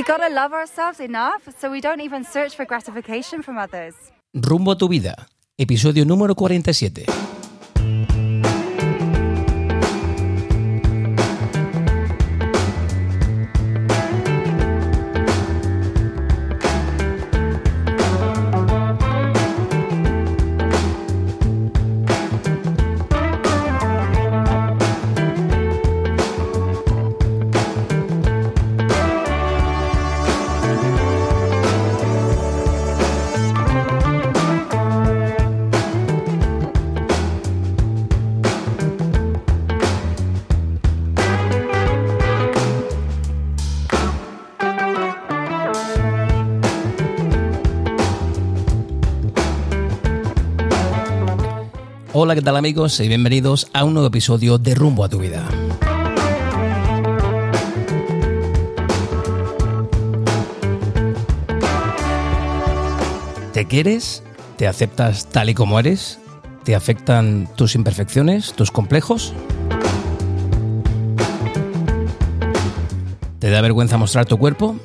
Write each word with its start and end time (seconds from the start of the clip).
We 0.00 0.04
gotta 0.06 0.30
love 0.30 0.54
ourselves 0.54 0.98
enough 0.98 1.42
so 1.60 1.70
we 1.70 1.82
don't 1.82 2.00
even 2.00 2.24
search 2.24 2.56
for 2.56 2.64
gratification 2.64 3.42
from 3.42 3.58
others. 3.58 3.92
Rumbo 4.32 4.70
a 4.70 4.76
tu 4.76 4.88
vida, 4.88 5.28
episodio 5.58 6.06
número 6.06 6.34
47. 6.34 7.04
Hola, 52.30 52.36
¿qué 52.36 52.44
tal 52.44 52.56
amigos? 52.56 53.00
Y 53.00 53.08
bienvenidos 53.08 53.66
a 53.72 53.82
un 53.82 53.92
nuevo 53.92 54.06
episodio 54.06 54.56
de 54.56 54.76
Rumbo 54.76 55.02
a 55.02 55.08
tu 55.08 55.18
vida. 55.18 55.48
¿Te 63.52 63.64
quieres? 63.64 64.22
¿Te 64.56 64.68
aceptas 64.68 65.26
tal 65.26 65.50
y 65.50 65.54
como 65.54 65.80
eres? 65.80 66.20
¿Te 66.62 66.76
afectan 66.76 67.48
tus 67.56 67.74
imperfecciones, 67.74 68.52
tus 68.52 68.70
complejos? 68.70 69.34
¿Te 73.40 73.50
da 73.50 73.60
vergüenza 73.60 73.98
mostrar 73.98 74.26
tu 74.26 74.38
cuerpo? 74.38 74.76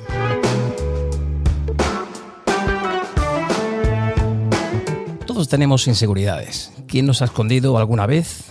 Todos 5.26 5.48
tenemos 5.48 5.86
inseguridades. 5.86 6.75
¿Quién 6.96 7.04
nos 7.04 7.20
ha 7.20 7.26
escondido 7.26 7.76
alguna 7.76 8.06
vez 8.06 8.44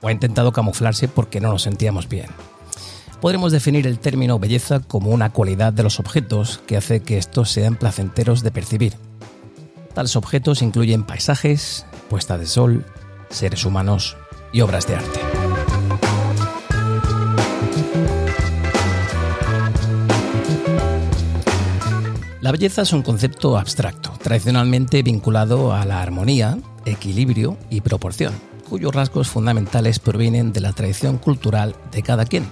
o 0.00 0.08
ha 0.08 0.12
intentado 0.12 0.50
camuflarse 0.50 1.06
porque 1.06 1.40
no 1.40 1.52
nos 1.52 1.62
sentíamos 1.62 2.08
bien? 2.08 2.26
Podremos 3.20 3.52
definir 3.52 3.86
el 3.86 4.00
término 4.00 4.40
belleza 4.40 4.80
como 4.80 5.10
una 5.10 5.30
cualidad 5.30 5.72
de 5.72 5.84
los 5.84 6.00
objetos 6.00 6.60
que 6.66 6.76
hace 6.76 6.98
que 6.98 7.16
estos 7.16 7.52
sean 7.52 7.76
placenteros 7.76 8.42
de 8.42 8.50
percibir. 8.50 8.94
Tales 9.94 10.16
objetos 10.16 10.62
incluyen 10.62 11.04
paisajes, 11.04 11.86
puesta 12.10 12.38
de 12.38 12.46
sol, 12.46 12.84
seres 13.30 13.64
humanos 13.64 14.16
y 14.52 14.62
obras 14.62 14.88
de 14.88 14.96
arte. 14.96 15.20
La 22.40 22.50
belleza 22.50 22.82
es 22.82 22.92
un 22.92 23.02
concepto 23.02 23.56
abstracto, 23.56 24.10
tradicionalmente 24.20 25.04
vinculado 25.04 25.72
a 25.72 25.84
la 25.84 26.02
armonía, 26.02 26.58
equilibrio 26.84 27.56
y 27.70 27.80
proporción, 27.80 28.32
cuyos 28.68 28.94
rasgos 28.94 29.28
fundamentales 29.28 29.98
provienen 29.98 30.52
de 30.52 30.60
la 30.60 30.72
tradición 30.72 31.18
cultural 31.18 31.76
de 31.90 32.02
cada 32.02 32.24
quien, 32.24 32.44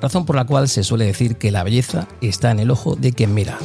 razón 0.00 0.26
por 0.26 0.36
la 0.36 0.44
cual 0.44 0.68
se 0.68 0.84
suele 0.84 1.06
decir 1.06 1.36
que 1.36 1.50
la 1.50 1.64
belleza 1.64 2.06
está 2.20 2.50
en 2.50 2.60
el 2.60 2.70
ojo 2.70 2.96
de 2.96 3.12
quien 3.12 3.34
mira. 3.34 3.58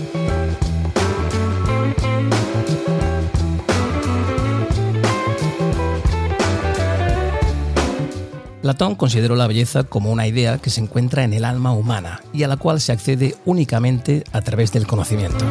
Platón 8.63 8.95
consideró 8.95 9.35
la 9.35 9.45
belleza 9.45 9.83
como 9.83 10.09
una 10.09 10.25
idea 10.25 10.57
que 10.57 10.69
se 10.69 10.79
encuentra 10.79 11.25
en 11.25 11.33
el 11.33 11.43
alma 11.43 11.73
humana 11.73 12.21
y 12.31 12.43
a 12.43 12.47
la 12.47 12.55
cual 12.55 12.79
se 12.79 12.93
accede 12.93 13.35
únicamente 13.43 14.23
a 14.31 14.41
través 14.41 14.71
del 14.71 14.87
conocimiento. 14.87 15.45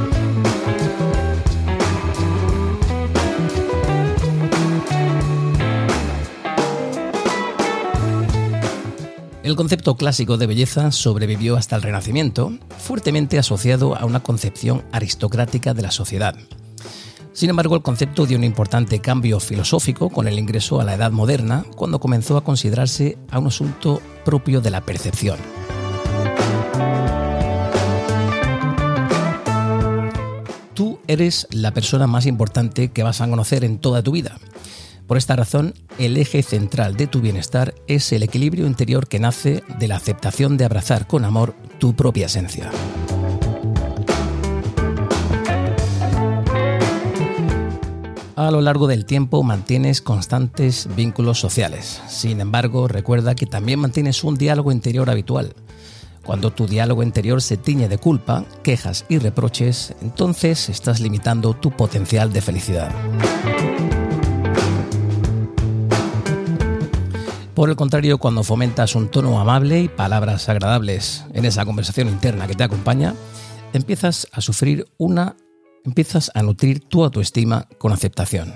El 9.52 9.56
concepto 9.56 9.96
clásico 9.96 10.38
de 10.38 10.46
belleza 10.46 10.90
sobrevivió 10.92 11.58
hasta 11.58 11.76
el 11.76 11.82
Renacimiento, 11.82 12.54
fuertemente 12.78 13.38
asociado 13.38 13.94
a 13.94 14.06
una 14.06 14.20
concepción 14.20 14.82
aristocrática 14.92 15.74
de 15.74 15.82
la 15.82 15.90
sociedad. 15.90 16.34
Sin 17.34 17.50
embargo, 17.50 17.76
el 17.76 17.82
concepto 17.82 18.24
dio 18.24 18.38
un 18.38 18.44
importante 18.44 19.00
cambio 19.00 19.40
filosófico 19.40 20.08
con 20.08 20.26
el 20.26 20.38
ingreso 20.38 20.80
a 20.80 20.84
la 20.84 20.94
Edad 20.94 21.10
Moderna, 21.10 21.66
cuando 21.76 22.00
comenzó 22.00 22.38
a 22.38 22.44
considerarse 22.44 23.18
a 23.30 23.40
un 23.40 23.48
asunto 23.48 24.00
propio 24.24 24.62
de 24.62 24.70
la 24.70 24.80
percepción. 24.80 25.36
Tú 30.72 30.98
eres 31.06 31.46
la 31.50 31.74
persona 31.74 32.06
más 32.06 32.24
importante 32.24 32.90
que 32.90 33.02
vas 33.02 33.20
a 33.20 33.28
conocer 33.28 33.64
en 33.64 33.76
toda 33.76 34.02
tu 34.02 34.12
vida. 34.12 34.38
Por 35.12 35.18
esta 35.18 35.36
razón, 35.36 35.74
el 35.98 36.16
eje 36.16 36.42
central 36.42 36.96
de 36.96 37.06
tu 37.06 37.20
bienestar 37.20 37.74
es 37.86 38.12
el 38.12 38.22
equilibrio 38.22 38.66
interior 38.66 39.08
que 39.08 39.20
nace 39.20 39.62
de 39.78 39.86
la 39.86 39.96
aceptación 39.96 40.56
de 40.56 40.64
abrazar 40.64 41.06
con 41.06 41.26
amor 41.26 41.54
tu 41.76 41.94
propia 41.94 42.24
esencia. 42.24 42.70
A 48.36 48.50
lo 48.50 48.62
largo 48.62 48.86
del 48.86 49.04
tiempo 49.04 49.42
mantienes 49.42 50.00
constantes 50.00 50.88
vínculos 50.96 51.38
sociales. 51.38 52.00
Sin 52.08 52.40
embargo, 52.40 52.88
recuerda 52.88 53.34
que 53.34 53.44
también 53.44 53.80
mantienes 53.80 54.24
un 54.24 54.36
diálogo 54.36 54.72
interior 54.72 55.10
habitual. 55.10 55.54
Cuando 56.24 56.52
tu 56.52 56.66
diálogo 56.66 57.02
interior 57.02 57.42
se 57.42 57.58
tiñe 57.58 57.90
de 57.90 57.98
culpa, 57.98 58.46
quejas 58.62 59.04
y 59.10 59.18
reproches, 59.18 59.94
entonces 60.00 60.70
estás 60.70 61.00
limitando 61.00 61.52
tu 61.52 61.70
potencial 61.70 62.32
de 62.32 62.40
felicidad. 62.40 62.90
Por 67.62 67.70
el 67.70 67.76
contrario, 67.76 68.18
cuando 68.18 68.42
fomentas 68.42 68.96
un 68.96 69.08
tono 69.08 69.38
amable 69.38 69.82
y 69.82 69.88
palabras 69.88 70.48
agradables 70.48 71.24
en 71.32 71.44
esa 71.44 71.64
conversación 71.64 72.08
interna 72.08 72.48
que 72.48 72.56
te 72.56 72.64
acompaña, 72.64 73.14
empiezas 73.72 74.26
a 74.32 74.40
sufrir 74.40 74.88
una 74.98 75.36
empiezas 75.84 76.32
a 76.34 76.42
nutrir 76.42 76.80
tu 76.80 77.04
autoestima 77.04 77.68
con 77.78 77.92
aceptación. 77.92 78.52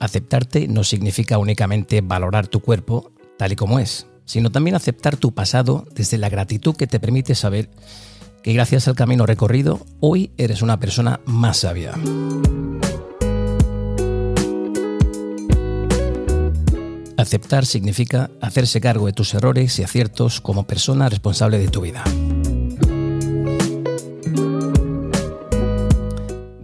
Aceptarte 0.00 0.66
no 0.66 0.82
significa 0.82 1.38
únicamente 1.38 2.00
valorar 2.00 2.48
tu 2.48 2.58
cuerpo 2.58 3.12
tal 3.38 3.52
y 3.52 3.54
como 3.54 3.78
es, 3.78 4.08
sino 4.24 4.50
también 4.50 4.74
aceptar 4.74 5.16
tu 5.16 5.32
pasado 5.32 5.86
desde 5.94 6.18
la 6.18 6.28
gratitud 6.28 6.74
que 6.74 6.88
te 6.88 6.98
permite 6.98 7.36
saber 7.36 7.70
que 8.42 8.52
gracias 8.52 8.88
al 8.88 8.96
camino 8.96 9.26
recorrido, 9.26 9.86
hoy 10.00 10.32
eres 10.36 10.60
una 10.60 10.80
persona 10.80 11.20
más 11.24 11.58
sabia. 11.58 11.94
Aceptar 17.26 17.66
significa 17.66 18.30
hacerse 18.40 18.80
cargo 18.80 19.06
de 19.06 19.12
tus 19.12 19.34
errores 19.34 19.80
y 19.80 19.82
aciertos 19.82 20.40
como 20.40 20.64
persona 20.64 21.08
responsable 21.08 21.58
de 21.58 21.66
tu 21.66 21.80
vida. 21.80 22.04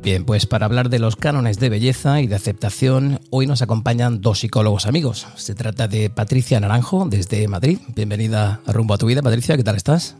Bien, 0.00 0.24
pues 0.24 0.46
para 0.46 0.66
hablar 0.66 0.88
de 0.88 1.00
los 1.00 1.16
cánones 1.16 1.58
de 1.58 1.68
belleza 1.68 2.20
y 2.20 2.28
de 2.28 2.36
aceptación, 2.36 3.18
hoy 3.30 3.48
nos 3.48 3.60
acompañan 3.60 4.20
dos 4.20 4.38
psicólogos 4.38 4.86
amigos. 4.86 5.26
Se 5.34 5.56
trata 5.56 5.88
de 5.88 6.10
Patricia 6.10 6.60
Naranjo, 6.60 7.06
desde 7.10 7.48
Madrid. 7.48 7.80
Bienvenida 7.96 8.60
a 8.64 8.72
Rumbo 8.72 8.94
a 8.94 8.98
tu 8.98 9.06
Vida. 9.06 9.20
Patricia, 9.20 9.56
¿qué 9.56 9.64
tal 9.64 9.74
estás? 9.74 10.14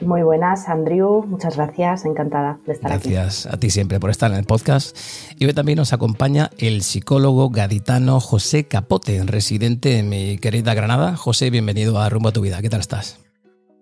Muy 0.00 0.22
buenas, 0.22 0.68
Andrew. 0.68 1.24
Muchas 1.26 1.56
gracias. 1.56 2.04
Encantada 2.04 2.58
de 2.66 2.72
estar 2.72 2.92
aquí. 2.92 3.10
Gracias 3.10 3.46
a 3.46 3.58
ti 3.58 3.70
siempre 3.70 4.00
por 4.00 4.10
estar 4.10 4.30
en 4.30 4.38
el 4.38 4.44
podcast. 4.44 4.96
Y 5.38 5.46
hoy 5.46 5.52
también 5.52 5.76
nos 5.76 5.92
acompaña 5.92 6.50
el 6.58 6.82
psicólogo 6.82 7.50
gaditano 7.50 8.20
José 8.20 8.64
Capote, 8.64 9.22
residente 9.24 9.98
en 9.98 10.08
mi 10.08 10.38
querida 10.38 10.74
Granada. 10.74 11.16
José, 11.16 11.50
bienvenido 11.50 12.00
a 12.00 12.08
Rumbo 12.08 12.30
a 12.30 12.32
tu 12.32 12.40
Vida. 12.40 12.62
¿Qué 12.62 12.70
tal 12.70 12.80
estás? 12.80 13.20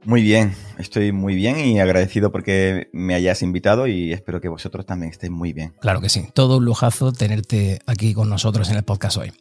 Muy 0.05 0.23
bien, 0.23 0.55
estoy 0.79 1.13
muy 1.13 1.35
bien 1.35 1.59
y 1.59 1.81
agradecido 1.81 2.33
porque 2.33 2.89
me 2.93 3.15
hayas 3.15 3.43
invitado 3.43 3.87
y 3.87 4.13
espero 4.13 4.41
que 4.41 4.49
vosotros 4.49 4.87
también 4.87 5.11
estéis 5.11 5.33
muy 5.33 5.53
bien. 5.53 5.75
Claro 5.81 6.01
que 6.01 6.09
sí, 6.09 6.29
todo 6.33 6.59
un 6.59 6.65
lujazo 6.65 7.13
tenerte 7.13 7.81
aquí 7.85 8.15
con 8.15 8.29
nosotros 8.29 8.71
en 8.71 8.77
el 8.77 8.85
podcast 8.85 9.19
hoy. 9.19 9.33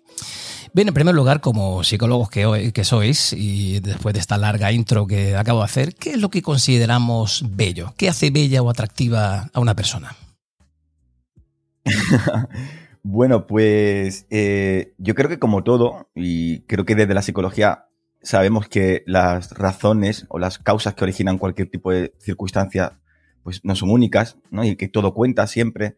Bien, 0.74 0.88
en 0.88 0.94
primer 0.94 1.16
lugar, 1.16 1.42
como 1.42 1.84
psicólogos 1.84 2.30
que, 2.30 2.46
hoy, 2.46 2.72
que 2.72 2.84
sois 2.84 3.34
y 3.34 3.80
después 3.80 4.14
de 4.14 4.20
esta 4.20 4.38
larga 4.38 4.72
intro 4.72 5.08
que 5.08 5.36
acabo 5.36 5.60
de 5.60 5.66
hacer, 5.66 5.96
¿qué 5.96 6.12
es 6.12 6.18
lo 6.20 6.30
que 6.30 6.42
consideramos 6.42 7.46
bello? 7.50 7.94
¿Qué 7.98 8.10
hace 8.10 8.32
bella 8.32 8.62
o 8.62 8.70
atractiva 8.70 9.50
a 9.54 9.60
una 9.60 9.76
persona? 9.76 10.16
bueno, 13.04 13.48
pues 13.48 14.28
eh, 14.30 14.94
yo 14.98 15.16
creo 15.16 15.30
que 15.30 15.40
como 15.40 15.64
todo, 15.64 16.10
y 16.16 16.62
creo 16.62 16.86
que 16.86 16.96
desde 16.96 17.14
la 17.14 17.22
psicología 17.22 17.86
sabemos 18.22 18.68
que 18.68 19.04
las 19.06 19.52
razones 19.52 20.26
o 20.30 20.40
las 20.40 20.60
causas 20.60 20.96
que 20.96 21.06
originan 21.06 21.38
cualquier 21.38 21.70
tipo 21.70 21.92
de 21.92 22.14
circunstancia 22.20 23.00
pues 23.44 23.64
no 23.64 23.76
son 23.76 23.92
únicas, 23.92 24.38
¿no? 24.52 24.66
Y 24.66 24.76
que 24.76 24.90
todo 24.90 25.14
cuenta 25.14 25.48
siempre. 25.48 25.96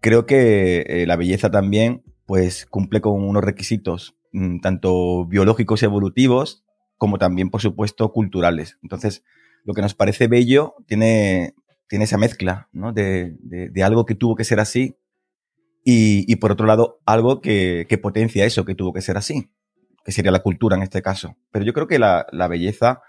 Creo 0.00 0.24
que 0.26 0.84
eh, 0.86 1.06
la 1.06 1.16
belleza 1.16 1.50
también 1.50 2.04
pues 2.26 2.66
cumple 2.66 3.00
con 3.00 3.22
unos 3.22 3.42
requisitos 3.42 4.16
mm, 4.32 4.60
tanto 4.60 5.26
biológicos 5.26 5.82
y 5.82 5.86
evolutivos 5.86 6.64
como 6.96 7.18
también, 7.18 7.50
por 7.50 7.60
supuesto, 7.60 8.12
culturales. 8.12 8.78
Entonces, 8.82 9.22
lo 9.64 9.74
que 9.74 9.82
nos 9.82 9.94
parece 9.94 10.28
bello 10.28 10.74
tiene, 10.86 11.54
tiene 11.88 12.04
esa 12.04 12.18
mezcla, 12.18 12.68
¿no? 12.72 12.92
De, 12.92 13.36
de, 13.40 13.82
algo 13.82 14.06
que 14.06 14.14
tuvo 14.14 14.34
que 14.34 14.44
ser 14.44 14.60
así 14.60 14.96
y, 15.84 16.24
y 16.30 16.36
por 16.36 16.52
otro 16.52 16.66
lado, 16.66 17.00
algo 17.04 17.40
que, 17.40 17.86
que, 17.88 17.98
potencia 17.98 18.44
eso 18.44 18.64
que 18.64 18.74
tuvo 18.74 18.92
que 18.92 19.02
ser 19.02 19.16
así, 19.16 19.50
que 20.04 20.12
sería 20.12 20.32
la 20.32 20.42
cultura 20.42 20.76
en 20.76 20.82
este 20.82 21.02
caso. 21.02 21.36
Pero 21.50 21.64
yo 21.64 21.72
creo 21.72 21.86
que 21.86 21.98
la, 21.98 22.26
la 22.32 22.48
belleza 22.48 23.02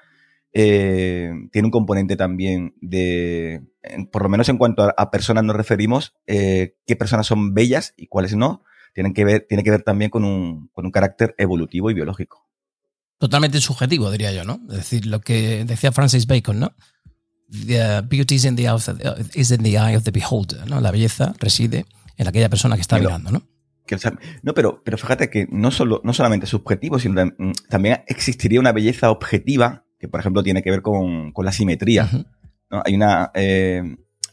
eh, 0.54 1.32
tiene 1.52 1.68
un 1.68 1.72
componente 1.72 2.16
también 2.16 2.76
de, 2.82 3.64
por 4.12 4.24
lo 4.24 4.30
menos 4.30 4.50
en 4.50 4.58
cuanto 4.58 4.92
a, 4.96 5.12
personas 5.12 5.44
nos 5.44 5.56
referimos, 5.56 6.16
eh, 6.26 6.76
qué 6.86 6.96
personas 6.96 7.28
son 7.28 7.54
bellas 7.54 7.94
y 7.98 8.08
cuáles 8.08 8.36
no, 8.36 8.64
tienen 8.98 9.14
que 9.14 9.26
ver, 9.26 9.46
tiene 9.48 9.64
que 9.64 9.70
ver 9.70 9.84
también 9.84 10.10
con 10.10 10.24
un, 10.24 10.70
con 10.70 10.84
un 10.84 10.92
carácter 10.92 11.36
evolutivo 11.38 11.92
y 11.92 11.94
biológico. 11.94 12.50
Totalmente 13.20 13.62
subjetivo, 13.62 14.10
diría 14.10 14.34
yo, 14.34 14.44
¿no? 14.44 14.60
Es 14.72 14.78
decir, 14.78 15.06
lo 15.06 15.22
que 15.22 15.64
decía 15.66 15.92
Francis 15.92 16.26
Bacon, 16.26 16.60
¿no? 16.60 16.74
The 17.52 18.02
beauty 18.02 18.34
is 18.34 18.46
in 18.46 18.56
the, 18.56 18.64
is 19.36 19.52
in 19.52 19.62
the 19.62 19.74
eye 19.74 19.96
of 19.96 20.04
the 20.04 20.10
beholder, 20.10 20.66
¿no? 20.66 20.82
La 20.82 20.90
belleza 20.90 21.36
reside 21.38 21.86
en 22.18 22.28
aquella 22.28 22.50
persona 22.50 22.74
que 22.74 22.82
está 22.82 22.98
mirando, 22.98 23.30
¿no? 23.30 23.44
no, 24.42 24.56
pero, 24.56 24.82
pero 24.84 24.98
fíjate 24.98 25.30
que 25.30 25.46
no, 25.52 25.70
solo, 25.70 26.02
no 26.04 26.12
solamente 26.14 26.48
subjetivo, 26.48 26.98
sino 26.98 27.24
mm, 27.24 27.52
también 27.70 28.02
existiría 28.08 28.60
una 28.60 28.72
belleza 28.72 29.12
objetiva 29.12 29.86
que, 30.00 30.08
por 30.08 30.22
ejemplo, 30.22 30.42
tiene 30.42 30.64
que 30.64 30.72
ver 30.72 30.82
con, 30.82 31.34
con 31.34 31.46
la 31.46 31.52
simetría. 31.52 32.10
¿no? 32.72 32.82
Hay 32.84 32.96
una, 32.96 33.30
eh, 33.36 33.84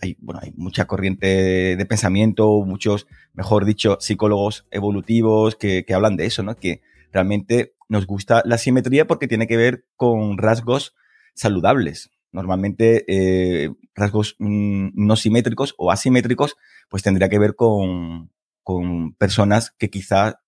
hay, 0.04 0.16
bueno, 0.20 0.40
hay 0.42 0.52
mucha 0.56 0.86
corriente 0.86 1.76
de, 1.76 1.86
pensamiento, 1.86 2.62
muchos, 2.64 3.06
mejor 3.32 3.64
dicho, 3.64 3.96
psicólogos 4.00 4.66
evolutivos 4.70 5.56
que, 5.56 5.84
que, 5.84 5.94
hablan 5.94 6.16
de 6.16 6.26
eso, 6.26 6.42
¿no? 6.42 6.56
Que 6.56 6.82
realmente 7.12 7.74
nos 7.88 8.06
gusta 8.06 8.42
la 8.44 8.58
simetría 8.58 9.06
porque 9.06 9.28
tiene 9.28 9.46
que 9.46 9.56
ver 9.56 9.86
con 9.96 10.38
rasgos 10.38 10.94
saludables. 11.34 12.10
Normalmente 12.32 13.04
eh, 13.08 13.70
rasgos 13.94 14.36
mm, 14.38 14.88
no 14.94 15.16
simétricos 15.16 15.74
o 15.78 15.90
asimétricos, 15.90 16.56
pues 16.88 17.02
tendría 17.02 17.28
que 17.28 17.38
ver 17.38 17.54
con, 17.54 18.30
con 18.62 19.14
personas 19.14 19.70
que 19.78 19.90
quizá 19.90 20.40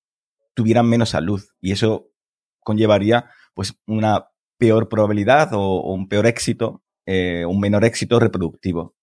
tuvieran 0.55 0.89
menos 0.89 1.11
salud 1.11 1.43
y 1.61 1.73
eso 1.73 2.11
conllevaría 2.61 3.31
pues 3.55 3.75
una 3.87 4.29
peor 4.59 4.89
probabilidad 4.89 5.51
o, 5.53 5.93
un 5.93 6.09
peor 6.09 6.27
éxito, 6.27 6.83
eh, 7.07 7.45
un 7.47 7.61
menor 7.61 7.85
éxito 7.85 8.19
reproductivo. 8.19 8.97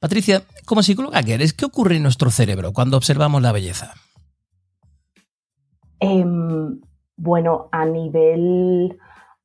Patricia, 0.00 0.42
como 0.64 0.82
psicóloga, 0.82 1.22
¿qué 1.22 1.38
¿qué 1.56 1.64
ocurre 1.64 1.96
en 1.96 2.04
nuestro 2.04 2.30
cerebro 2.30 2.72
cuando 2.72 2.96
observamos 2.96 3.42
la 3.42 3.52
belleza? 3.52 3.94
Eh, 6.00 6.24
bueno, 7.16 7.68
a 7.72 7.84
nivel, 7.84 8.96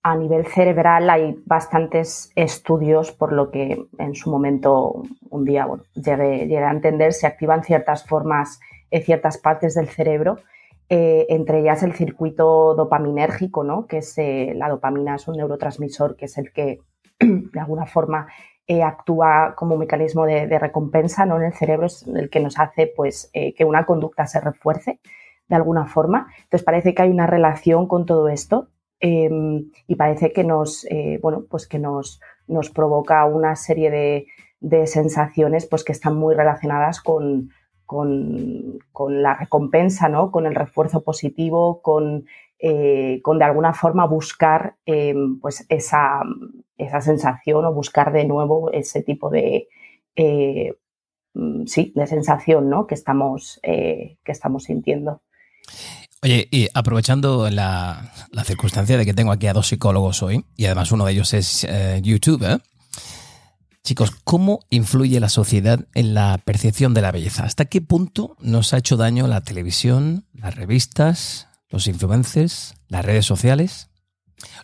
a 0.03 0.15
nivel 0.15 0.45
cerebral 0.45 1.09
hay 1.09 1.35
bastantes 1.45 2.31
estudios, 2.35 3.11
por 3.11 3.33
lo 3.33 3.49
que 3.49 3.87
en 3.97 4.13
su 4.13 4.29
momento, 4.29 5.01
un 5.29 5.43
día, 5.43 5.65
bueno, 5.65 5.83
llegué, 5.95 6.45
llegué 6.45 6.63
a 6.63 6.71
entender, 6.71 7.13
se 7.13 7.25
activan 7.25 7.63
ciertas 7.63 8.05
formas 8.05 8.59
en 8.91 9.01
ciertas 9.01 9.39
partes 9.39 9.73
del 9.73 9.89
cerebro, 9.89 10.37
eh, 10.89 11.25
entre 11.29 11.61
ellas 11.61 11.81
el 11.81 11.93
circuito 11.93 12.75
dopaminérgico, 12.75 13.63
¿no? 13.63 13.87
que 13.87 13.97
es 13.97 14.15
eh, 14.19 14.53
la 14.55 14.69
dopamina, 14.69 15.15
es 15.15 15.27
un 15.27 15.37
neurotransmisor 15.37 16.15
que 16.15 16.25
es 16.25 16.37
el 16.37 16.51
que 16.51 16.81
de 17.19 17.59
alguna 17.59 17.87
forma 17.87 18.27
eh, 18.67 18.81
actúa 18.81 19.55
como 19.57 19.77
mecanismo 19.77 20.25
de, 20.25 20.59
recompensa 20.59 21.25
¿no? 21.25 21.37
en 21.37 21.43
el 21.43 21.53
cerebro, 21.53 21.87
es 21.87 22.07
el 22.07 22.29
que 22.29 22.39
nos 22.39 22.57
hace 22.59 22.87
pues, 22.87 23.29
eh, 23.33 23.53
que 23.53 23.65
una 23.65 23.85
conducta 23.85 24.25
se 24.25 24.39
refuerce 24.39 24.99
de 25.47 25.55
alguna 25.55 25.85
forma. 25.85 26.27
Entonces 26.43 26.63
parece 26.63 26.93
que 26.93 27.01
hay 27.01 27.09
una 27.09 27.27
relación 27.27 27.87
con 27.87 28.05
todo 28.05 28.29
esto 28.29 28.69
eh, 29.01 29.29
y 29.87 29.95
parece 29.95 30.31
que 30.31 30.43
nos, 30.45 30.85
eh, 30.85 31.19
bueno, 31.21 31.45
pues 31.49 31.67
que 31.67 31.79
nos, 31.79 32.21
nos 32.47 32.69
provoca 32.69 33.25
una 33.25 33.55
serie 33.55 33.91
de, 33.91 34.27
de, 34.61 34.87
sensaciones 34.87 35.65
pues, 35.65 35.83
que 35.83 35.91
están 35.91 36.15
muy 36.15 36.33
relacionadas 36.33 37.01
con, 37.01 37.49
con, 37.85 38.79
con 38.93 39.21
la 39.21 39.33
recompensa, 39.33 40.07
¿no? 40.07 40.31
con 40.31 40.45
el 40.45 40.55
refuerzo 40.55 41.03
positivo, 41.03 41.81
con 41.81 42.25
con 43.21 43.39
de 43.39 43.43
alguna 43.43 43.73
forma 43.73 44.05
buscar 44.05 44.77
eh, 44.85 45.13
pues 45.41 45.65
esa, 45.67 46.21
esa, 46.77 47.01
sensación 47.01 47.65
o 47.65 47.73
buscar 47.73 48.11
de 48.11 48.25
nuevo 48.25 48.71
ese 48.71 49.01
tipo 49.01 49.29
de, 49.29 49.67
eh, 50.15 50.73
mm, 51.33 51.65
sí, 51.65 51.93
de 51.95 52.07
sensación 52.07 52.69
¿no? 52.69 52.87
que, 52.87 52.95
estamos, 52.95 53.59
eh, 53.63 54.17
que 54.23 54.31
estamos 54.31 54.63
sintiendo. 54.63 55.21
Oye, 56.21 56.47
y 56.51 56.67
aprovechando 56.73 57.49
la, 57.49 58.11
la, 58.31 58.43
circunstancia 58.43 58.97
de 58.97 59.05
que 59.05 59.13
tengo 59.13 59.31
aquí 59.31 59.47
a 59.47 59.53
dos 59.53 59.67
psicólogos 59.67 60.23
hoy, 60.23 60.45
y 60.55 60.65
además 60.65 60.91
uno 60.91 61.05
de 61.05 61.11
ellos 61.11 61.33
es 61.33 61.65
eh, 61.65 61.99
youtuber, 62.01 62.61
chicos, 63.83 64.11
¿cómo 64.23 64.59
influye 64.69 65.19
la 65.19 65.27
sociedad 65.27 65.85
en 65.93 66.13
la 66.13 66.39
percepción 66.45 66.93
de 66.93 67.01
la 67.01 67.11
belleza? 67.11 67.43
¿Hasta 67.43 67.65
qué 67.65 67.81
punto 67.81 68.37
nos 68.39 68.73
ha 68.73 68.77
hecho 68.77 68.95
daño 68.95 69.27
la 69.27 69.41
televisión, 69.41 70.25
las 70.33 70.55
revistas, 70.55 71.49
los 71.73 71.87
influencers, 71.87 72.75
las 72.87 73.03
redes 73.03 73.25
sociales. 73.25 73.89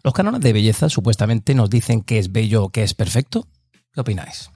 Los 0.04 0.14
cánones 0.14 0.42
de 0.42 0.54
belleza 0.54 0.90
supuestamente 0.90 1.56
nos 1.56 1.70
dicen 1.70 2.02
que 2.02 2.20
es 2.20 2.32
bello 2.32 2.64
o 2.64 2.70
que 2.70 2.84
es 2.84 2.94
perfecto. 2.94 3.48
¿Qué 3.94 4.02
opináis? 4.02 4.52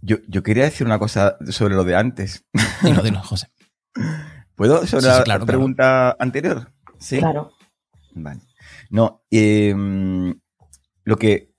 Yo, 0.00 0.16
yo 0.28 0.42
quería 0.42 0.64
decir 0.64 0.86
una 0.86 0.98
cosa 0.98 1.36
sobre 1.48 1.74
lo 1.74 1.84
de 1.84 1.96
antes. 1.96 2.44
Dino, 2.82 3.02
dino, 3.02 3.22
José. 3.24 3.48
¿Puedo? 4.54 4.86
Sobre 4.86 5.02
sí, 5.02 5.10
sí, 5.16 5.22
claro, 5.24 5.40
la 5.40 5.46
pregunta 5.46 5.82
claro. 5.82 6.16
anterior. 6.18 6.72
Sí. 6.98 7.18
Claro. 7.18 7.52
Vale. 8.14 8.40
No, 8.90 9.24
eh, 9.30 9.74
lo 11.04 11.16
que 11.16 11.52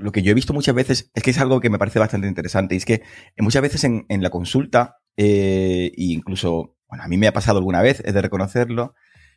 lo 0.00 0.12
que 0.12 0.22
yo 0.22 0.30
he 0.30 0.34
visto 0.34 0.52
muchas 0.52 0.74
veces 0.74 1.10
es 1.14 1.22
que 1.22 1.30
es 1.30 1.38
algo 1.38 1.60
que 1.60 1.70
me 1.70 1.78
parece 1.78 1.98
bastante 1.98 2.26
interesante. 2.26 2.74
Y 2.74 2.78
es 2.78 2.84
que 2.84 3.02
muchas 3.38 3.62
veces 3.62 3.84
en, 3.84 4.06
en 4.08 4.22
la 4.22 4.30
consulta, 4.30 4.96
eh, 5.16 5.92
e 5.96 6.04
incluso, 6.04 6.76
bueno, 6.88 7.04
a 7.04 7.08
mí 7.08 7.18
me 7.18 7.28
ha 7.28 7.32
pasado 7.32 7.58
alguna 7.58 7.82
vez, 7.82 8.00
es 8.04 8.14
de 8.14 8.22
reconocerlo, 8.22 8.94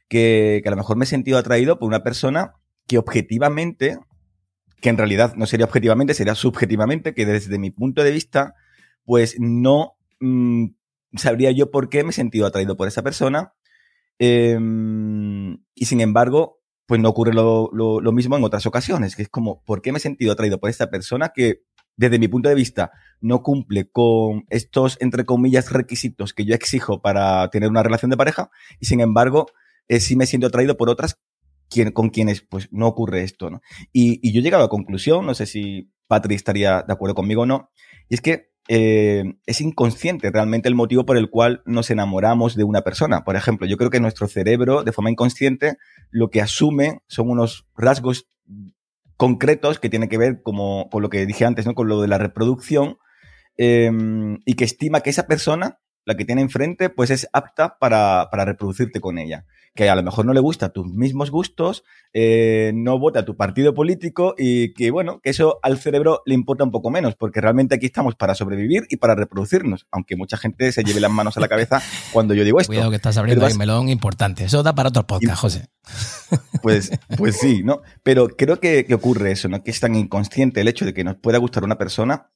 que, 0.07 0.61
que, 0.63 0.69
a 0.69 0.71
lo 0.71 0.77
mejor 0.77 0.97
me 0.97 1.03
he 1.03 1.07
sentido 1.07 1.37
atraído 1.37 1.79
por 1.79 1.87
una 1.87 2.03
persona 2.03 2.53
que 2.87 2.97
objetivamente, 2.97 3.97
que 4.81 4.89
en 4.89 4.97
realidad 4.97 5.35
no 5.35 5.45
sería 5.45 5.65
objetivamente, 5.65 6.13
sería 6.13 6.35
subjetivamente, 6.35 7.13
que 7.13 7.25
desde 7.25 7.59
mi 7.59 7.71
punto 7.71 8.03
de 8.03 8.11
vista, 8.11 8.55
pues 9.05 9.35
no 9.39 9.93
mmm, 10.19 10.67
sabría 11.15 11.51
yo 11.51 11.71
por 11.71 11.89
qué 11.89 12.03
me 12.03 12.09
he 12.09 12.13
sentido 12.13 12.45
atraído 12.45 12.77
por 12.77 12.87
esa 12.87 13.03
persona. 13.03 13.53
Eh, 14.19 14.57
y 15.75 15.85
sin 15.85 16.01
embargo, 16.01 16.61
pues 16.85 17.01
no 17.01 17.09
ocurre 17.09 17.33
lo, 17.33 17.69
lo, 17.73 18.01
lo, 18.01 18.11
mismo 18.11 18.37
en 18.37 18.43
otras 18.43 18.65
ocasiones, 18.65 19.15
que 19.15 19.23
es 19.23 19.29
como, 19.29 19.63
¿por 19.63 19.81
qué 19.81 19.91
me 19.91 19.97
he 19.97 20.01
sentido 20.01 20.33
atraído 20.33 20.59
por 20.59 20.69
esta 20.69 20.89
persona 20.89 21.31
que 21.33 21.63
desde 21.95 22.19
mi 22.19 22.27
punto 22.27 22.49
de 22.49 22.55
vista 22.55 22.91
no 23.21 23.41
cumple 23.41 23.89
con 23.89 24.45
estos, 24.49 24.97
entre 24.99 25.25
comillas, 25.25 25.71
requisitos 25.71 26.33
que 26.33 26.45
yo 26.45 26.55
exijo 26.55 27.01
para 27.01 27.49
tener 27.49 27.69
una 27.69 27.83
relación 27.83 28.11
de 28.11 28.17
pareja? 28.17 28.49
Y 28.79 28.85
sin 28.85 28.99
embargo, 28.99 29.47
eh, 29.87 29.99
sí 29.99 30.15
me 30.15 30.25
siento 30.25 30.47
atraído 30.47 30.77
por 30.77 30.89
otras 30.89 31.19
con 31.93 32.09
quienes 32.09 32.41
pues 32.41 32.69
no 32.71 32.87
ocurre 32.87 33.23
esto. 33.23 33.49
Y, 33.91 34.31
yo 34.31 34.39
he 34.39 34.43
llegado 34.43 34.63
a 34.63 34.65
la 34.65 34.69
conclusión, 34.69 35.25
no 35.25 35.33
sé 35.33 35.45
si 35.45 35.91
Patri 36.07 36.35
estaría 36.35 36.83
de 36.83 36.93
acuerdo 36.93 37.15
conmigo 37.15 37.43
o 37.43 37.45
no, 37.45 37.71
y 38.09 38.15
es 38.15 38.21
que 38.21 38.51
eh, 38.69 39.23
es 39.45 39.59
inconsciente 39.59 40.31
realmente 40.31 40.69
el 40.69 40.75
motivo 40.75 41.05
por 41.05 41.17
el 41.17 41.29
cual 41.29 41.61
nos 41.65 41.89
enamoramos 41.89 42.55
de 42.55 42.63
una 42.63 42.81
persona. 42.81 43.23
Por 43.23 43.35
ejemplo, 43.35 43.67
yo 43.67 43.77
creo 43.77 43.89
que 43.89 43.99
nuestro 43.99 44.27
cerebro, 44.27 44.83
de 44.83 44.91
forma 44.91 45.11
inconsciente, 45.11 45.77
lo 46.09 46.29
que 46.29 46.41
asume 46.41 46.99
son 47.07 47.29
unos 47.29 47.67
rasgos 47.75 48.29
concretos 49.17 49.79
que 49.79 49.89
tienen 49.89 50.09
que 50.09 50.17
ver 50.17 50.41
como, 50.43 50.89
con 50.89 51.01
lo 51.01 51.09
que 51.09 51.25
dije 51.25 51.45
antes, 51.45 51.65
¿no? 51.65 51.75
Con 51.75 51.87
lo 51.87 52.01
de 52.01 52.07
la 52.07 52.17
reproducción, 52.17 52.97
eh, 53.57 53.91
y 54.45 54.53
que 54.55 54.65
estima 54.65 55.01
que 55.01 55.09
esa 55.09 55.27
persona 55.27 55.79
la 56.05 56.15
que 56.15 56.25
tiene 56.25 56.41
enfrente, 56.41 56.89
pues 56.89 57.09
es 57.09 57.27
apta 57.33 57.77
para, 57.79 58.27
para, 58.31 58.45
reproducirte 58.45 58.99
con 58.99 59.17
ella. 59.17 59.45
Que 59.75 59.89
a 59.89 59.95
lo 59.95 60.03
mejor 60.03 60.25
no 60.25 60.33
le 60.33 60.39
gusta 60.39 60.69
tus 60.69 60.85
mismos 60.85 61.31
gustos, 61.31 61.83
eh, 62.13 62.71
no 62.75 62.99
vota 62.99 63.25
tu 63.25 63.35
partido 63.35 63.73
político 63.73 64.35
y 64.37 64.73
que, 64.73 64.91
bueno, 64.91 65.19
que 65.19 65.31
eso 65.31 65.59
al 65.63 65.79
cerebro 65.79 66.21
le 66.25 66.35
importa 66.35 66.63
un 66.63 66.71
poco 66.71 66.91
menos, 66.91 67.15
porque 67.15 67.41
realmente 67.41 67.75
aquí 67.75 67.87
estamos 67.87 68.15
para 68.15 68.35
sobrevivir 68.35 68.83
y 68.89 68.97
para 68.97 69.15
reproducirnos, 69.15 69.87
aunque 69.91 70.15
mucha 70.15 70.37
gente 70.37 70.71
se 70.71 70.83
lleve 70.83 70.99
las 70.99 71.11
manos 71.11 71.37
a 71.37 71.39
la 71.39 71.47
cabeza 71.47 71.81
cuando 72.11 72.35
yo 72.35 72.43
digo 72.43 72.59
esto. 72.59 72.69
Cuidado 72.69 72.91
que 72.91 72.97
estás 72.97 73.17
abriendo 73.17 73.45
ahí 73.45 73.55
melón 73.55 73.89
importante. 73.89 74.45
Eso 74.45 74.61
da 74.61 74.75
para 74.75 74.89
otro 74.89 75.07
podcast, 75.07 75.41
José. 75.41 75.67
Pues, 76.61 76.91
pues 77.17 77.37
sí, 77.39 77.63
¿no? 77.63 77.81
Pero 78.03 78.27
creo 78.27 78.59
que, 78.59 78.85
que 78.85 78.93
ocurre 78.93 79.31
eso, 79.31 79.49
¿no? 79.49 79.63
Que 79.63 79.71
es 79.71 79.79
tan 79.79 79.95
inconsciente 79.95 80.61
el 80.61 80.67
hecho 80.67 80.85
de 80.85 80.93
que 80.93 81.03
nos 81.03 81.15
pueda 81.15 81.39
gustar 81.39 81.63
una 81.63 81.77
persona 81.77 82.29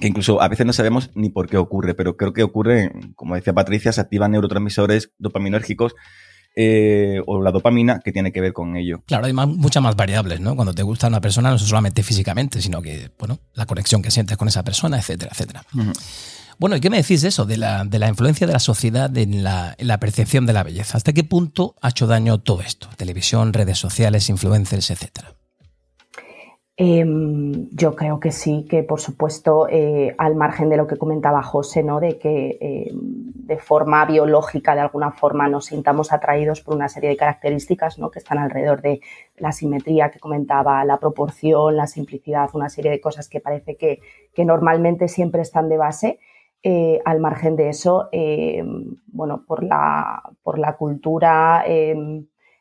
que 0.00 0.06
incluso 0.06 0.40
a 0.40 0.48
veces 0.48 0.66
no 0.66 0.72
sabemos 0.72 1.10
ni 1.14 1.30
por 1.30 1.48
qué 1.48 1.56
ocurre, 1.56 1.94
pero 1.94 2.16
creo 2.16 2.32
que 2.32 2.42
ocurre, 2.42 2.92
como 3.16 3.34
decía 3.34 3.52
Patricia, 3.52 3.92
se 3.92 4.00
activan 4.00 4.32
neurotransmisores 4.32 5.12
dopaminérgicos 5.18 5.94
eh, 6.56 7.20
o 7.26 7.40
la 7.42 7.52
dopamina 7.52 8.00
que 8.00 8.12
tiene 8.12 8.32
que 8.32 8.40
ver 8.40 8.52
con 8.52 8.76
ello. 8.76 9.02
Claro, 9.06 9.26
hay 9.26 9.32
muchas 9.32 9.82
más 9.82 9.96
variables, 9.96 10.40
¿no? 10.40 10.56
Cuando 10.56 10.74
te 10.74 10.82
gusta 10.82 11.08
una 11.08 11.20
persona, 11.20 11.50
no 11.50 11.58
solamente 11.58 12.02
físicamente, 12.02 12.60
sino 12.60 12.82
que, 12.82 13.10
bueno, 13.18 13.38
la 13.54 13.66
conexión 13.66 14.02
que 14.02 14.10
sientes 14.10 14.36
con 14.36 14.48
esa 14.48 14.64
persona, 14.64 14.98
etcétera, 14.98 15.30
etcétera. 15.32 15.64
Bueno, 16.58 16.76
¿y 16.76 16.80
qué 16.80 16.90
me 16.90 16.98
decís 16.98 17.22
de 17.22 17.28
eso, 17.28 17.46
de 17.46 17.56
la, 17.56 17.84
de 17.84 17.98
la 17.98 18.08
influencia 18.08 18.46
de 18.46 18.52
la 18.52 18.58
sociedad 18.58 19.16
en 19.16 19.42
la, 19.42 19.74
en 19.78 19.86
la, 19.86 19.98
percepción 19.98 20.44
de 20.44 20.52
la 20.52 20.62
belleza? 20.62 20.98
¿Hasta 20.98 21.12
qué 21.12 21.24
punto 21.24 21.76
ha 21.80 21.88
hecho 21.90 22.06
daño 22.06 22.38
todo 22.38 22.60
esto? 22.62 22.88
Televisión, 22.96 23.52
redes 23.52 23.78
sociales, 23.78 24.28
influencers, 24.28 24.90
etcétera. 24.90 25.39
Em, 26.82 27.68
yo 27.72 27.94
creo 27.94 28.20
que 28.20 28.32
sí, 28.32 28.64
que 28.66 28.82
por 28.82 29.00
supuesto, 29.00 29.68
eh, 29.68 30.14
al 30.16 30.34
margen 30.34 30.70
de 30.70 30.78
lo 30.78 30.86
que 30.86 30.96
comentaba 30.96 31.42
José, 31.42 31.82
¿no? 31.82 32.00
de 32.00 32.18
que 32.18 32.56
em, 32.58 33.32
de 33.34 33.58
forma 33.58 34.02
biológica, 34.06 34.74
de 34.74 34.80
alguna 34.80 35.10
forma, 35.10 35.46
nos 35.46 35.66
sintamos 35.66 36.10
atraídos 36.10 36.62
por 36.62 36.74
una 36.74 36.88
serie 36.88 37.10
de 37.10 37.18
características 37.18 37.98
¿no? 37.98 38.10
que 38.10 38.18
están 38.18 38.38
alrededor 38.38 38.80
de 38.80 39.02
la 39.36 39.52
simetría 39.52 40.10
que 40.10 40.20
comentaba, 40.20 40.82
la 40.86 40.98
proporción, 40.98 41.76
la 41.76 41.86
simplicidad, 41.86 42.48
una 42.54 42.70
serie 42.70 42.90
de 42.90 43.00
cosas 43.02 43.28
que 43.28 43.40
parece 43.40 43.76
que, 43.76 44.00
que 44.32 44.46
normalmente 44.46 45.08
siempre 45.08 45.42
están 45.42 45.68
de 45.68 45.76
base. 45.76 46.18
Eh, 46.62 47.00
al 47.04 47.20
margen 47.20 47.56
de 47.56 47.68
eso, 47.68 48.08
em, 48.10 48.96
bueno, 49.06 49.44
por 49.46 49.64
la, 49.64 50.22
por 50.42 50.58
la 50.58 50.76
cultura 50.78 51.62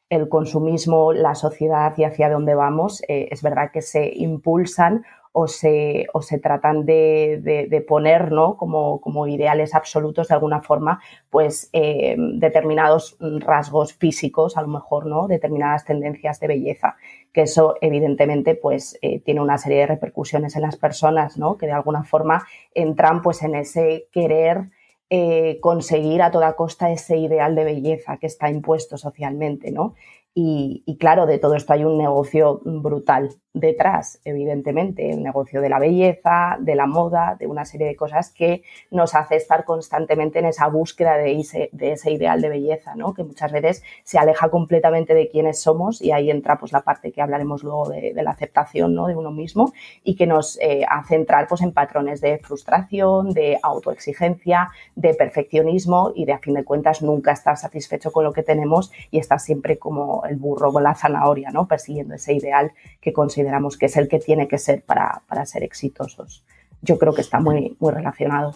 el 0.10 0.28
consumismo, 0.28 1.14
la 1.14 1.36
sociedad 1.36 1.94
y 1.98 2.04
hacia 2.04 2.30
dónde 2.30 2.56
vamos, 2.56 3.04
eh, 3.08 3.30
es 3.32 3.44
verdad 3.44 3.72
que 3.72 3.82
se 3.82 4.12
impulsan 4.16 5.04
o 5.32 5.48
se, 5.48 6.08
o 6.14 6.22
se 6.22 6.40
tratan 6.40 6.86
de, 6.86 7.86
poner 7.88 8.32
¿no? 8.32 8.58
como, 8.58 9.00
como, 9.00 9.28
ideales 9.28 9.76
absolutos 9.76 10.28
de 10.28 10.34
alguna 10.34 10.62
forma, 10.62 11.02
pues 11.30 11.70
eh, 11.74 12.16
determinados 12.18 13.18
rasgos 13.20 13.94
físicos, 13.94 14.58
a 14.58 14.62
lo 14.62 14.68
mejor, 14.68 15.06
¿no? 15.06 15.28
determinadas 15.28 15.86
tendencias 15.86 16.40
de 16.40 16.48
belleza, 16.48 16.96
que 17.32 17.44
eso 17.44 17.76
evidentemente 17.82 18.56
pues 18.56 18.98
eh, 19.02 19.20
tiene 19.20 19.42
una 19.42 19.58
serie 19.60 19.80
de 19.80 19.88
repercusiones 19.88 20.56
en 20.56 20.64
las 20.64 20.78
personas, 20.78 21.38
¿no? 21.38 21.58
que 21.58 21.68
de 21.68 21.74
alguna 21.74 22.04
forma 22.04 22.46
entran 22.74 23.22
pues 23.22 23.44
en 23.44 23.56
ese 23.56 24.08
querer 24.12 24.72
eh, 25.10 25.60
conseguir 25.62 26.22
a 26.22 26.32
toda 26.32 26.56
costa 26.56 26.92
ese 26.92 27.18
ideal 27.18 27.56
de 27.56 27.64
belleza 27.64 28.18
que 28.18 28.28
está 28.28 28.50
impuesto 28.50 28.98
socialmente, 28.98 29.72
¿no? 29.72 29.96
Y, 30.36 30.98
claro, 31.00 31.26
de 31.26 31.38
todo 31.38 31.56
esto 31.56 31.74
hay 31.74 31.84
un 31.84 31.98
negocio 31.98 32.62
brutal 32.64 33.36
detrás, 33.54 34.22
evidentemente, 34.26 35.14
un 35.14 35.24
negocio 35.24 35.60
de 35.62 35.70
la 35.70 35.80
belleza, 35.80 36.58
de 36.60 36.76
la 36.76 36.86
moda, 36.86 37.36
de 37.40 37.48
una 37.48 37.66
serie 37.66 37.88
de 37.88 37.96
cosas 37.96 38.32
que 38.32 38.62
nos 38.92 39.16
hace 39.16 39.36
estar 39.36 39.66
constantemente 39.66 40.40
en 40.40 40.46
esa 40.46 40.68
búsqueda 40.68 41.18
de 41.18 41.40
ese, 41.40 41.70
de 41.72 41.94
ese 41.94 42.12
ideal 42.12 42.42
de 42.42 42.50
belleza, 42.50 42.94
¿no? 42.96 43.14
que 43.14 43.24
muchas 43.24 43.52
veces 43.52 43.84
se 44.04 44.20
aleja 44.20 44.50
completamente 44.50 45.16
de 45.16 45.30
quiénes 45.30 45.62
somos 45.62 46.00
y 46.02 46.12
ahí 46.12 46.30
entra 46.30 46.60
pues, 46.60 46.72
la 46.72 46.82
parte 46.82 47.12
que 47.12 47.22
hablaremos 47.22 47.64
luego 47.64 47.90
de, 47.90 48.14
la 48.20 48.32
aceptación 48.32 48.94
¿no? 48.94 49.08
de 49.08 49.16
uno 49.16 49.32
mismo 49.32 49.74
y 50.04 50.16
que 50.16 50.28
nos 50.28 50.60
eh, 50.62 50.86
hace 50.88 51.16
entrar 51.16 51.48
pues, 51.48 51.62
en 51.62 51.72
patrones 51.72 52.22
de 52.22 52.38
frustración, 52.38 53.32
de 53.32 53.58
autoexigencia, 53.64 54.70
de 54.96 55.16
perfeccionismo 55.16 56.12
y 56.14 56.26
de 56.26 56.34
a 56.34 56.40
fin 56.40 56.54
de 56.54 56.64
cuentas 56.64 57.02
nunca 57.02 57.32
estar 57.32 57.58
satisfecho 57.58 58.12
con 58.12 58.24
lo 58.24 58.34
que 58.34 58.44
tenemos 58.44 58.92
y 59.10 59.18
estar 59.18 59.40
siempre 59.40 59.80
como 59.80 60.24
el 60.26 60.36
burro 60.36 60.72
con 60.72 60.84
la 60.84 60.94
zanahoria, 60.94 61.50
¿no? 61.52 61.68
Persiguiendo 61.68 62.16
ese 62.16 62.34
ideal 62.34 62.74
que 63.02 63.14
consideramos 63.40 63.78
que 63.78 63.86
es 63.86 63.96
el 63.96 64.10
que 64.10 64.20
tiene 64.20 64.48
que 64.48 64.58
ser 64.58 64.84
para, 64.84 65.24
ser 65.46 65.64
exitosos. 65.64 66.44
Yo 66.82 66.98
creo 66.98 67.14
que 67.14 67.22
está 67.22 67.40
muy, 67.40 67.78
muy 67.80 67.94
relacionado. 67.94 68.56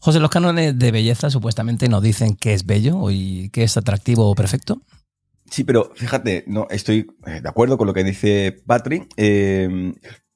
José, 0.00 0.18
los 0.18 0.30
cánones 0.30 0.76
de 0.78 0.90
belleza 0.90 1.30
supuestamente 1.30 1.88
nos 1.88 2.02
dicen 2.02 2.34
qué 2.34 2.54
es 2.54 2.66
bello 2.66 3.10
y 3.10 3.50
qué 3.50 3.62
es 3.62 3.76
atractivo 3.76 4.28
o 4.28 4.34
perfecto. 4.34 4.82
Sí, 5.48 5.62
pero 5.62 5.92
fíjate, 5.94 6.44
no 6.46 6.66
estoy 6.70 7.06
eh, 7.26 7.40
de 7.40 7.48
acuerdo 7.48 7.78
con 7.78 7.86
lo 7.86 7.94
que 7.94 8.02
dice 8.02 8.62
Patrick, 8.66 9.08
eh, 9.16 9.92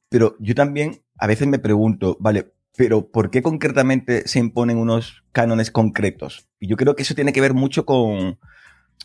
pero 0.08 0.36
yo 0.38 0.54
también 0.54 1.02
a 1.18 1.26
veces 1.26 1.48
me 1.48 1.58
pregunto, 1.58 2.16
vale, 2.20 2.52
pero 2.76 3.10
¿por 3.10 3.30
qué 3.30 3.42
concretamente 3.42 4.28
se 4.28 4.38
imponen 4.38 4.78
unos 4.78 5.24
cánones 5.32 5.70
concretos? 5.70 6.48
Y 6.60 6.68
yo 6.68 6.76
creo 6.76 6.94
que 6.94 7.02
eso 7.02 7.14
tiene 7.14 7.32
que 7.32 7.40
ver 7.40 7.54
mucho 7.54 7.86
con, 7.86 8.38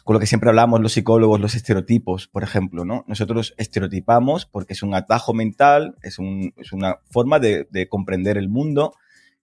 con 0.04 0.16
lo 0.16 0.20
que 0.20 0.26
siempre 0.26 0.50
hablamos 0.50 0.82
los 0.82 0.94
psicólogos, 0.94 1.40
los 1.40 1.56
estereotipos, 1.56 2.28
por 2.28 2.44
ejemplo, 2.44 2.84
¿no? 2.84 3.04
Nosotros 3.08 3.54
estereotipamos 3.58 4.46
porque 4.46 4.74
es 4.74 4.82
un 4.82 4.96
atajo 4.96 5.34
mental, 5.34 5.98
es, 6.02 6.18
una 6.20 6.98
forma 7.12 7.40
de, 7.40 7.88
comprender 7.90 8.38
el 8.38 8.50
mundo 8.50 8.94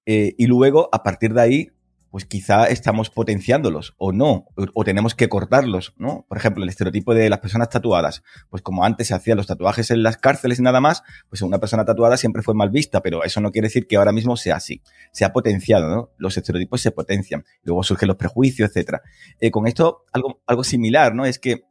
eh, 0.06 0.34
y 0.36 0.46
luego 0.46 0.88
a 0.92 1.02
partir 1.02 1.34
de 1.34 1.40
ahí 1.40 1.70
pues 2.16 2.24
quizá 2.24 2.64
estamos 2.68 3.10
potenciándolos 3.10 3.94
o 3.98 4.10
no, 4.10 4.46
o, 4.72 4.84
tenemos 4.84 5.14
que 5.14 5.28
cortarlos, 5.28 5.92
¿no? 5.98 6.24
Por 6.26 6.38
ejemplo, 6.38 6.62
el 6.62 6.70
estereotipo 6.70 7.12
de 7.12 7.28
las 7.28 7.40
personas 7.40 7.68
tatuadas, 7.68 8.22
pues 8.48 8.62
como 8.62 8.84
antes 8.84 9.08
se 9.08 9.14
hacían 9.14 9.36
los 9.36 9.46
tatuajes 9.46 9.90
en 9.90 10.02
las 10.02 10.16
cárceles 10.16 10.58
y 10.58 10.62
nada 10.62 10.80
más, 10.80 11.02
pues 11.28 11.42
una 11.42 11.58
persona 11.58 11.84
tatuada 11.84 12.16
siempre 12.16 12.40
fue 12.40 12.54
mal 12.54 12.70
vista, 12.70 13.02
pero 13.02 13.22
eso 13.22 13.42
no 13.42 13.52
quiere 13.52 13.66
decir 13.66 13.86
que 13.86 13.96
ahora 13.96 14.12
mismo 14.12 14.38
sea 14.38 14.56
así. 14.56 14.80
Se 15.12 15.26
ha 15.26 15.34
potenciado, 15.34 15.90
¿no? 15.90 16.08
Los 16.16 16.38
estereotipos 16.38 16.80
se 16.80 16.90
potencian, 16.90 17.44
luego 17.64 17.82
surgen 17.82 18.08
los 18.08 18.16
prejuicios, 18.16 18.70
etcétera. 18.70 19.02
Eh, 19.38 19.50
con 19.50 19.66
esto, 19.66 20.06
algo, 20.10 20.40
algo 20.46 20.64
similar, 20.64 21.14
¿no? 21.14 21.26
Es 21.26 21.38
que, 21.38 21.64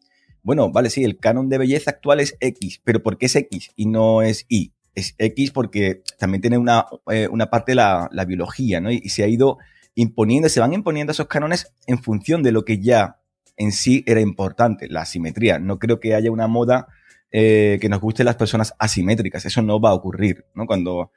bueno, 0.43 0.71
vale, 0.71 0.91
sí, 0.91 1.03
el 1.03 1.17
canon 1.17 1.49
de 1.49 1.57
belleza 1.57 1.89
actual 1.89 2.19
es 2.19 2.37
X, 2.39 2.81
pero 2.83 3.01
¿por 3.01 3.17
qué 3.17 3.25
es 3.25 3.35
X 3.35 3.71
y 3.75 3.87
no 3.87 4.21
es 4.21 4.45
Y? 4.47 4.73
Es 4.93 5.15
X 5.17 5.49
porque 5.49 6.03
también 6.19 6.41
tiene 6.41 6.59
una, 6.59 6.85
eh, 7.11 7.27
una 7.31 7.49
parte 7.49 7.73
la, 7.73 8.09
la 8.11 8.25
biología, 8.25 8.79
¿no? 8.79 8.91
y 8.91 9.09
se 9.09 9.23
ha 9.23 9.27
ido 9.27 9.57
imponiendo, 9.95 10.49
se 10.49 10.59
van 10.59 10.73
imponiendo 10.73 11.11
esos 11.11 11.27
cánones 11.27 11.73
en 11.87 11.97
función 12.01 12.43
de 12.43 12.51
lo 12.51 12.65
que 12.65 12.79
ya 12.79 13.21
en 13.57 13.71
sí 13.71 14.03
era 14.05 14.21
importante, 14.21 14.87
la 14.89 15.01
asimetría. 15.01 15.59
No 15.59 15.79
creo 15.79 15.99
que 15.99 16.13
haya 16.13 16.31
una 16.31 16.47
moda 16.47 16.87
eh, 17.31 17.79
que 17.81 17.89
nos 17.89 18.01
guste 18.01 18.23
las 18.23 18.35
personas 18.35 18.75
asimétricas. 18.77 19.45
Eso 19.45 19.61
no 19.61 19.79
va 19.79 19.89
a 19.89 19.93
ocurrir, 19.93 20.45
¿no? 20.53 20.65
Cuando 20.65 21.11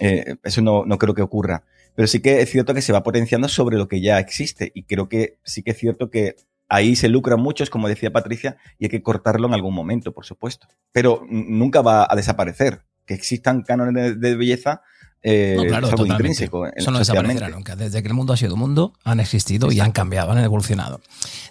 eh, 0.00 0.36
eso 0.42 0.62
no, 0.62 0.84
no, 0.86 0.98
creo 0.98 1.14
que 1.14 1.22
ocurra. 1.22 1.64
Pero 1.94 2.08
sí 2.08 2.20
que 2.20 2.40
es 2.40 2.50
cierto 2.50 2.74
que 2.74 2.80
se 2.80 2.92
va 2.92 3.02
potenciando 3.02 3.48
sobre 3.48 3.76
lo 3.76 3.88
que 3.88 4.00
ya 4.00 4.18
existe. 4.18 4.72
Y 4.74 4.84
creo 4.84 5.08
que 5.08 5.38
sí 5.44 5.62
que 5.62 5.72
es 5.72 5.78
cierto 5.78 6.10
que 6.10 6.36
ahí 6.68 6.96
se 6.96 7.08
lucran 7.08 7.40
muchos, 7.40 7.68
como 7.68 7.88
decía 7.88 8.12
Patricia, 8.12 8.56
y 8.78 8.86
hay 8.86 8.90
que 8.90 9.02
cortarlo 9.02 9.46
en 9.46 9.54
algún 9.54 9.74
momento, 9.74 10.12
por 10.12 10.24
supuesto. 10.24 10.68
Pero 10.90 11.26
nunca 11.28 11.82
va 11.82 12.06
a 12.08 12.16
desaparecer. 12.16 12.82
Que 13.04 13.14
existan 13.14 13.62
cánones 13.62 14.20
de 14.20 14.36
belleza 14.36 14.82
eh, 15.22 15.54
no, 15.56 15.64
claro, 15.64 15.86
es 15.86 15.92
algo 15.92 16.06
intrínseco. 16.06 16.66
Eso 16.66 16.90
no 16.90 16.98
desaparecerá 16.98 17.48
nunca. 17.48 17.76
Desde 17.76 18.02
que 18.02 18.08
el 18.08 18.14
mundo 18.14 18.32
ha 18.32 18.36
sido 18.36 18.56
mundo, 18.56 18.92
han 19.04 19.20
existido 19.20 19.70
y 19.70 19.80
han 19.80 19.92
cambiado, 19.92 20.32
han 20.32 20.38
evolucionado. 20.38 21.00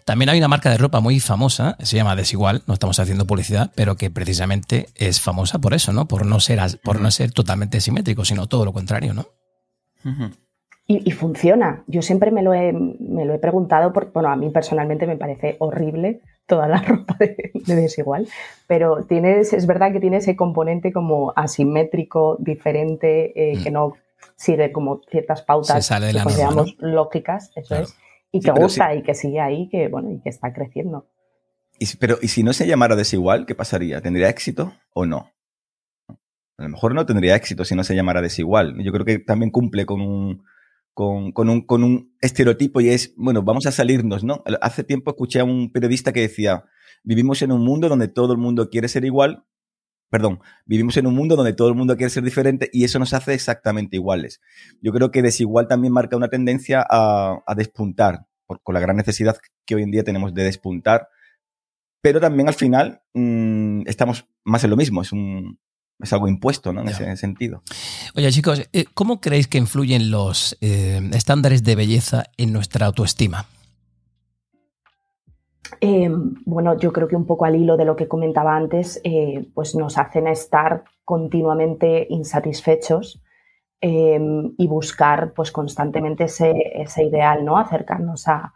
También 0.06 0.30
hay 0.30 0.40
una 0.40 0.50
marca 0.50 0.70
de 0.70 0.78
ropa 0.78 1.00
muy 1.00 1.20
famosa, 1.20 1.78
se 1.80 1.96
llama 1.96 2.16
Desigual, 2.16 2.64
no 2.68 2.74
estamos 2.74 3.00
haciendo 3.00 3.26
publicidad, 3.26 3.72
pero 3.76 3.96
que 3.96 4.10
precisamente 4.10 4.88
es 4.96 5.22
famosa 5.22 5.60
por 5.60 5.74
eso, 5.74 5.94
¿no? 5.94 6.08
Por 6.08 6.26
no 6.26 6.40
ser, 6.40 6.60
por 6.84 7.00
no 7.00 7.10
ser 7.12 7.32
totalmente 7.32 7.80
simétrico, 7.80 8.26
sino 8.26 8.48
todo 8.48 8.66
lo 8.66 8.74
contrario, 8.74 9.14
¿no? 9.14 9.28
y, 10.88 11.12
funciona. 11.12 11.84
Yo 11.88 12.02
siempre 12.02 12.32
me 12.32 12.42
lo 12.42 12.54
he, 12.54 12.74
me 12.74 13.24
lo 13.26 13.34
he 13.34 13.40
preguntado, 13.40 13.94
porque, 13.94 14.12
bueno, 14.14 14.30
a 14.30 14.36
mí 14.36 14.50
personalmente 14.50 15.08
me 15.08 15.16
parece 15.16 15.56
horrible 15.60 16.22
toda 16.52 16.68
la 16.68 16.82
ropa 16.88 17.16
de, 17.18 17.54
desigual, 17.66 18.28
pero 18.68 19.06
tienes, 19.06 19.54
es 19.54 19.66
verdad 19.66 19.94
que 19.94 20.02
tiene 20.02 20.18
ese 20.18 20.36
componente 20.36 20.92
como 20.92 21.32
asimétrico, 21.38 22.36
diferente, 22.40 23.32
eh, 23.54 23.64
que 23.64 23.72
mm. 23.72 23.74
no 23.74 23.94
sigue 24.36 24.74
como 24.74 25.00
ciertas 25.10 25.44
pautas 25.44 25.88
que 25.88 26.76
lógicas, 26.80 27.54
eso 27.56 27.76
es, 27.76 27.96
y 28.34 28.42
que 28.42 28.52
gusta 28.52 28.94
y 28.94 29.02
que 29.02 29.16
sigue 29.16 29.40
ahí, 29.40 29.70
que 29.70 29.88
bueno, 29.88 30.12
y 30.12 30.20
que 30.20 30.28
está 30.28 30.52
creciendo. 30.52 31.08
Y, 31.80 31.86
pero, 31.96 32.18
¿y 32.22 32.28
si 32.28 32.44
no 32.44 32.52
se 32.52 32.68
llamara 32.68 32.98
desigual, 32.98 33.46
qué 33.46 33.56
pasaría? 33.56 34.02
¿Tendría 34.02 34.28
éxito 34.28 34.74
o 34.94 35.06
no? 35.06 35.32
A 36.10 36.64
lo 36.64 36.70
mejor 36.70 36.94
no 36.94 37.06
tendría 37.06 37.38
éxito 37.38 37.64
si 37.64 37.76
no 37.76 37.86
se 37.86 37.96
llamara 37.96 38.22
desigual. 38.22 38.76
Yo 38.84 38.92
creo 38.92 39.06
que 39.06 39.20
también 39.20 39.52
cumple 39.52 39.86
con 39.86 40.02
un, 40.02 40.44
con, 40.94 41.50
un, 41.50 41.62
con 41.62 41.84
un 41.84 42.16
estereotipo 42.22 42.82
y 42.82 42.90
es, 42.90 43.14
bueno, 43.16 43.44
vamos 43.44 43.66
a 43.66 43.72
salirnos, 43.72 44.24
¿no? 44.24 44.44
Hace 44.62 44.84
tiempo 44.84 45.12
escuché 45.12 45.40
a 45.40 45.44
un 45.44 45.72
periodista 45.72 46.12
que 46.12 46.22
decía, 46.22 46.66
vivimos 47.04 47.42
en 47.42 47.52
un 47.52 47.64
mundo 47.64 47.90
donde 47.90 48.08
todo 48.08 48.34
el 48.34 48.40
mundo 48.40 48.70
quiere 48.70 48.88
ser 48.88 49.06
igual, 49.06 49.46
perdón, 50.10 50.42
vivimos 50.66 50.98
en 50.98 51.08
un 51.08 51.16
mundo 51.16 51.36
donde 51.36 51.54
todo 51.54 51.70
el 51.70 51.76
mundo 51.76 51.96
quiere 51.96 52.10
ser 52.10 52.24
diferente 52.24 52.70
y 52.74 52.84
eso 52.84 53.00
nos 53.00 53.14
hace 53.14 53.34
exactamente 53.34 53.96
iguales. 53.96 54.42
Yo 54.82 54.92
creo 54.92 55.10
que 55.12 55.22
desigual 55.22 55.68
también 55.68 55.94
marca 55.94 56.18
una 56.18 56.28
tendencia 56.28 56.86
a, 56.88 57.42
a 57.46 57.56
despuntar, 57.56 58.28
con 58.46 58.74
la 58.74 58.82
gran 58.82 58.98
necesidad 58.98 59.38
que 59.66 59.76
hoy 59.76 59.84
en 59.84 59.92
día 59.92 60.04
tenemos 60.04 60.34
de 60.34 60.44
despuntar, 60.44 61.08
pero 62.02 62.20
también 62.20 62.50
al 62.50 62.54
final 62.54 63.02
mmm, 63.14 63.84
estamos 63.86 64.28
más 64.44 64.64
en 64.64 64.72
lo 64.72 64.78
mismo, 64.78 65.02
es 65.02 65.14
un, 65.14 65.60
es 66.02 66.14
algo 66.14 66.28
impuesto 66.28 66.74
¿no? 66.74 66.82
en 66.82 66.90
ese 66.90 67.16
sentido. 67.18 67.62
Oye 68.16 68.32
chicos, 68.32 68.68
eh, 68.74 68.86
¿cómo 68.94 69.22
creéis 69.22 69.48
que 69.48 69.58
influyen 69.58 70.12
los 70.12 70.58
eh, 70.62 71.02
estándares 71.14 71.64
de 71.64 71.76
belleza 71.76 72.24
en 72.38 72.54
nuestra 72.54 72.86
autoestima? 72.86 73.46
Eh, 75.80 76.10
bueno, 76.46 76.78
yo 76.78 76.92
creo 76.92 77.08
que 77.08 77.16
un 77.16 77.26
poco 77.26 77.46
al 77.46 77.56
hilo 77.56 77.78
de 77.78 77.86
lo 77.86 77.96
que 77.96 78.08
comentaba 78.08 78.56
antes, 78.56 79.02
pues 79.54 79.74
nos 79.74 79.98
hacen 79.98 80.28
estar 80.28 80.84
continuamente 81.06 82.06
insatisfechos 82.10 83.22
y 83.82 84.68
buscar 84.68 85.34
pues 85.34 85.52
constantemente 85.52 86.26
ese, 86.26 86.54
ese, 86.76 87.04
ideal, 87.06 87.44
¿no? 87.44 87.58
Acercarnos 87.58 88.28
a, 88.28 88.54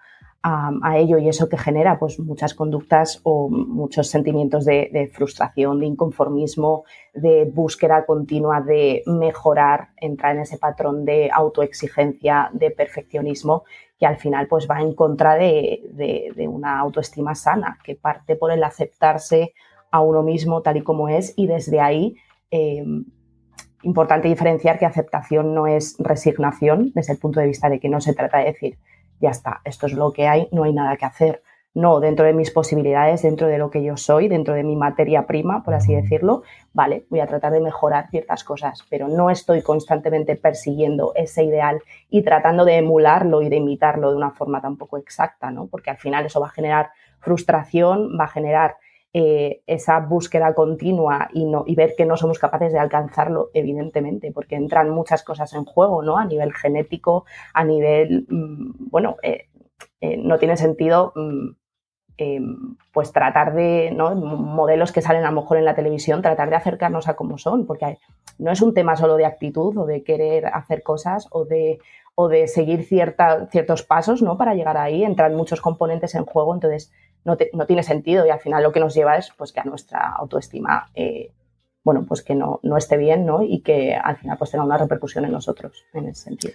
a, 0.47 0.97
ello 0.99 1.17
y 1.17 1.27
eso 1.27 1.49
que 1.49 1.57
genera 1.57 1.97
pues 1.97 2.19
muchas 2.19 2.53
conductas 2.53 3.19
o 3.23 3.49
muchos 3.49 4.09
sentimientos 4.09 4.63
de, 4.63 5.09
frustración, 5.11 5.79
de 5.79 5.87
inconformismo, 5.87 6.83
de 7.15 7.45
búsqueda 7.45 8.05
continua 8.05 8.61
de 8.61 9.01
mejorar, 9.07 9.89
entrar 9.97 10.35
en 10.35 10.43
ese 10.43 10.59
patrón 10.59 11.03
de 11.03 11.31
autoexigencia, 11.33 12.51
de 12.53 12.69
perfeccionismo 12.69 13.63
que 13.97 14.05
al 14.05 14.17
final 14.17 14.47
pues 14.47 14.67
va 14.69 14.81
en 14.81 14.93
contra 14.93 15.35
de, 15.35 16.31
una 16.47 16.79
autoestima 16.79 17.33
sana, 17.33 17.79
que 17.83 17.95
parte 17.95 18.35
por 18.35 18.51
el 18.51 18.63
aceptarse 18.63 19.55
a 19.89 20.01
uno 20.01 20.21
mismo 20.21 20.61
tal 20.61 20.77
y 20.77 20.83
como 20.83 21.09
es 21.09 21.33
y 21.35 21.47
desde 21.47 21.79
ahí 21.79 22.17
eh, 22.51 22.83
importante 23.81 24.27
diferenciar 24.27 24.77
que 24.77 24.85
aceptación 24.85 25.55
no 25.55 25.65
es 25.65 25.95
resignación 25.97 26.91
desde 26.93 27.13
el 27.13 27.19
punto 27.19 27.39
de 27.39 27.47
vista 27.47 27.67
de 27.67 27.79
que 27.79 27.89
no 27.89 27.99
se 27.99 28.13
trata 28.13 28.37
de 28.39 28.45
decir 28.45 28.77
ya 29.19 29.29
está, 29.29 29.61
esto 29.63 29.85
es 29.87 29.93
lo 29.93 30.11
que 30.11 30.27
hay, 30.27 30.47
no 30.51 30.63
hay 30.63 30.73
nada 30.73 30.97
que 30.97 31.05
hacer. 31.05 31.43
No, 31.73 31.99
dentro 31.99 32.25
de 32.25 32.31
mis 32.31 32.51
posibilidades, 32.51 33.23
dentro 33.23 33.47
de 33.47 33.57
lo 33.57 33.69
que 33.69 33.83
yo 33.83 33.97
soy, 33.97 34.29
dentro 34.29 34.53
de 34.53 34.63
mi 34.63 34.77
materia 34.77 35.27
prima, 35.27 35.61
por 35.61 35.73
así 35.73 35.93
decirlo, 35.93 36.43
vale, 36.71 37.05
voy 37.09 37.19
a 37.19 37.27
tratar 37.27 37.51
de 37.51 37.59
mejorar 37.59 38.09
ciertas 38.09 38.45
cosas, 38.45 38.85
pero 38.89 39.09
no 39.09 39.29
estoy 39.29 39.61
constantemente 39.61 40.37
persiguiendo 40.37 41.11
ese 41.15 41.43
ideal 41.43 41.81
y 42.09 42.21
tratando 42.21 42.63
de 42.63 42.77
emularlo 42.77 43.41
y 43.41 43.49
de 43.49 43.57
imitarlo 43.57 44.11
de 44.11 44.15
una 44.15 44.31
forma 44.31 44.61
tampoco 44.61 44.97
exacta, 44.97 45.51
¿no? 45.51 45.67
Porque 45.67 45.89
al 45.89 45.97
final 45.97 46.25
eso 46.25 46.39
va 46.39 46.47
a 46.47 46.51
generar 46.51 46.91
frustración, 47.19 48.17
va 48.17 48.23
a 48.23 48.29
generar 48.29 48.77
eh, 49.17 49.61
esa 49.65 50.01
búsqueda 50.01 50.53
continua 50.53 51.29
y, 51.31 51.45
no, 51.45 51.63
y 51.65 51.73
ver 51.75 51.95
que 51.95 52.05
no 52.05 52.17
somos 52.17 52.37
capaces 52.37 52.73
de 52.73 52.79
alcanzarlo, 52.79 53.49
evidentemente, 53.53 54.33
porque 54.33 54.57
entran 54.57 54.89
muchas 54.89 55.23
cosas 55.23 55.53
en 55.53 55.63
juego, 55.63 56.03
¿no? 56.03 56.17
A 56.17 56.25
nivel 56.25 56.53
genético, 56.53 57.23
a 57.53 57.63
nivel, 57.63 58.25
mm, 58.27 58.89
bueno, 58.91 59.15
eh, 59.23 59.47
eh, 60.01 60.17
no 60.17 60.37
tiene 60.37 60.57
sentido 60.57 61.13
mm, 61.15 61.51
pues 62.91 63.13
tratar 63.13 63.53
de, 63.53 63.91
¿no? 63.95 64.15
modelos 64.15 64.91
que 64.91 65.01
salen 65.01 65.23
a 65.23 65.31
lo 65.31 65.41
mejor 65.41 65.59
en 65.59 65.65
la 65.65 65.75
televisión, 65.75 66.21
tratar 66.21 66.49
de 66.49 66.57
acercarnos 66.57 67.07
a 67.07 67.15
cómo 67.15 67.37
son, 67.37 67.65
porque 67.65 67.97
no 68.37 68.51
es 68.51 68.61
un 68.61 68.73
tema 68.73 68.97
solo 68.97 69.15
de 69.15 69.25
actitud 69.25 69.77
o 69.77 69.85
de 69.85 70.03
querer 70.03 70.47
hacer 70.47 70.83
cosas 70.83 71.27
o 71.31 71.45
de, 71.45 71.79
o 72.15 72.27
de 72.27 72.49
seguir 72.49 72.83
cierta, 72.83 73.47
ciertos 73.47 73.83
pasos, 73.83 74.21
¿no? 74.21 74.37
Para 74.37 74.55
llegar 74.55 74.77
ahí, 74.77 75.05
entran 75.05 75.35
muchos 75.35 75.61
componentes 75.61 76.15
en 76.15 76.25
juego, 76.25 76.53
entonces 76.53 76.91
no, 77.25 77.65
tiene 77.65 77.83
sentido 77.83 78.25
y 78.25 78.29
al 78.29 78.39
final 78.39 78.63
lo 78.63 78.71
que 78.71 78.79
nos 78.79 78.93
lleva 78.93 79.17
es 79.17 79.31
pues 79.35 79.51
que 79.51 79.59
a 79.59 79.63
nuestra 79.63 80.11
autoestima, 80.11 80.89
eh, 80.93 81.31
bueno, 81.83 82.05
pues 82.07 82.21
que 82.21 82.35
no, 82.35 82.59
no 82.63 82.77
esté 82.77 82.97
bien, 82.97 83.25
¿no? 83.25 83.41
Y 83.41 83.61
que 83.61 83.95
al 83.95 84.17
final 84.17 84.37
pues 84.37 84.51
tenga 84.51 84.63
una 84.63 84.77
repercusión 84.77 85.25
en 85.25 85.31
nosotros 85.31 85.85
en 85.93 86.07
ese 86.07 86.23
sentido. 86.23 86.53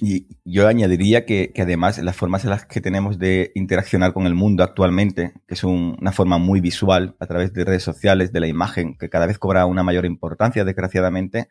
Y 0.00 0.26
yo 0.44 0.66
añadiría 0.66 1.24
que, 1.24 1.52
además 1.58 1.98
las 1.98 2.16
formas 2.16 2.44
en 2.44 2.50
las 2.50 2.66
que 2.66 2.80
tenemos 2.80 3.18
de 3.18 3.52
interaccionar 3.54 4.12
con 4.12 4.26
el 4.26 4.34
mundo 4.34 4.64
actualmente, 4.64 5.32
que 5.46 5.54
es 5.54 5.64
una 5.64 6.12
forma 6.12 6.38
muy 6.38 6.60
visual 6.60 7.14
a 7.20 7.26
través 7.26 7.52
de 7.52 7.64
redes 7.64 7.84
sociales, 7.84 8.32
de 8.32 8.40
la 8.40 8.48
imagen, 8.48 8.96
que 8.98 9.08
cada 9.08 9.26
vez 9.26 9.38
cobra 9.38 9.64
una 9.66 9.82
mayor 9.82 10.04
importancia, 10.04 10.64
desgraciadamente, 10.64 11.48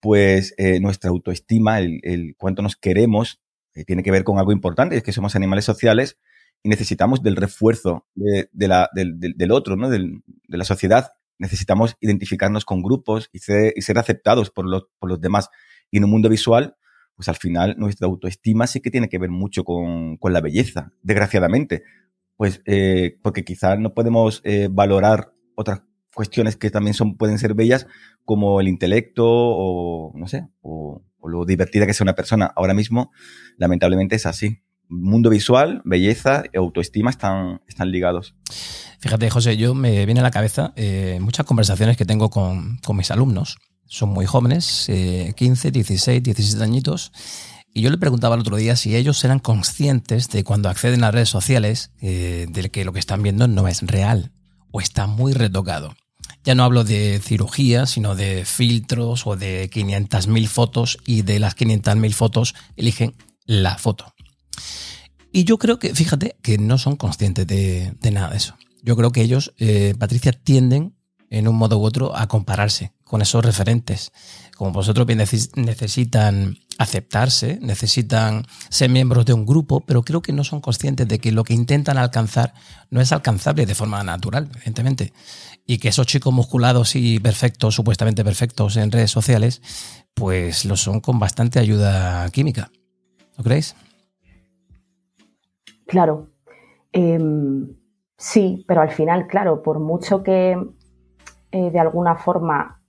pues 0.00 0.54
eh, 0.56 0.80
nuestra 0.80 1.10
autoestima, 1.10 1.78
el, 1.80 2.34
cuánto 2.38 2.62
nos 2.62 2.76
queremos, 2.76 3.40
eh, 3.74 3.84
tiene 3.84 4.02
que 4.02 4.10
ver 4.10 4.24
con 4.24 4.38
algo 4.38 4.52
importante, 4.52 4.96
es 4.96 5.02
que 5.02 5.12
somos 5.12 5.36
animales 5.36 5.64
sociales 5.64 6.18
necesitamos 6.64 7.22
del 7.22 7.36
refuerzo 7.36 8.06
de, 8.14 8.48
la, 8.52 8.90
del, 8.92 9.50
otro, 9.52 9.76
¿no? 9.76 9.88
de 9.88 10.20
la 10.48 10.64
sociedad. 10.64 11.12
Necesitamos 11.38 11.96
identificarnos 12.00 12.64
con 12.64 12.82
grupos 12.82 13.28
y 13.32 13.40
ser, 13.40 13.72
y 13.76 13.82
ser 13.82 13.98
aceptados 13.98 14.50
por 14.50 14.66
los, 14.66 14.86
por 14.98 15.08
los 15.08 15.20
demás. 15.20 15.48
Y 15.90 15.98
en 15.98 16.04
un 16.04 16.10
mundo 16.10 16.28
visual, 16.28 16.76
pues 17.14 17.28
al 17.28 17.36
final 17.36 17.76
nuestra 17.78 18.06
autoestima 18.06 18.66
sí 18.66 18.80
que 18.80 18.90
tiene 18.90 19.08
que 19.08 19.18
ver 19.18 19.30
mucho 19.30 19.64
con, 19.64 20.16
con 20.16 20.32
la 20.32 20.40
belleza, 20.40 20.92
desgraciadamente. 21.02 21.82
Pues 22.36 22.62
eh, 22.66 23.18
porque 23.22 23.44
quizás 23.44 23.78
no 23.78 23.94
podemos 23.94 24.42
eh, 24.44 24.68
valorar 24.70 25.32
otras 25.54 25.82
cuestiones 26.14 26.56
que 26.56 26.70
también 26.70 26.94
son, 26.94 27.16
pueden 27.16 27.38
ser 27.38 27.54
bellas, 27.54 27.86
como 28.24 28.60
el 28.60 28.68
intelecto 28.68 29.24
o, 29.26 30.12
no 30.14 30.26
sé, 30.26 30.48
o 30.60 31.02
lo 31.22 31.44
divertida 31.44 31.86
que 31.86 31.94
sea 31.94 32.04
una 32.04 32.14
persona. 32.14 32.52
Ahora 32.56 32.74
mismo, 32.74 33.12
lamentablemente 33.56 34.16
es 34.16 34.26
así 34.26 34.62
mundo 34.88 35.30
visual, 35.30 35.82
belleza 35.84 36.44
y 36.52 36.56
autoestima 36.56 37.10
están, 37.10 37.60
están 37.66 37.90
ligados. 37.90 38.34
Fíjate, 39.00 39.30
José, 39.30 39.56
yo 39.56 39.74
me 39.74 40.04
viene 40.06 40.20
a 40.20 40.22
la 40.22 40.30
cabeza 40.30 40.72
eh, 40.76 41.18
muchas 41.20 41.46
conversaciones 41.46 41.96
que 41.96 42.04
tengo 42.04 42.30
con, 42.30 42.78
mis 42.94 43.10
alumnos. 43.10 43.58
Son 43.84 44.08
muy 44.08 44.26
jóvenes, 44.26 44.90
15, 45.36 45.70
16, 45.70 46.22
17 46.22 46.64
añitos. 46.64 47.12
Y 47.76 47.82
yo 47.82 47.90
le 47.90 47.98
preguntaba 47.98 48.36
el 48.36 48.40
otro 48.40 48.56
día 48.56 48.74
si 48.74 48.96
ellos 48.96 49.22
eran 49.22 49.38
conscientes 49.38 50.30
de 50.30 50.44
cuando 50.44 50.70
acceden 50.70 51.04
a 51.04 51.10
redes 51.10 51.28
sociales 51.28 51.92
eh, 52.00 52.46
de 52.48 52.70
que 52.70 52.86
lo 52.86 52.94
que 52.94 52.98
están 52.98 53.22
viendo 53.22 53.48
no 53.48 53.68
es 53.68 53.82
real 53.82 54.32
o 54.72 54.80
está 54.80 55.06
muy 55.06 55.34
retocado. 55.34 55.94
Ya 56.42 56.54
no 56.54 56.64
hablo 56.64 56.84
de 56.84 57.20
cirugía, 57.22 57.84
sino 57.84 58.14
de 58.14 58.46
filtros 58.46 59.26
o 59.26 59.36
de 59.36 59.68
500.000 59.68 60.46
fotos 60.46 60.96
y 61.04 61.20
de 61.20 61.38
las 61.38 61.54
500.000 61.54 62.12
fotos 62.14 62.54
eligen 62.76 63.14
la 63.44 63.76
foto. 63.76 64.14
Y 65.32 65.44
yo 65.44 65.58
creo 65.58 65.78
que, 65.78 65.94
fíjate, 65.94 66.36
que 66.42 66.58
no 66.58 66.78
son 66.78 66.96
conscientes 66.96 67.46
de, 67.46 67.94
nada 68.10 68.30
de 68.30 68.38
eso. 68.38 68.56
Yo 68.82 68.96
creo 68.96 69.12
que 69.12 69.22
ellos, 69.22 69.52
eh, 69.58 69.94
Patricia, 69.98 70.32
tienden 70.32 70.96
en 71.30 71.48
un 71.48 71.56
modo 71.56 71.78
u 71.78 71.84
otro 71.84 72.16
a 72.16 72.26
compararse 72.28 72.92
con 73.04 73.22
esos 73.22 73.44
referentes. 73.44 74.12
Como 74.56 74.72
vosotros 74.72 75.06
bien 75.06 75.18
necesitan 75.18 76.56
aceptarse, 76.78 77.58
necesitan 77.60 78.46
ser 78.68 78.90
miembros 78.90 79.24
de 79.26 79.32
un 79.32 79.46
grupo, 79.46 79.80
pero 79.80 80.02
creo 80.02 80.22
que 80.22 80.32
no 80.32 80.44
son 80.44 80.60
conscientes 80.60 81.06
de 81.06 81.18
que 81.18 81.32
lo 81.32 81.44
que 81.44 81.54
intentan 81.54 81.98
alcanzar 81.98 82.54
no 82.90 83.00
es 83.00 83.12
alcanzable 83.12 83.66
de 83.66 83.74
forma 83.74 84.02
natural, 84.02 84.50
evidentemente. 84.54 85.12
Y 85.66 85.78
que 85.78 85.88
esos 85.88 86.06
chicos 86.06 86.32
musculados 86.32 86.96
y 86.96 87.18
perfectos, 87.18 87.74
supuestamente 87.74 88.24
perfectos 88.24 88.76
en 88.76 88.90
redes 88.90 89.10
sociales, 89.10 89.62
pues 90.14 90.64
lo 90.64 90.76
son 90.76 91.00
con 91.00 91.18
bastante 91.18 91.58
ayuda 91.58 92.28
química. 92.30 92.70
¿No 93.36 93.44
creéis? 93.44 93.74
Claro. 95.86 96.28
Em, 96.92 97.76
sí, 98.16 98.64
pero 98.66 98.80
al 98.80 98.90
final, 98.90 99.26
claro, 99.26 99.62
por 99.62 99.78
mucho 99.78 100.22
que 100.22 100.56
eh, 101.52 101.70
de 101.70 101.78
alguna 101.78 102.16
forma 102.16 102.82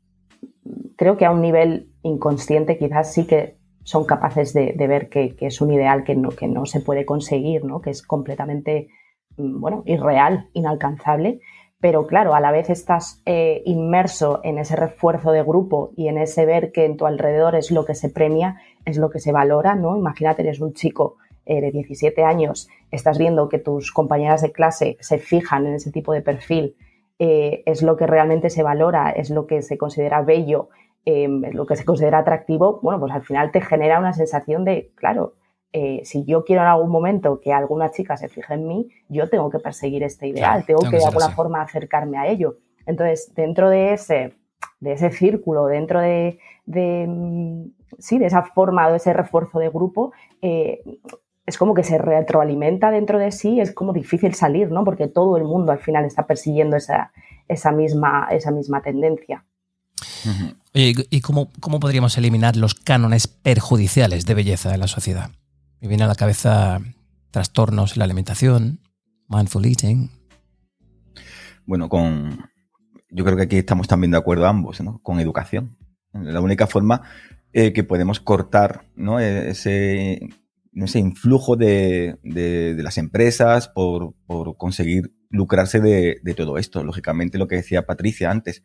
creo 0.95 1.17
que 1.17 1.25
a 1.25 1.31
un 1.31 1.41
nivel 1.41 1.91
inconsciente 2.03 2.77
quizás 2.77 3.13
sí 3.13 3.25
que 3.25 3.57
son 3.83 4.05
capaces 4.05 4.53
de, 4.53 4.73
ver 4.75 5.07
que, 5.07 5.35
es 5.39 5.61
un 5.61 5.71
ideal 5.71 6.03
que 6.03 6.15
no, 6.15 6.29
que 6.29 6.47
no 6.47 6.65
se 6.65 6.81
puede 6.81 7.05
conseguir, 7.05 7.63
¿no? 7.63 7.79
que 7.79 7.89
es 7.89 8.01
completamente 8.01 8.89
mm, 9.37 9.61
bueno, 9.61 9.83
irreal, 9.85 10.49
inalcanzable. 10.53 11.39
Pero 11.79 12.07
claro, 12.07 12.33
a 12.33 12.41
la 12.41 12.51
vez 12.51 12.69
estás 12.69 13.21
eh, 13.25 13.61
inmerso 13.65 14.41
en 14.43 14.57
ese 14.57 14.75
refuerzo 14.75 15.31
de 15.31 15.43
grupo 15.43 15.91
y 15.95 16.07
en 16.07 16.17
ese 16.17 16.45
ver 16.45 16.71
que 16.71 16.85
en 16.85 16.97
tu 16.97 17.05
alrededor 17.05 17.55
es 17.55 17.71
lo 17.71 17.85
que 17.85 17.93
se 17.93 18.09
premia, 18.09 18.59
es 18.83 18.97
lo 18.97 19.09
que 19.09 19.19
se 19.19 19.31
valora, 19.31 19.75
¿no? 19.75 19.95
Imagínate, 19.95 20.41
eres 20.41 20.59
un 20.59 20.73
chico 20.73 21.17
eh, 21.47 21.61
de 21.61 21.71
17 21.71 22.23
años 22.23 22.69
estás 22.91 23.17
viendo 23.17 23.49
que 23.49 23.57
tus 23.57 23.91
compañeras 23.91 24.41
de 24.41 24.51
clase 24.51 24.97
se 24.99 25.17
fijan 25.17 25.65
en 25.65 25.75
ese 25.75 25.91
tipo 25.91 26.13
de 26.13 26.21
perfil, 26.21 26.75
eh, 27.19 27.63
es 27.65 27.81
lo 27.81 27.97
que 27.97 28.05
realmente 28.05 28.49
se 28.49 28.63
valora, 28.63 29.09
es 29.09 29.29
lo 29.29 29.47
que 29.47 29.61
se 29.61 29.77
considera 29.77 30.21
bello, 30.21 30.69
em, 31.05 31.43
es 31.45 31.55
lo 31.55 31.65
que 31.65 31.75
se 31.75 31.85
considera 31.85 32.19
atractivo, 32.19 32.79
bueno, 32.83 32.99
pues 32.99 33.11
al 33.13 33.23
final 33.23 33.51
te 33.51 33.61
genera 33.61 33.99
una 33.99 34.13
sensación 34.13 34.65
de, 34.65 34.91
claro, 34.95 35.33
eh, 35.73 36.01
si 36.03 36.25
yo 36.25 36.43
quiero 36.43 36.61
en 36.61 36.67
algún 36.67 36.89
momento 36.89 37.39
que 37.39 37.53
alguna 37.53 37.91
chica 37.91 38.17
se 38.17 38.29
fije 38.29 38.53
en 38.53 38.67
mí, 38.67 38.89
yo 39.09 39.29
tengo 39.29 39.49
que 39.49 39.59
perseguir 39.59 40.03
este 40.03 40.27
ideal, 40.27 40.65
tengo, 40.65 40.81
que 40.81 40.97
de 40.97 41.05
alguna 41.05 41.29
forma 41.29 41.61
acercarme 41.61 42.17
a 42.17 42.27
ello. 42.27 42.57
Entonces, 42.85 43.33
dentro 43.35 43.69
de 43.69 43.93
ese, 43.93 44.33
de 44.79 44.91
ese 44.93 45.11
círculo, 45.11 45.65
dentro 45.65 45.99
de, 45.99 46.39
mm, 46.65 47.63
sí, 47.97 48.19
de 48.19 48.27
esa 48.27 48.43
forma, 48.43 48.89
de 48.89 48.97
ese 48.97 49.13
refuerzo 49.13 49.59
de 49.59 49.69
grupo, 49.69 50.13
es 51.47 51.57
como 51.57 51.73
que 51.73 51.83
se 51.83 51.97
retroalimenta 51.97 52.91
dentro 52.91 53.17
de 53.19 53.31
sí, 53.31 53.61
es 53.61 53.71
como 53.71 53.93
difícil 53.93 54.33
salir, 54.33 54.69
¿no? 54.69 54.83
Porque 54.83 55.07
todo 55.07 55.37
el 55.37 55.45
mundo 55.45 55.71
al 55.71 55.79
final 55.79 56.03
está 56.03 56.27
persiguiendo 56.27 56.75
esa, 56.75 57.13
esa, 57.47 57.71
misma, 57.71 58.27
esa 58.31 58.51
misma 58.51 58.81
tendencia. 58.81 59.45
¿Y 60.73 61.21
cómo, 61.21 61.49
podríamos 61.79 62.17
eliminar 62.17 62.57
los 62.57 62.75
cánones 62.75 63.27
perjudiciales 63.27 64.25
de 64.25 64.33
belleza 64.33 64.73
en 64.73 64.81
la 64.81 64.87
sociedad? 64.87 65.31
Me 65.79 65.87
viene 65.87 66.03
a 66.03 66.07
la 66.07 66.15
cabeza 66.15 66.79
trastornos 67.31 67.93
en 67.93 67.99
la 67.99 68.05
alimentación, 68.05 68.81
mindful 69.29 69.65
eating. 69.65 70.11
Bueno, 71.65 71.87
con 71.87 72.49
yo 73.09 73.23
creo 73.23 73.37
que 73.37 73.43
aquí 73.43 73.57
estamos 73.57 73.87
también 73.87 74.11
de 74.11 74.17
acuerdo 74.17 74.47
ambos, 74.47 74.81
¿no? 74.81 74.99
Con 75.01 75.21
educación. 75.21 75.77
La 76.11 76.41
única 76.41 76.67
forma 76.67 77.03
eh, 77.53 77.71
que 77.71 77.85
podemos 77.85 78.19
cortar 78.19 78.83
¿no? 78.95 79.21
E-, 79.21 79.53
ese 80.83 80.99
ese 80.99 80.99
influjo 80.99 81.55
de, 81.55 82.17
las 82.23 82.97
empresas 82.97 83.69
por, 83.69 84.15
conseguir 84.57 85.13
lucrarse 85.29 85.79
de, 85.79 86.33
todo 86.35 86.57
esto. 86.57 86.83
Lógicamente, 86.83 87.37
lo 87.37 87.47
que 87.47 87.57
decía 87.57 87.85
Patricia 87.85 88.31
antes, 88.31 88.63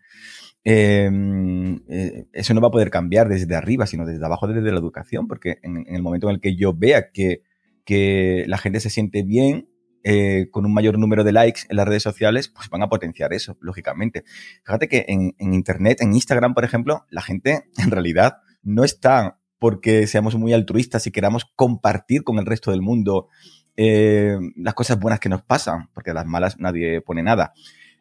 em, 0.64 1.80
eh, 1.88 2.26
eso 2.32 2.54
no 2.54 2.60
va 2.60 2.68
a 2.68 2.72
poder 2.72 2.90
cambiar 2.90 3.28
desde 3.28 3.54
arriba, 3.54 3.86
sino 3.86 4.06
desde 4.06 4.24
abajo, 4.24 4.46
desde 4.46 4.70
la 4.70 4.78
educación, 4.78 5.26
porque 5.26 5.58
en, 5.62 5.84
el 5.86 6.02
momento 6.02 6.28
en 6.28 6.34
el 6.34 6.40
que 6.40 6.56
yo 6.56 6.74
vea 6.74 7.10
que 7.10 7.42
que 7.84 8.44
la 8.46 8.58
gente 8.58 8.80
se 8.80 8.90
siente 8.90 9.22
bien 9.22 9.68
eh, 10.04 10.48
con 10.50 10.66
un 10.66 10.74
mayor 10.74 10.98
número 10.98 11.22
de 11.24 11.32
likes 11.32 11.62
en 11.68 11.76
las 11.76 11.86
redes 11.86 12.02
sociales, 12.02 12.48
pues 12.48 12.68
van 12.68 12.82
a 12.82 12.88
potenciar 12.88 13.32
eso, 13.32 13.56
lógicamente. 13.60 14.24
Fíjate 14.64 14.88
que 14.88 15.04
en, 15.08 15.34
Internet, 15.38 16.00
en 16.00 16.12
Instagram, 16.12 16.54
por 16.54 16.64
ejemplo, 16.64 17.06
la 17.10 17.22
gente 17.22 17.64
en 17.78 17.90
realidad 17.90 18.38
no 18.62 18.84
está 18.84 19.38
porque 19.62 20.08
seamos 20.08 20.34
muy 20.34 20.52
altruistas 20.52 21.06
y 21.06 21.12
queramos 21.12 21.44
compartir 21.54 22.24
con 22.24 22.40
el 22.40 22.46
resto 22.46 22.72
del 22.72 22.82
mundo 22.82 23.28
eh, 23.76 24.36
las 24.56 24.74
cosas 24.74 24.98
buenas 24.98 25.20
que 25.20 25.28
nos 25.28 25.42
pasan, 25.42 25.88
porque 25.94 26.12
las 26.12 26.26
malas 26.26 26.58
nadie 26.58 27.00
pone 27.00 27.22
nada. 27.22 27.52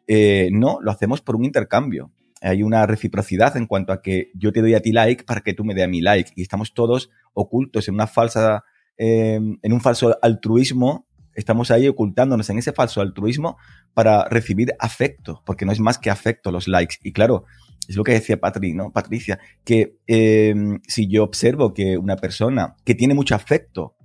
Eh, 0.08 0.48
no, 0.50 0.80
lo 0.80 0.90
hacemos 0.90 1.20
por 1.20 1.36
un 1.36 1.44
intercambio. 1.44 2.10
Hay 2.40 2.64
una 2.64 2.84
reciprocidad 2.88 3.56
en 3.56 3.68
cuanto 3.68 3.92
a 3.92 4.02
que 4.02 4.32
yo 4.34 4.50
te 4.50 4.60
doy 4.60 4.74
a 4.74 4.80
ti 4.80 4.90
like 4.90 5.22
para 5.22 5.42
que 5.42 5.54
tú 5.54 5.62
me 5.62 5.72
dé 5.72 5.84
a 5.84 5.86
mi 5.86 6.00
like. 6.00 6.32
Y 6.34 6.42
estamos 6.42 6.74
todos 6.74 7.10
ocultos 7.32 7.86
en 7.86 7.94
una 7.94 8.08
falsa, 8.08 8.64
en 8.96 9.72
un 9.72 9.80
falso 9.80 10.18
altruismo 10.20 11.06
estamos 11.34 11.70
ahí 11.70 11.88
ocultándonos 11.88 12.50
en 12.50 12.58
ese 12.58 12.72
falso 12.72 13.00
altruismo 13.00 13.56
para 13.94 14.28
recibir 14.28 14.74
afecto, 14.78 15.42
porque 15.46 15.64
no 15.64 15.72
es 15.72 15.80
más 15.80 15.98
que 15.98 16.10
afecto 16.10 16.50
los 16.50 16.68
likes. 16.68 16.96
Y 17.02 17.12
claro, 17.12 17.44
es 17.88 17.96
lo 17.96 18.04
que 18.04 18.12
decía 18.12 18.40
Patri, 18.40 18.74
¿no? 18.74 18.92
Patricia, 18.92 19.38
que 19.64 19.98
em, 20.06 20.80
si 20.86 21.08
yo 21.08 21.24
observo 21.24 21.74
que 21.74 21.98
una 21.98 22.16
persona 22.16 22.76
que 22.84 22.94
tiene 22.94 23.14
mucho 23.14 23.34
afecto, 23.34 23.96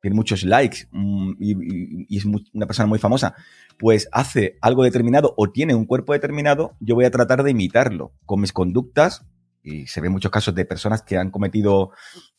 tiene 0.00 0.16
muchos 0.16 0.44
likes 0.44 0.86
mm, 0.90 1.32
y, 1.40 2.16
es 2.16 2.24
una 2.24 2.66
persona 2.66 2.86
muy 2.86 2.98
famosa, 2.98 3.34
pues 3.78 4.08
hace 4.12 4.58
algo 4.60 4.84
determinado 4.84 5.34
o 5.36 5.50
tiene 5.50 5.74
un 5.74 5.86
cuerpo 5.86 6.12
determinado, 6.12 6.76
yo 6.80 6.94
voy 6.94 7.06
a 7.06 7.10
tratar 7.10 7.42
de 7.42 7.50
imitarlo 7.50 8.12
con 8.26 8.40
mis 8.40 8.52
conductas. 8.52 9.24
Y 9.62 9.86
se 9.86 10.02
ven 10.02 10.12
muchos 10.12 10.30
casos 10.30 10.54
de 10.54 10.66
personas 10.66 11.00
que 11.00 11.16
han 11.16 11.30
cometido 11.30 11.92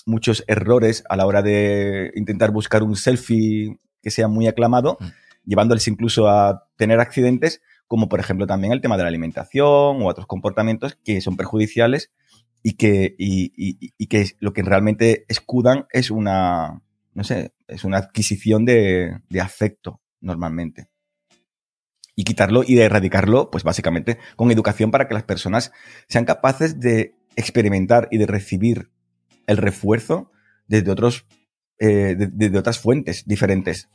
muchos 0.05 0.43
errores 0.45 1.03
a 1.09 1.15
la 1.17 1.25
hora 1.25 1.41
de 1.41 2.11
intentar 2.15 2.51
buscar 2.51 2.83
un 2.83 2.95
selfie 2.95 3.79
que 4.03 4.11
sea 4.11 4.27
muy 4.27 4.45
aclamado, 4.45 4.99
mm. 4.99 5.05
llevándoles 5.45 5.87
incluso 5.87 6.29
a 6.29 6.67
tener 6.77 6.99
accidentes, 6.99 7.61
como 7.87 8.09
por 8.09 8.19
ejemplo 8.19 8.47
también 8.47 8.73
el 8.73 8.81
tema 8.81 8.97
de 8.97 9.03
la 9.03 9.09
alimentación 9.09 10.01
o 10.01 10.07
otros 10.07 10.27
comportamientos 10.27 10.97
que 11.03 11.21
son 11.21 11.37
perjudiciales 11.37 12.11
y 12.67 12.73
que, 12.73 13.13
y, 13.19 14.07
que 14.07 14.31
lo 14.39 14.51
que 14.51 14.63
realmente 14.63 15.25
escudan 15.27 15.85
es 15.91 16.09
una, 16.09 16.81
no 17.13 17.23
sé, 17.23 17.53
es 17.67 17.83
una 17.83 17.97
adquisición 17.97 18.65
de, 18.65 19.21
afecto 19.39 20.01
normalmente. 20.19 20.89
Y 22.15 22.23
quitarlo 22.23 22.63
y 22.65 22.73
de 22.73 22.85
erradicarlo, 22.85 23.51
pues 23.51 23.63
básicamente 23.63 24.17
con 24.35 24.49
educación 24.49 24.89
para 24.89 25.07
que 25.07 25.13
las 25.13 25.21
personas 25.21 25.73
sean 26.07 26.25
capaces 26.25 26.79
de 26.79 27.13
experimentar 27.35 28.07
y 28.09 28.17
de 28.17 28.25
recibir 28.25 28.89
el 29.45 29.57
refuerzo 29.57 30.31
desde 30.67 30.89
otros 30.89 31.27
eh, 31.77 32.17
otras 32.57 32.79
fuentes 32.79 33.25
diferentes. 33.27 33.89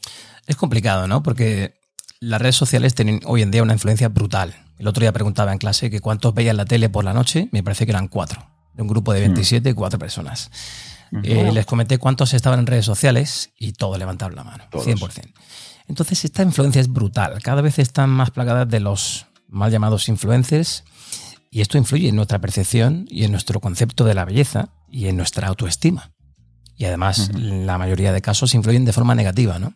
Es 0.46 0.55
complicado, 0.55 1.09
¿no? 1.09 1.24
Porque 1.24 1.80
las 2.20 2.40
redes 2.40 2.56
sociales 2.56 2.94
tienen 2.94 3.20
hoy 3.24 3.42
en 3.42 3.50
día 3.50 3.62
una 3.62 3.72
influencia 3.72 4.09
brutal. 4.09 4.54
El 4.78 4.87
otro 4.87 5.00
día 5.00 5.12
preguntaba 5.12 5.52
en 5.52 5.59
clase 5.59 5.90
que 5.90 6.00
cuántos 6.00 6.35
veían 6.35 6.56
la 6.56 6.66
tele 6.66 6.88
por 6.88 7.04
la 7.04 7.14
noche, 7.14 7.48
me 7.50 7.62
parece 7.62 7.87
que 7.87 7.92
eran 7.92 8.09
cuatro, 8.09 8.46
de 8.74 8.83
un 8.83 8.88
grupo 8.88 9.12
de 9.12 9.20
27, 9.20 9.72
mm. 9.72 9.74
cuatro 9.74 9.98
personas. 9.98 10.50
Eh, 11.24 11.50
les 11.52 11.66
comenté 11.66 11.98
cuántos 11.98 12.35
estaban 12.35 12.61
en 12.61 12.66
redes 12.66 12.85
sociales 12.85 13.50
y 13.59 13.72
todos 13.72 13.98
levantaron 13.98 14.37
la 14.37 14.44
mano, 14.44 14.64
100%. 14.70 15.33
Entonces 15.88 16.24
esta 16.24 16.44
influencia 16.44 16.80
es 16.80 16.88
brutal, 16.92 17.42
cada 17.42 17.62
vez 17.62 17.80
están 17.80 18.11
más 18.11 18.30
plagadas 18.30 18.68
de 18.68 18.78
los 18.78 19.26
mal 19.48 19.72
llamados 19.72 20.09
influencers 20.09 20.85
y 21.50 21.62
esto 21.62 21.78
influye 21.78 22.09
en 22.09 22.14
nuestra 22.14 22.38
percepción 22.38 23.06
y 23.09 23.24
en 23.24 23.33
nuestro 23.33 23.61
concepto 23.61 24.04
de 24.04 24.14
la 24.14 24.24
belleza 24.24 24.68
y 24.88 25.09
en 25.09 25.16
nuestra 25.16 25.48
autoestima. 25.48 26.12
Y 26.76 26.85
además, 26.85 27.30
la 27.35 27.76
mayoría 27.76 28.12
de 28.12 28.22
casos 28.22 28.54
influyen 28.54 28.85
de 28.85 28.92
forma 28.92 29.14
negativa, 29.14 29.59
¿no? 29.59 29.74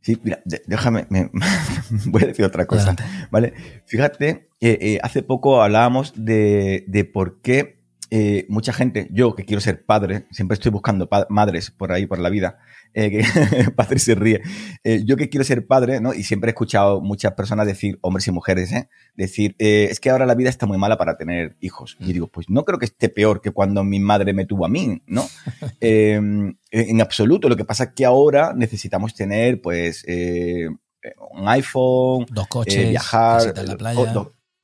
Sí, 0.00 0.18
mira, 0.22 0.40
déjame, 0.44 1.06
voy 2.06 2.22
a 2.22 2.26
decir 2.26 2.44
otra 2.44 2.66
cosa. 2.66 2.96
¿Vale? 3.30 3.52
Fíjate, 3.86 4.48
eh, 4.60 4.98
hace 5.02 5.22
poco 5.22 5.62
hablábamos 5.62 6.12
de, 6.16 6.84
de 6.86 7.04
por 7.04 7.40
qué 7.40 7.78
eh, 8.10 8.46
mucha 8.48 8.72
gente, 8.72 9.08
yo 9.12 9.34
que 9.34 9.44
quiero 9.44 9.60
ser 9.60 9.84
padre, 9.84 10.26
siempre 10.30 10.54
estoy 10.54 10.72
buscando 10.72 11.08
madres 11.28 11.70
por 11.70 11.92
ahí, 11.92 12.06
por 12.06 12.18
la 12.18 12.30
vida, 12.30 12.58
eh, 12.94 13.10
que 13.10 13.70
padre 13.76 13.98
se 13.98 14.14
ríe, 14.14 14.40
eh, 14.84 15.02
yo 15.04 15.16
que 15.16 15.28
quiero 15.28 15.44
ser 15.44 15.66
padre, 15.66 16.00
¿no? 16.00 16.14
Y 16.14 16.22
siempre 16.22 16.50
he 16.50 16.52
escuchado 16.52 17.00
muchas 17.00 17.32
personas 17.32 17.66
decir, 17.66 17.98
hombres 18.02 18.26
y 18.26 18.30
mujeres, 18.30 18.72
¿eh? 18.72 18.88
Decir, 19.14 19.54
eh, 19.58 19.88
es 19.90 20.00
que 20.00 20.10
ahora 20.10 20.26
la 20.26 20.34
vida 20.34 20.50
está 20.50 20.66
muy 20.66 20.78
mala 20.78 20.96
para 20.96 21.16
tener 21.16 21.56
hijos. 21.60 21.96
Y 22.00 22.04
mm. 22.04 22.12
digo, 22.12 22.26
pues 22.28 22.48
no 22.48 22.64
creo 22.64 22.78
que 22.78 22.86
esté 22.86 23.08
peor 23.08 23.40
que 23.40 23.50
cuando 23.50 23.84
mi 23.84 24.00
madre 24.00 24.32
me 24.32 24.44
tuvo 24.44 24.66
a 24.66 24.68
mí, 24.68 25.02
¿no? 25.06 25.26
Em, 25.80 26.56
en 26.70 27.00
absoluto, 27.00 27.48
lo 27.48 27.56
que 27.56 27.64
pasa 27.64 27.84
es 27.84 27.90
que 27.94 28.04
ahora 28.04 28.52
necesitamos 28.54 29.14
tener, 29.14 29.60
pues, 29.60 30.04
un 30.04 31.48
iPhone, 31.48 32.26
dos 32.30 32.48
coches, 32.48 32.90
viajar, 32.90 33.54
la 33.56 33.76
playa 33.76 34.14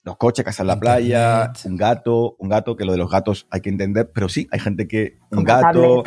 los 0.04 0.18
coches, 0.18 0.44
casa 0.44 0.62
en 0.62 0.66
la 0.66 0.78
playa, 0.78 1.52
un 1.64 1.76
gato, 1.76 2.36
un 2.38 2.48
gato, 2.48 2.76
que 2.76 2.84
lo 2.84 2.92
de 2.92 2.98
los 2.98 3.10
gatos 3.10 3.46
hay 3.50 3.62
que 3.62 3.70
entender, 3.70 4.10
pero 4.12 4.28
sí, 4.28 4.46
hay 4.50 4.60
gente 4.60 4.86
que 4.86 5.18
un 5.30 5.44
gato, 5.44 6.04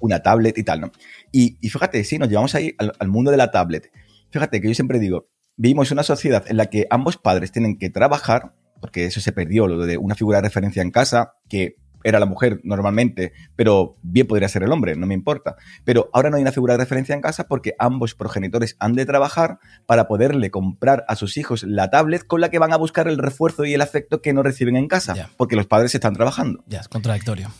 una 0.00 0.20
tablet 0.22 0.56
y 0.58 0.64
tal, 0.64 0.80
¿no? 0.80 0.92
Y, 1.32 1.56
fíjate, 1.68 2.04
sí, 2.04 2.18
nos 2.18 2.28
llevamos 2.28 2.54
ahí 2.54 2.74
al, 2.78 3.08
mundo 3.08 3.30
de 3.30 3.36
la 3.36 3.50
tablet. 3.50 3.90
Fíjate 4.30 4.60
que 4.60 4.68
yo 4.68 4.74
siempre 4.74 4.98
digo, 4.98 5.28
vivimos 5.56 5.90
una 5.90 6.02
sociedad 6.02 6.44
en 6.48 6.56
la 6.56 6.66
que 6.66 6.86
ambos 6.90 7.16
padres 7.16 7.52
tienen 7.52 7.78
que 7.78 7.90
trabajar, 7.90 8.54
porque 8.80 9.06
eso 9.06 9.20
se 9.20 9.32
perdió, 9.32 9.66
lo 9.66 9.84
de 9.86 9.96
una 9.96 10.14
figura 10.14 10.38
de 10.38 10.48
referencia 10.48 10.82
en 10.82 10.90
casa, 10.90 11.34
que 11.48 11.76
era 12.04 12.20
la 12.20 12.26
mujer 12.26 12.60
normalmente, 12.64 13.32
pero 13.56 13.96
bien 14.02 14.26
podría 14.26 14.48
ser 14.48 14.62
el 14.62 14.72
hombre, 14.72 14.96
no 14.96 15.06
me 15.06 15.14
importa. 15.14 15.56
Pero 15.84 16.10
ahora 16.12 16.30
no 16.30 16.36
hay 16.36 16.42
una 16.42 16.52
figura 16.52 16.74
de 16.74 16.84
referencia 16.84 17.14
en 17.14 17.20
casa 17.20 17.48
porque 17.48 17.74
ambos 17.78 18.14
progenitores 18.14 18.76
han 18.78 18.94
de 18.94 19.06
trabajar 19.06 19.58
para 19.86 20.06
poderle 20.06 20.50
comprar 20.50 21.04
a 21.08 21.16
sus 21.16 21.36
hijos 21.36 21.64
la 21.64 21.90
tablet 21.90 22.26
con 22.26 22.40
la 22.40 22.50
que 22.50 22.58
van 22.58 22.72
a 22.72 22.76
buscar 22.76 23.08
el 23.08 23.18
refuerzo 23.18 23.64
y 23.64 23.74
el 23.74 23.80
afecto 23.80 24.22
que 24.22 24.32
no 24.32 24.42
reciben 24.42 24.76
en 24.76 24.88
casa, 24.88 25.30
porque 25.36 25.56
los 25.56 25.66
padres 25.66 25.94
están 25.94 26.14
trabajando. 26.14 26.64
Ya, 26.66 26.80
es 26.80 26.88
contradictorio. 26.88 27.50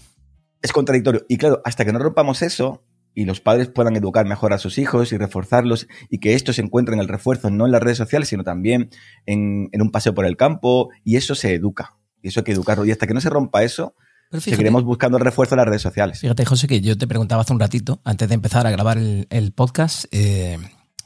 Es 0.62 0.72
contradictorio. 0.72 1.24
Y 1.28 1.36
claro, 1.36 1.60
hasta 1.64 1.84
que 1.84 1.92
no 1.92 1.98
rompamos 1.98 2.42
eso, 2.42 2.82
y 3.14 3.24
los 3.24 3.40
padres 3.40 3.68
puedan 3.68 3.96
educar 3.96 4.26
mejor 4.26 4.52
a 4.52 4.58
sus 4.58 4.78
hijos 4.78 5.12
y 5.12 5.16
reforzarlos 5.16 5.88
y 6.08 6.18
que 6.18 6.34
estos 6.34 6.58
encuentren 6.58 7.00
el 7.00 7.08
refuerzo 7.08 7.50
no 7.50 7.66
en 7.66 7.72
las 7.72 7.82
redes 7.82 7.98
sociales, 7.98 8.28
sino 8.28 8.44
también 8.44 8.90
en, 9.26 9.68
en, 9.72 9.82
un 9.82 9.90
paseo 9.90 10.14
por 10.14 10.24
el 10.24 10.36
campo 10.36 10.90
y 11.02 11.16
eso 11.16 11.34
se 11.34 11.54
educa. 11.54 11.96
Y 12.22 12.28
eso 12.28 12.40
hay 12.40 12.44
que 12.44 12.52
educarlo. 12.52 12.84
Y 12.84 12.92
hasta 12.92 13.08
que 13.08 13.14
no 13.14 13.20
se 13.20 13.30
rompa 13.30 13.64
eso, 13.64 13.94
Seguiremos 14.30 14.84
buscando 14.84 15.16
el 15.16 15.24
refuerzo 15.24 15.54
en 15.54 15.58
las 15.58 15.66
redes 15.66 15.82
sociales. 15.82 16.20
Fíjate, 16.20 16.44
José, 16.44 16.66
que 16.66 16.80
yo 16.82 16.98
te 16.98 17.06
preguntaba 17.06 17.42
hace 17.42 17.52
un 17.52 17.60
ratito, 17.60 18.00
antes 18.04 18.28
de 18.28 18.34
empezar 18.34 18.66
a 18.66 18.70
grabar 18.70 18.98
el, 18.98 19.52
podcast, 19.52 20.04
eh, 20.10 20.58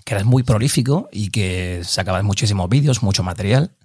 que 0.05 0.15
eras 0.15 0.27
muy 0.27 0.43
prolífico 0.43 1.09
y 1.12 1.31
que 1.31 1.83
sacabas 1.85 2.25
muchísimos 2.25 2.69
vídeos, 2.69 3.03
mucho 3.03 3.23
material. 3.23 3.77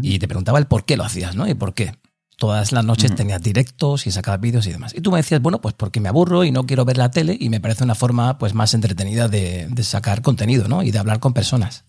Y 0.00 0.18
te 0.18 0.26
preguntaba 0.26 0.58
el 0.58 0.66
por 0.66 0.86
qué 0.86 0.96
lo 0.96 1.04
hacías, 1.04 1.36
¿no? 1.36 1.46
Y 1.46 1.54
por 1.54 1.74
qué. 1.74 1.92
Todas 2.36 2.72
las 2.72 2.84
noches 2.84 3.14
tenías 3.14 3.40
directos 3.40 4.06
y 4.06 4.10
sacabas 4.10 4.40
vídeos 4.40 4.66
y 4.66 4.72
demás. 4.72 4.92
Y 4.94 5.00
tú 5.00 5.10
me 5.12 5.18
decías, 5.18 5.40
bueno, 5.40 5.60
pues 5.60 5.74
porque 5.74 6.00
me 6.00 6.08
aburro 6.08 6.44
y 6.44 6.50
no 6.50 6.66
quiero 6.66 6.84
ver 6.84 6.96
la 6.96 7.10
tele 7.10 7.36
y 7.38 7.48
me 7.48 7.60
parece 7.60 7.84
una 7.84 7.94
forma 7.94 8.38
pues 8.38 8.54
más 8.54 8.74
entretenida 8.74 9.28
de, 9.28 9.68
de 9.70 9.84
sacar 9.84 10.20
contenido, 10.22 10.66
¿no? 10.66 10.82
Y 10.82 10.90
de 10.90 10.98
hablar 10.98 11.20
con 11.20 11.32
personas. 11.32 11.84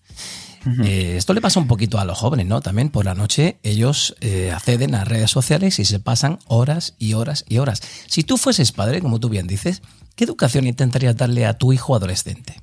Eh, 0.84 1.16
esto 1.16 1.32
le 1.32 1.40
pasa 1.40 1.60
un 1.60 1.66
poquito 1.66 1.98
a 1.98 2.04
los 2.04 2.18
jóvenes, 2.18 2.46
¿no? 2.46 2.60
También 2.60 2.88
por 2.88 3.04
la 3.04 3.14
noche 3.14 3.58
ellos 3.62 4.16
eh, 4.20 4.50
acceden 4.50 4.94
a 4.94 5.04
redes 5.04 5.30
sociales 5.30 5.78
y 5.78 5.84
se 5.84 6.00
pasan 6.00 6.38
horas 6.46 6.94
y 6.98 7.14
horas 7.14 7.44
y 7.48 7.58
horas. 7.58 7.82
Si 8.06 8.24
tú 8.24 8.36
fueses 8.36 8.72
padre, 8.72 9.00
como 9.00 9.20
tú 9.20 9.28
bien 9.28 9.46
dices, 9.46 9.82
¿qué 10.16 10.24
educación 10.24 10.66
intentarías 10.66 11.16
darle 11.16 11.46
a 11.46 11.54
tu 11.54 11.72
hijo 11.72 11.94
adolescente? 11.94 12.56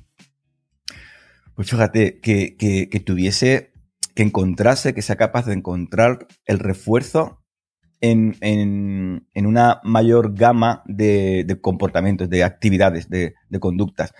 Pues 1.54 1.70
fíjate, 1.70 2.20
que, 2.20 3.02
tuviese, 3.06 3.72
que 4.14 4.22
encontrase, 4.22 4.92
que 4.92 5.02
sea 5.02 5.16
capaz 5.16 5.46
de 5.46 5.54
encontrar 5.54 6.26
el 6.46 6.58
refuerzo 6.58 7.43
en, 8.10 9.46
una 9.46 9.80
mayor 9.82 10.34
gama 10.34 10.82
de, 10.86 11.58
comportamientos, 11.60 12.28
de 12.28 12.44
actividades, 12.44 13.08
de, 13.08 13.34
conductas. 13.60 14.12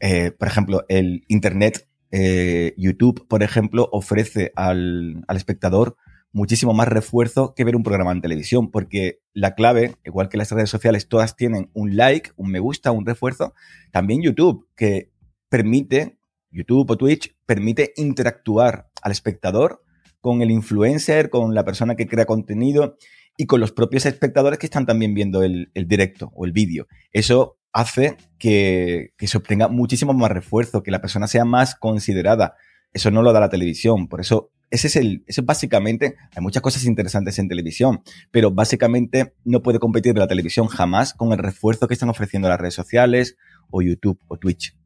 Eh, 0.00 0.32
por 0.32 0.48
ejemplo, 0.48 0.84
el 0.88 1.24
Internet 1.28 1.88
eh, 2.10 2.74
YouTube, 2.76 3.26
por 3.28 3.42
ejemplo, 3.42 3.88
ofrece 3.92 4.52
al, 4.56 5.24
espectador 5.28 5.96
muchísimo 6.34 6.72
más 6.72 6.88
refuerzo 6.88 7.54
que 7.54 7.64
ver 7.64 7.76
un 7.76 7.82
programa 7.82 8.12
en 8.12 8.20
televisión, 8.22 8.70
porque 8.70 9.20
la 9.32 9.54
clave, 9.54 9.94
igual 10.04 10.28
que 10.28 10.38
las 10.38 10.50
redes 10.50 10.70
sociales, 10.70 11.08
todas 11.08 11.36
tienen 11.36 11.70
un 11.74 11.96
like, 11.96 12.30
un 12.36 12.50
me 12.50 12.58
gusta, 12.58 12.90
un 12.90 13.06
refuerzo, 13.06 13.54
también 13.90 14.22
YouTube, 14.22 14.66
que 14.76 15.10
permite, 15.48 16.18
YouTube 16.50 16.90
o 16.90 16.96
Twitch, 16.96 17.34
permite 17.46 17.92
interactuar 17.96 18.90
al 19.02 19.12
espectador 19.12 19.82
con 20.20 20.40
el 20.40 20.50
influencer, 20.50 21.28
con 21.28 21.54
la 21.54 21.64
persona 21.64 21.96
que 21.96 22.06
crea 22.06 22.24
contenido 22.24 22.96
y 23.36 23.46
con 23.46 23.60
los 23.60 23.72
propios 23.72 24.06
espectadores 24.06 24.58
que 24.58 24.66
están 24.66 24.86
también 24.86 25.14
viendo 25.14 25.42
el, 25.42 25.70
directo 25.74 26.32
o 26.34 26.44
el 26.44 26.52
vídeo. 26.52 26.86
Eso 27.12 27.58
hace 27.72 28.16
que, 28.38 29.12
se 29.18 29.38
obtenga 29.38 29.68
muchísimo 29.68 30.12
más 30.12 30.30
refuerzo, 30.30 30.82
que 30.82 30.90
la 30.90 31.00
persona 31.00 31.26
sea 31.26 31.44
más 31.44 31.74
considerada. 31.74 32.54
Eso 32.92 33.10
no 33.10 33.22
lo 33.22 33.32
da 33.32 33.40
la 33.40 33.48
televisión. 33.48 34.08
Por 34.08 34.20
eso, 34.20 34.50
ese 34.70 34.88
es 34.88 34.96
el, 34.96 35.24
eso 35.26 35.42
básicamente, 35.42 36.16
hay 36.34 36.42
muchas 36.42 36.62
cosas 36.62 36.84
interesantes 36.84 37.38
en 37.38 37.48
televisión, 37.48 38.02
pero 38.30 38.50
básicamente 38.50 39.34
no 39.44 39.62
puede 39.62 39.78
competir 39.78 40.16
la 40.16 40.28
televisión 40.28 40.66
jamás 40.66 41.14
con 41.14 41.32
el 41.32 41.38
refuerzo 41.38 41.88
que 41.88 41.94
están 41.94 42.10
ofreciendo 42.10 42.48
las 42.48 42.60
redes 42.60 42.74
sociales 42.74 43.36
o 43.70 43.80
YouTube 43.80 44.20
o 44.28 44.36
Twitch. 44.36 44.76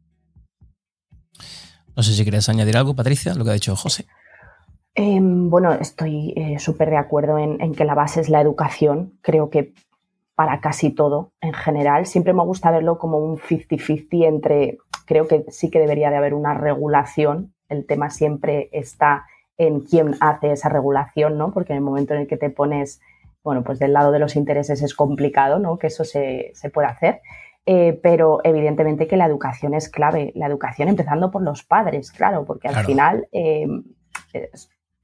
No 1.96 2.02
sé 2.02 2.12
si 2.12 2.22
quieres 2.22 2.48
añadir 2.48 2.76
algo, 2.76 2.94
Patricia, 2.94 3.34
lo 3.34 3.44
que 3.44 3.50
ha 3.50 3.54
dicho 3.54 3.74
José. 3.74 4.06
Em, 4.98 5.50
bueno, 5.50 5.74
estoy 5.74 6.32
eh, 6.36 6.58
súper 6.58 6.88
de 6.88 6.96
acuerdo 6.96 7.36
en, 7.38 7.74
que 7.74 7.84
la 7.84 7.94
base 7.94 8.18
es 8.18 8.30
la 8.30 8.40
educación. 8.40 9.12
Creo 9.20 9.50
que 9.50 9.74
para 10.34 10.60
casi 10.60 10.90
todo 10.90 11.32
en 11.42 11.52
general. 11.52 12.06
Siempre 12.06 12.32
me 12.32 12.42
gusta 12.42 12.70
verlo 12.70 12.98
como 12.98 13.18
un 13.18 13.38
50-50 13.38 14.26
entre, 14.26 14.78
creo 15.04 15.28
que 15.28 15.44
sí 15.48 15.70
que 15.70 15.80
debería 15.80 16.10
de 16.10 16.16
haber 16.16 16.32
una 16.32 16.54
regulación. 16.54 17.52
El 17.68 17.84
tema 17.86 18.08
siempre 18.08 18.70
está 18.72 19.26
en 19.58 19.80
quién 19.80 20.14
hace 20.20 20.52
esa 20.52 20.70
regulación, 20.70 21.36
¿no? 21.36 21.52
Porque 21.52 21.74
en 21.74 21.78
el 21.78 21.84
momento 21.84 22.14
en 22.14 22.20
el 22.20 22.26
que 22.26 22.38
te 22.38 22.48
pones, 22.48 23.00
bueno, 23.44 23.64
pues 23.64 23.78
del 23.78 23.92
lado 23.92 24.12
de 24.12 24.18
los 24.18 24.34
intereses 24.34 24.80
es 24.80 24.94
complicado, 24.94 25.58
¿no? 25.58 25.78
Que 25.78 25.88
eso 25.88 26.04
se, 26.04 26.52
se 26.54 26.70
puede 26.70 26.88
hacer. 26.88 27.20
Eh, 27.66 27.98
pero 28.02 28.40
evidentemente 28.44 29.06
que 29.06 29.16
la 29.18 29.26
educación 29.26 29.74
es 29.74 29.90
clave. 29.90 30.32
La 30.36 30.46
educación 30.46 30.88
empezando 30.88 31.30
por 31.30 31.42
los 31.42 31.64
padres, 31.64 32.12
claro, 32.12 32.46
porque 32.46 32.68
al 32.68 32.84
final 32.86 33.28
eh, 33.32 33.66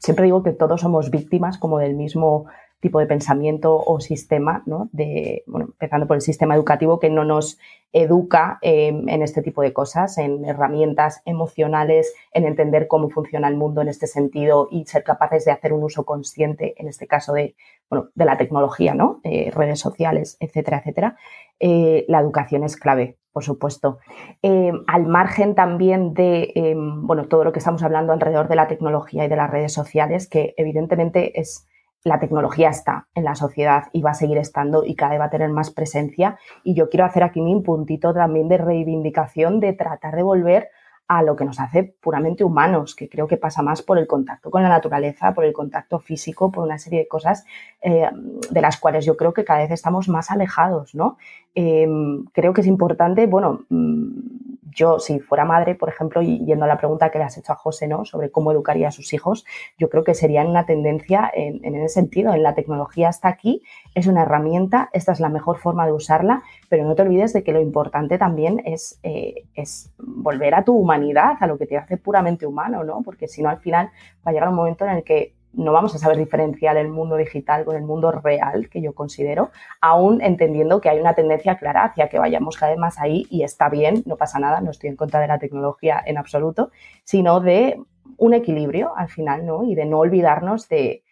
siempre 0.02 0.24
digo 0.24 0.42
que 0.42 0.52
todos 0.52 0.80
somos 0.80 1.10
víctimas 1.10 1.58
como 1.58 1.78
del 1.78 1.94
mismo 1.94 2.46
tipo 2.80 2.98
de 2.98 3.06
pensamiento 3.06 3.76
o 3.76 4.00
sistema, 4.00 4.64
¿no? 4.66 4.88
De, 4.92 5.44
bueno, 5.46 5.66
empezando 5.66 6.08
por 6.08 6.16
el 6.16 6.20
sistema 6.20 6.56
educativo 6.56 6.98
que 6.98 7.10
no 7.10 7.24
nos 7.24 7.56
educa 7.92 8.58
em, 8.60 9.08
en 9.08 9.22
este 9.22 9.40
tipo 9.40 9.62
de 9.62 9.72
cosas, 9.72 10.18
en 10.18 10.44
herramientas 10.44 11.22
emocionales, 11.24 12.12
en 12.32 12.44
entender 12.44 12.88
cómo 12.88 13.08
funciona 13.08 13.46
el 13.46 13.56
mundo 13.56 13.82
en 13.82 13.88
este 13.88 14.08
sentido 14.08 14.66
y 14.72 14.84
ser 14.86 15.04
capaces 15.04 15.44
de 15.44 15.52
hacer 15.52 15.72
un 15.72 15.84
uso 15.84 16.04
consciente, 16.04 16.74
en 16.76 16.88
este 16.88 17.06
caso 17.06 17.34
de, 17.34 17.54
bueno, 17.88 18.08
de 18.16 18.24
la 18.24 18.36
tecnología, 18.36 18.94
¿no? 18.94 19.20
Eh, 19.22 19.52
redes 19.54 19.78
sociales, 19.78 20.36
etcétera, 20.40 20.78
etcétera. 20.78 21.16
Eh, 21.60 22.04
la 22.08 22.18
educación 22.18 22.64
es 22.64 22.76
clave, 22.76 23.16
por 23.32 23.44
supuesto. 23.44 23.98
Em, 24.42 24.84
al 24.86 25.06
margen 25.06 25.54
también 25.54 26.14
de, 26.14 26.52
em, 26.54 27.06
bueno, 27.06 27.24
todo 27.24 27.44
lo 27.44 27.52
que 27.52 27.58
estamos 27.58 27.82
hablando 27.82 28.12
alrededor 28.12 28.48
de 28.48 28.56
la 28.56 28.68
tecnología 28.68 29.24
y 29.24 29.28
de 29.28 29.36
las 29.36 29.50
redes 29.50 29.72
sociales, 29.72 30.28
que 30.28 30.54
evidentemente 30.56 31.40
es 31.40 31.68
la 32.04 32.18
tecnología 32.18 32.68
está 32.68 33.06
en 33.14 33.24
la 33.24 33.36
sociedad 33.36 33.84
y 33.92 34.02
va 34.02 34.10
a 34.10 34.14
seguir 34.14 34.38
estando 34.38 34.84
y 34.84 34.96
cada 34.96 35.12
vez 35.12 35.20
va 35.20 35.24
a 35.26 35.30
tener 35.30 35.50
más 35.50 35.70
presencia. 35.70 36.36
Y 36.64 36.74
yo 36.74 36.88
quiero 36.88 37.04
hacer 37.04 37.22
aquí 37.22 37.40
mi 37.40 37.60
puntito 37.60 38.12
también 38.12 38.48
de 38.48 38.58
reivindicación 38.58 39.60
de 39.60 39.72
tratar 39.72 40.16
de 40.16 40.22
volver 40.24 40.68
a 41.08 41.22
lo 41.22 41.36
que 41.36 41.44
nos 41.44 41.60
hace 41.60 41.94
puramente 42.00 42.44
humanos, 42.44 42.94
que 42.94 43.08
creo 43.08 43.26
que 43.26 43.36
pasa 43.36 43.62
más 43.62 43.82
por 43.82 43.98
el 43.98 44.06
contacto 44.06 44.50
con 44.50 44.62
la 44.62 44.68
naturaleza, 44.68 45.34
por 45.34 45.44
el 45.44 45.52
contacto 45.52 45.98
físico, 45.98 46.50
por 46.50 46.64
una 46.64 46.78
serie 46.78 47.00
de 47.00 47.08
cosas 47.08 47.44
eh, 47.82 48.08
de 48.50 48.60
las 48.60 48.78
cuales 48.78 49.04
yo 49.04 49.16
creo 49.16 49.34
que 49.34 49.44
cada 49.44 49.60
vez 49.60 49.70
estamos 49.70 50.08
más 50.08 50.30
alejados, 50.30 50.94
¿no? 50.94 51.18
Eh, 51.54 51.86
creo 52.32 52.52
que 52.52 52.62
es 52.62 52.66
importante, 52.66 53.26
bueno, 53.26 53.64
mm, 53.68 54.51
yo, 54.74 54.98
si 54.98 55.20
fuera 55.20 55.44
madre, 55.44 55.74
por 55.74 55.88
ejemplo, 55.88 56.22
y 56.22 56.44
yendo 56.44 56.64
a 56.64 56.68
la 56.68 56.78
pregunta 56.78 57.10
que 57.10 57.18
le 57.18 57.24
has 57.24 57.36
hecho 57.36 57.52
a 57.52 57.56
José, 57.56 57.88
¿no? 57.88 58.04
Sobre 58.04 58.30
cómo 58.30 58.52
educaría 58.52 58.88
a 58.88 58.92
sus 58.92 59.12
hijos, 59.12 59.44
yo 59.78 59.88
creo 59.88 60.04
que 60.04 60.14
sería 60.14 60.42
una 60.42 60.66
tendencia 60.66 61.30
en, 61.32 61.74
ese 61.74 61.88
sentido. 61.88 62.32
En 62.34 62.42
la 62.42 62.54
tecnología 62.54 63.08
está 63.08 63.28
aquí, 63.28 63.62
es 63.94 64.06
una 64.06 64.22
herramienta, 64.22 64.90
esta 64.92 65.12
es 65.12 65.20
la 65.20 65.28
mejor 65.28 65.58
forma 65.58 65.86
de 65.86 65.92
usarla, 65.92 66.42
pero 66.68 66.84
no 66.84 66.94
te 66.94 67.02
olvides 67.02 67.32
de 67.32 67.42
que 67.42 67.52
lo 67.52 67.60
importante 67.60 68.18
también 68.18 68.62
es, 68.64 68.98
eh, 69.02 69.44
es 69.54 69.92
volver 69.98 70.54
a 70.54 70.64
tu 70.64 70.74
humanidad, 70.76 71.36
a 71.40 71.46
lo 71.46 71.58
que 71.58 71.66
te 71.66 71.76
hace 71.76 71.96
puramente 71.96 72.46
humano, 72.46 72.84
¿no? 72.84 73.02
Porque 73.02 73.28
si 73.28 73.42
no, 73.42 73.50
al 73.50 73.58
final 73.58 73.90
va 74.26 74.30
a 74.30 74.32
llegar 74.32 74.48
un 74.48 74.56
momento 74.56 74.84
en 74.84 74.92
el 74.92 75.04
que 75.04 75.34
no 75.52 75.72
vamos 75.72 75.94
a 75.94 75.98
saber 75.98 76.16
diferenciar 76.16 76.76
el 76.76 76.88
mundo 76.88 77.16
digital 77.16 77.64
con 77.64 77.76
el 77.76 77.82
mundo 77.82 78.10
real, 78.10 78.68
que 78.68 78.80
yo 78.80 78.94
considero, 78.94 79.50
aún 79.80 80.22
entendiendo 80.22 80.80
que 80.80 80.88
hay 80.88 81.00
una 81.00 81.14
tendencia 81.14 81.56
clara 81.56 81.84
hacia 81.84 82.08
que 82.08 82.18
vayamos 82.18 82.56
cada 82.56 82.72
vez 82.72 82.78
más 82.78 82.98
ahí 82.98 83.26
y 83.30 83.42
está 83.42 83.68
bien, 83.68 84.02
no 84.06 84.16
pasa 84.16 84.38
nada, 84.38 84.60
no 84.60 84.70
estoy 84.70 84.90
en 84.90 84.96
contra 84.96 85.20
de 85.20 85.28
la 85.28 85.38
tecnología 85.38 86.02
en 86.04 86.18
absoluto, 86.18 86.70
sino 87.04 87.40
de 87.40 87.80
un 88.16 88.34
equilibrio 88.34 88.92
al 88.96 89.08
final, 89.08 89.46
¿no? 89.46 89.64
Y 89.64 89.74
de 89.74 89.84
no 89.84 89.98
olvidarnos 89.98 90.68
de, 90.68 91.02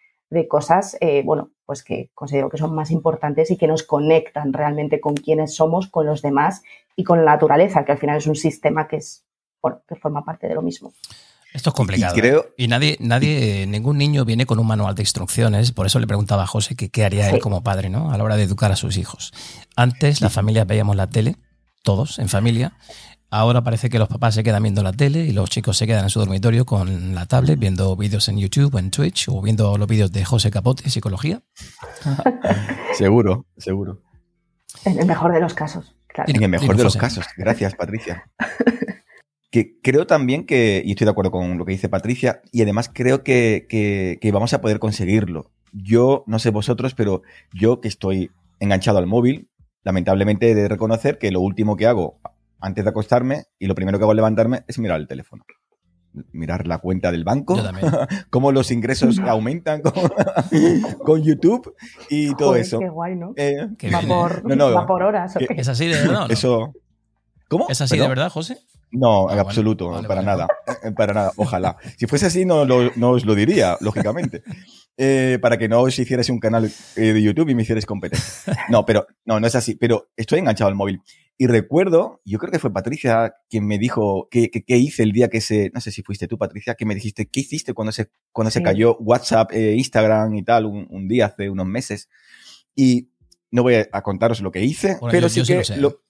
cosas, 0.47 0.97
eh, 1.01 1.23
bueno, 1.25 1.51
pues 1.65 1.83
que 1.83 2.09
considero 2.13 2.49
que 2.49 2.57
son 2.57 2.73
más 2.73 2.89
importantes 2.89 3.51
y 3.51 3.57
que 3.57 3.67
nos 3.67 3.83
conectan 3.83 4.53
realmente 4.53 5.01
con 5.01 5.13
quienes 5.13 5.55
somos, 5.55 5.87
con 5.87 6.05
los 6.05 6.21
demás 6.21 6.63
y 6.95 7.03
con 7.03 7.25
la 7.25 7.33
naturaleza, 7.33 7.83
que 7.83 7.91
al 7.91 7.97
final 7.97 8.17
es 8.17 8.27
un 8.27 8.35
sistema 8.35 8.87
que 8.87 8.97
es, 8.97 9.25
bueno, 9.61 9.81
que 9.87 9.95
forma 9.95 10.23
parte 10.23 10.47
de 10.47 10.55
lo 10.55 10.61
mismo. 10.61 10.93
Esto 11.53 11.69
es 11.71 11.75
complicado. 11.75 12.15
Y, 12.15 12.19
creo... 12.19 12.45
¿eh? 12.45 12.53
y 12.57 12.67
nadie, 12.67 12.97
nadie, 12.99 13.65
ningún 13.67 13.97
niño 13.97 14.23
viene 14.25 14.45
con 14.45 14.59
un 14.59 14.67
manual 14.67 14.95
de 14.95 15.03
instrucciones. 15.03 15.71
Por 15.71 15.85
eso 15.85 15.99
le 15.99 16.07
preguntaba 16.07 16.43
a 16.43 16.47
José 16.47 16.75
que 16.75 16.89
qué 16.89 17.03
haría 17.03 17.29
él 17.29 17.39
como 17.39 17.63
padre, 17.63 17.89
¿no? 17.89 18.11
A 18.11 18.17
la 18.17 18.23
hora 18.23 18.37
de 18.37 18.43
educar 18.43 18.71
a 18.71 18.75
sus 18.75 18.97
hijos. 18.97 19.33
Antes 19.75 20.21
las 20.21 20.31
familias 20.31 20.65
veíamos 20.67 20.95
la 20.95 21.07
tele, 21.07 21.35
todos 21.83 22.19
en 22.19 22.29
familia. 22.29 22.73
Ahora 23.29 23.63
parece 23.63 23.89
que 23.89 23.97
los 23.97 24.09
papás 24.09 24.35
se 24.35 24.43
quedan 24.43 24.63
viendo 24.63 24.83
la 24.83 24.91
tele 24.91 25.19
y 25.19 25.31
los 25.31 25.49
chicos 25.49 25.77
se 25.77 25.87
quedan 25.87 26.03
en 26.03 26.09
su 26.09 26.19
dormitorio 26.19 26.65
con 26.65 27.15
la 27.15 27.25
tablet 27.25 27.57
viendo 27.57 27.95
vídeos 27.95 28.27
en 28.27 28.37
YouTube, 28.37 28.77
en 28.77 28.91
Twitch 28.91 29.27
o 29.29 29.41
viendo 29.41 29.77
los 29.77 29.87
vídeos 29.87 30.11
de 30.11 30.25
José 30.25 30.51
Capote, 30.51 30.89
psicología. 30.89 31.41
seguro, 32.97 33.45
seguro. 33.57 34.01
En 34.83 34.99
el 34.99 35.05
mejor 35.05 35.33
de 35.33 35.39
los 35.39 35.53
casos. 35.53 35.95
En 36.27 36.43
el 36.43 36.49
mejor 36.49 36.75
de 36.75 36.83
los 36.83 36.97
casos. 36.97 37.25
Gracias, 37.37 37.75
Patricia. 37.75 38.29
que 39.51 39.77
creo 39.81 40.07
también 40.07 40.45
que, 40.45 40.81
y 40.83 40.91
estoy 40.91 41.05
de 41.05 41.11
acuerdo 41.11 41.29
con 41.29 41.57
lo 41.57 41.65
que 41.65 41.73
dice 41.73 41.89
Patricia, 41.89 42.41
y 42.53 42.61
además 42.61 42.89
creo 42.91 43.21
que, 43.21 43.67
que, 43.69 44.31
vamos 44.31 44.53
a 44.53 44.61
poder 44.61 44.79
conseguirlo. 44.79 45.51
Yo, 45.73 46.23
no 46.25 46.39
sé 46.39 46.49
vosotros, 46.49 46.95
pero 46.95 47.21
yo 47.53 47.81
que 47.81 47.89
estoy 47.89 48.31
enganchado 48.59 48.97
al 48.97 49.07
móvil, 49.07 49.49
lamentablemente 49.83 50.49
he 50.49 50.55
de 50.55 50.69
reconocer 50.69 51.17
que 51.17 51.31
lo 51.31 51.41
último 51.41 51.75
que 51.75 51.85
hago 51.85 52.19
antes 52.61 52.85
de 52.85 52.89
acostarme 52.89 53.43
y 53.59 53.67
lo 53.67 53.75
primero 53.75 53.97
que 53.97 54.03
hago 54.03 54.11
al 54.11 54.17
levantarme 54.17 54.63
es 54.67 54.79
mirar 54.79 55.01
el 55.01 55.07
teléfono. 55.07 55.43
Mirar 56.31 56.67
la 56.67 56.77
cuenta 56.77 57.11
del 57.11 57.23
banco, 57.25 57.57
cómo 58.29 58.53
los 58.53 58.71
ingresos 58.71 59.19
aumentan 59.27 59.81
con, 61.03 61.23
YouTube 61.23 61.75
y 62.09 62.35
todo 62.35 62.55
eso. 62.55 62.79
Qué 62.79 62.89
guay, 62.89 63.15
¿no? 63.15 63.33
Eh, 63.35 63.67
va, 63.93 64.01
por, 64.01 64.87
por, 64.87 65.03
horas. 65.03 65.35
¿Es 65.37 65.67
así 65.67 65.87
de 65.87 65.95
verdad? 65.95 66.31
Eso. 66.31 66.73
¿Cómo? 67.49 67.67
¿Es 67.69 67.81
así 67.81 67.97
de 67.97 68.07
verdad, 68.07 68.29
José? 68.29 68.57
No, 68.91 69.31
en 69.31 69.37
ah, 69.37 69.41
absoluto, 69.41 69.89
para 70.05 70.21
nada. 70.21 70.47
Eh, 70.67 70.89
eh, 70.89 70.91
para 70.91 71.13
nada, 71.13 71.31
ojalá. 71.37 71.77
Si 71.97 72.07
fuese 72.07 72.25
así, 72.25 72.45
no, 72.45 72.61
os 72.63 73.25
lo 73.25 73.35
diría, 73.35 73.77
lógicamente. 73.79 74.43
Eh, 74.97 75.39
para 75.41 75.57
que 75.57 75.69
no 75.69 75.81
os 75.81 75.97
hicierais 75.97 76.29
un 76.29 76.39
canal 76.39 76.69
de 76.95 77.21
YouTube 77.23 77.49
y 77.49 77.55
me 77.55 77.63
hicierais 77.63 77.85
competencia. 77.85 78.53
No, 78.69 78.85
pero 78.85 79.07
no, 79.25 79.39
no 79.39 79.47
es 79.47 79.55
así. 79.55 79.75
Pero 79.75 80.09
estoy 80.15 80.39
enganchado 80.39 80.67
al 80.67 80.75
móvil. 80.75 81.01
Y 81.37 81.47
recuerdo, 81.47 82.21
yo 82.25 82.37
creo 82.37 82.51
que 82.51 82.59
fue 82.59 82.71
Patricia 82.71 83.33
quien 83.49 83.65
me 83.65 83.79
dijo 83.79 84.27
qué, 84.29 84.49
hice 84.67 85.03
el 85.03 85.11
día 85.11 85.29
que 85.29 85.41
se, 85.41 85.71
no 85.73 85.81
sé 85.81 85.91
si 85.91 86.03
fuiste 86.03 86.27
tú, 86.27 86.37
Patricia, 86.37 86.75
que 86.75 86.85
me 86.85 86.93
dijiste, 86.93 87.27
¿qué 87.27 87.39
hiciste 87.39 87.73
cuando 87.73 87.91
se, 87.91 88.11
cuando 88.31 88.51
se 88.51 88.61
cayó 88.61 88.97
WhatsApp, 88.97 89.51
Instagram 89.53 90.35
y 90.35 90.43
tal, 90.43 90.65
un, 90.65 91.07
día 91.07 91.27
hace 91.27 91.49
unos 91.49 91.65
meses? 91.65 92.09
Y 92.75 93.09
no 93.49 93.63
voy 93.63 93.75
a 93.75 94.01
contaros 94.03 94.41
lo 94.41 94.51
que 94.51 94.63
hice, 94.63 94.99
pero 95.09 95.29
sí 95.29 95.41
que 95.43 95.63
lo, 95.77 96.03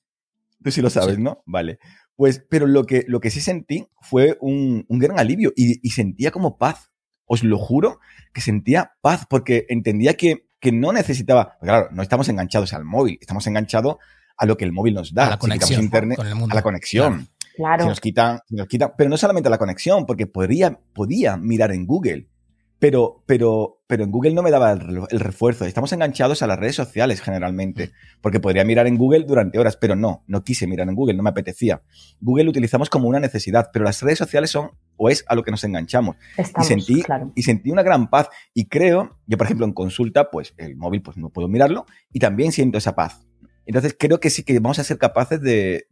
tú 0.64 0.72
sí 0.72 0.82
lo 0.82 0.90
sabes, 0.90 1.20
¿no? 1.20 1.44
Vale. 1.46 1.80
Pues, 2.16 2.46
pero 2.50 2.68
lo 2.68 2.86
que, 2.86 3.04
lo 3.08 3.20
que 3.20 3.32
sí 3.32 3.42
sentí 3.42 3.88
fue 4.02 4.38
un, 4.42 4.86
gran 4.90 5.20
alivio 5.20 5.52
y, 5.56 5.90
sentía 5.90 6.32
como 6.32 6.58
paz. 6.58 6.92
Os 7.26 7.44
lo 7.44 7.58
juro 7.58 8.00
que 8.34 8.42
sentía 8.42 8.94
paz 9.02 9.26
porque 9.30 9.66
entendía 9.70 10.16
que, 10.16 10.48
que 10.60 10.72
no 10.72 10.92
necesitaba, 10.92 11.58
claro, 11.62 11.88
no 11.92 12.04
estamos 12.04 12.28
enganchados 12.28 12.74
al 12.74 12.84
móvil, 12.84 13.18
estamos 13.22 13.48
enganchados 13.48 13.96
a 14.38 14.46
lo 14.46 14.58
que 14.58 14.66
el 14.66 14.74
móvil 14.74 14.96
nos 14.96 15.14
da. 15.14 15.28
A 15.28 15.30
la 15.32 15.40
conexión 15.40 15.82
internet, 15.82 16.18
con 16.18 16.28
el 16.28 16.36
mundo. 16.36 16.54
A 16.54 16.56
la 16.56 16.62
conexión. 16.62 17.30
Claro. 17.56 17.86
nos 17.86 18.00
quitan, 18.00 18.40
nos 18.50 18.68
quitan, 18.68 18.94
pero 18.98 19.10
no 19.10 19.18
solamente 19.18 19.48
a 19.48 19.52
la 19.52 19.58
conexión, 19.58 20.06
porque 20.06 20.26
podría, 20.26 20.80
podía 20.94 21.38
mirar 21.38 21.72
en 21.72 21.86
Google 21.86 22.28
pero, 22.82 23.22
pero, 23.28 23.84
pero 23.86 24.04
en 24.04 24.10
Google 24.10 24.34
no 24.34 24.42
me 24.42 24.50
daba 24.50 24.72
el, 24.72 25.20
refuerzo. 25.20 25.66
Estamos 25.66 25.94
enganchados 25.94 26.42
a 26.42 26.48
las 26.48 26.58
redes 26.58 26.76
sociales 26.76 27.22
generalmente, 27.22 27.92
porque 28.22 28.40
podría 28.40 28.66
mirar 28.66 28.88
en 28.88 28.98
Google 28.98 29.26
durante 29.26 29.60
horas, 29.60 29.78
pero 29.78 29.96
no, 29.96 30.24
no 30.26 30.44
quise 30.44 30.66
mirar 30.66 30.90
en 30.90 30.96
Google, 30.96 31.14
no 31.14 31.22
me 31.22 31.30
apetecía. 31.30 31.84
Google 32.22 32.46
lo 32.46 32.50
utilizamos 32.50 32.90
como 32.90 33.08
una 33.08 33.20
necesidad, 33.20 33.70
pero 33.72 33.86
las 33.86 34.02
redes 34.02 34.18
sociales 34.18 34.50
son 34.50 34.72
o 34.98 35.10
es 35.10 35.24
a 35.28 35.36
lo 35.36 35.44
que 35.44 35.52
nos 35.52 35.64
enganchamos. 35.64 36.16
y, 36.40 36.64
sentí, 36.64 37.04
y 37.36 37.44
sentí 37.44 37.70
una 37.70 37.84
gran 37.84 38.10
paz. 38.10 38.30
Y 38.52 38.66
creo, 38.66 39.20
yo 39.28 39.38
por 39.38 39.46
ejemplo 39.46 39.68
en 39.68 39.74
consulta, 39.74 40.32
pues 40.32 40.56
el 40.58 40.76
móvil 40.76 41.04
pues 41.04 41.18
no 41.18 41.30
puedo 41.30 41.48
mirarlo 41.48 41.86
y 42.12 42.18
también 42.18 42.52
siento 42.52 42.80
esa 42.80 42.96
paz. 42.96 43.28
Entonces 43.68 43.96
creo 43.98 44.20
que 44.20 44.32
sí 44.32 44.42
que 44.42 44.60
vamos 44.60 44.80
a 44.80 44.84
ser 44.84 44.98
capaces 44.98 45.40
de, 45.40 45.86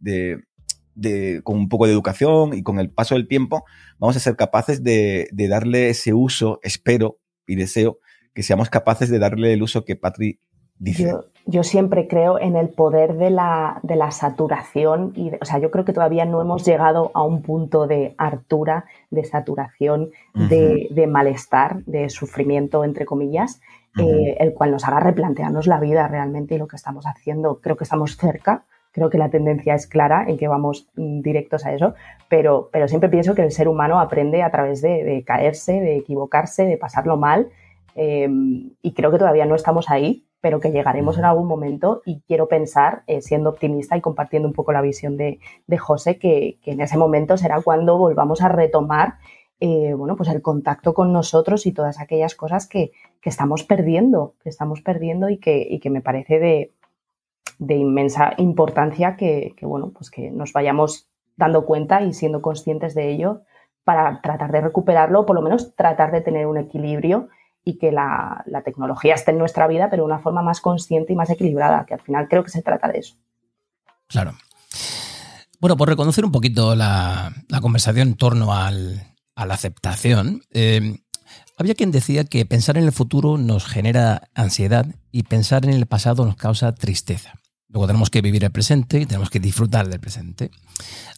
con 1.42 1.56
un 1.56 1.68
poco 1.68 1.86
de 1.86 1.92
educación 1.92 2.54
y 2.54 2.62
con 2.62 2.78
el 2.78 2.90
paso 2.90 3.14
del 3.14 3.28
tiempo, 3.28 3.64
vamos 3.98 4.16
a 4.16 4.20
ser 4.20 4.36
capaces 4.36 4.82
de, 4.82 5.28
darle 5.32 5.90
ese 5.90 6.12
uso, 6.12 6.60
espero 6.62 7.18
y 7.46 7.56
deseo 7.56 7.98
que 8.34 8.42
seamos 8.42 8.70
capaces 8.70 9.10
de 9.10 9.18
darle 9.18 9.52
el 9.52 9.62
uso 9.62 9.84
que 9.84 9.96
Patri 9.96 10.38
dice. 10.78 11.12
Yo, 11.46 11.62
siempre 11.64 12.06
creo 12.06 12.38
en 12.38 12.56
el 12.56 12.68
poder 12.68 13.14
de 13.14 13.30
la, 13.30 13.80
de 13.82 13.96
la 13.96 14.10
saturación 14.12 15.12
y, 15.16 15.32
o 15.40 15.44
sea, 15.44 15.58
yo 15.58 15.70
creo 15.70 15.84
que 15.84 15.92
todavía 15.92 16.24
no 16.24 16.40
hemos 16.40 16.64
llegado 16.64 17.10
a 17.14 17.22
un 17.22 17.42
punto 17.42 17.86
de 17.86 18.14
hartura, 18.18 18.84
de 19.10 19.24
saturación, 19.24 20.10
de, 20.34 21.06
malestar, 21.08 21.82
de 21.86 22.08
sufrimiento, 22.08 22.84
entre 22.84 23.04
comillas, 23.04 23.60
eh, 23.98 24.36
el 24.38 24.54
cual 24.54 24.70
nos 24.70 24.84
haga 24.84 25.00
replantearnos 25.00 25.66
la 25.66 25.80
vida 25.80 26.06
realmente 26.06 26.54
y 26.54 26.58
lo 26.58 26.68
que 26.68 26.76
estamos 26.76 27.04
haciendo. 27.04 27.60
Creo 27.60 27.76
que 27.76 27.84
estamos 27.84 28.16
cerca, 28.16 28.64
creo 28.92 29.10
que 29.10 29.18
la 29.18 29.30
tendencia 29.30 29.74
es 29.74 29.86
clara 29.86 30.24
en 30.26 30.36
que 30.36 30.48
vamos 30.48 30.88
mm, 30.96 31.20
directos 31.20 31.64
a 31.66 31.74
eso, 31.74 31.94
pero, 32.28 32.68
pero 32.72 32.88
siempre 32.88 33.08
pienso 33.08 33.34
que 33.34 33.42
el 33.42 33.52
ser 33.52 33.68
humano 33.68 34.00
aprende 34.00 34.42
a 34.42 34.50
través 34.50 34.82
de, 34.82 35.22
caerse, 35.26 35.72
de 35.80 35.96
equivocarse, 35.96 36.64
de 36.64 36.76
pasarlo 36.76 37.16
mal, 37.16 37.48
em, 37.94 38.70
y 38.82 38.92
creo 38.94 39.10
que 39.10 39.18
todavía 39.18 39.46
no 39.46 39.54
estamos 39.54 39.90
ahí, 39.90 40.26
pero 40.40 40.58
que 40.60 40.70
llegaremos 40.70 41.18
en 41.18 41.24
algún 41.26 41.46
momento 41.46 42.02
y 42.06 42.20
quiero 42.26 42.48
pensar, 42.48 43.02
eh, 43.06 43.20
siendo 43.20 43.50
optimista 43.50 43.96
y 43.96 44.00
compartiendo 44.00 44.48
un 44.48 44.54
poco 44.54 44.72
la 44.72 44.80
visión 44.80 45.16
de, 45.16 45.38
de 45.66 45.78
José, 45.78 46.18
que, 46.18 46.58
que, 46.62 46.72
en 46.72 46.80
ese 46.80 46.96
momento 46.96 47.36
será 47.36 47.60
cuando 47.60 47.98
volvamos 47.98 48.40
a 48.42 48.48
retomar 48.48 49.14
eh, 49.62 49.92
bueno, 49.92 50.16
pues 50.16 50.30
el 50.30 50.40
contacto 50.40 50.94
con 50.94 51.12
nosotros 51.12 51.66
y 51.66 51.72
todas 51.72 52.00
aquellas 52.00 52.34
cosas 52.34 52.66
que, 52.66 52.92
que 53.20 53.28
estamos 53.28 53.62
perdiendo, 53.62 54.34
que 54.42 54.48
estamos 54.48 54.80
perdiendo 54.80 55.28
y 55.28 55.36
que, 55.36 55.66
y 55.68 55.80
que 55.80 55.90
me 55.90 56.00
parece 56.00 56.38
de, 56.38 56.72
de 57.60 57.76
inmensa 57.76 58.32
importancia 58.38 59.16
que, 59.16 59.54
que, 59.56 59.66
bueno, 59.66 59.92
pues 59.96 60.10
que 60.10 60.30
nos 60.30 60.52
vayamos 60.52 61.08
dando 61.36 61.66
cuenta 61.66 62.02
y 62.02 62.14
siendo 62.14 62.40
conscientes 62.40 62.94
de 62.94 63.12
ello 63.12 63.42
para 63.84 64.20
tratar 64.22 64.50
de 64.50 64.62
recuperarlo, 64.62 65.20
o 65.20 65.26
por 65.26 65.36
lo 65.36 65.42
menos 65.42 65.76
tratar 65.76 66.10
de 66.10 66.22
tener 66.22 66.46
un 66.46 66.56
equilibrio 66.56 67.28
y 67.62 67.78
que 67.78 67.92
la, 67.92 68.42
la, 68.46 68.62
tecnología 68.62 69.14
esté 69.14 69.32
en 69.32 69.38
nuestra 69.38 69.66
vida, 69.66 69.90
pero 69.90 70.02
de 70.02 70.06
una 70.06 70.20
forma 70.20 70.42
más 70.42 70.62
consciente 70.62 71.12
y 71.12 71.16
más 71.16 71.28
equilibrada, 71.28 71.84
que 71.84 71.94
al 71.94 72.00
final 72.00 72.28
creo 72.28 72.42
que 72.42 72.50
se 72.50 72.62
trata 72.62 72.88
de 72.88 72.98
eso. 72.98 73.16
Claro. 74.06 74.32
Bueno, 75.60 75.76
por 75.76 75.88
reconocer 75.88 76.24
un 76.24 76.32
poquito 76.32 76.74
la, 76.74 77.30
la 77.48 77.60
conversación 77.60 78.08
en 78.08 78.16
torno 78.16 78.54
al, 78.54 79.02
a 79.34 79.44
la 79.44 79.54
aceptación, 79.54 80.42
eh, 80.52 80.96
había 81.58 81.74
quien 81.74 81.90
decía 81.90 82.24
que 82.24 82.46
pensar 82.46 82.78
en 82.78 82.84
el 82.84 82.92
futuro 82.92 83.36
nos 83.36 83.66
genera 83.66 84.30
ansiedad 84.34 84.86
y 85.12 85.24
pensar 85.24 85.66
en 85.66 85.72
el 85.72 85.84
pasado 85.84 86.24
nos 86.24 86.36
causa 86.36 86.74
tristeza. 86.74 87.34
Luego 87.72 87.86
tenemos 87.86 88.10
que 88.10 88.20
vivir 88.20 88.42
el 88.42 88.50
presente 88.50 89.00
y 89.00 89.06
tenemos 89.06 89.30
que 89.30 89.38
disfrutar 89.38 89.88
del 89.88 90.00
presente. 90.00 90.50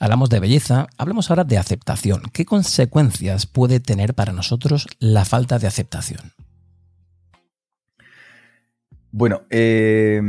Hablamos 0.00 0.28
de 0.28 0.40
belleza, 0.40 0.86
hablemos 0.98 1.30
ahora 1.30 1.44
de 1.44 1.56
aceptación. 1.56 2.22
¿Qué 2.32 2.44
consecuencias 2.44 3.46
puede 3.46 3.80
tener 3.80 4.14
para 4.14 4.32
nosotros 4.32 4.86
la 4.98 5.24
falta 5.24 5.58
de 5.58 5.66
aceptación? 5.66 6.32
Bueno, 9.10 9.42
eh, 9.50 10.20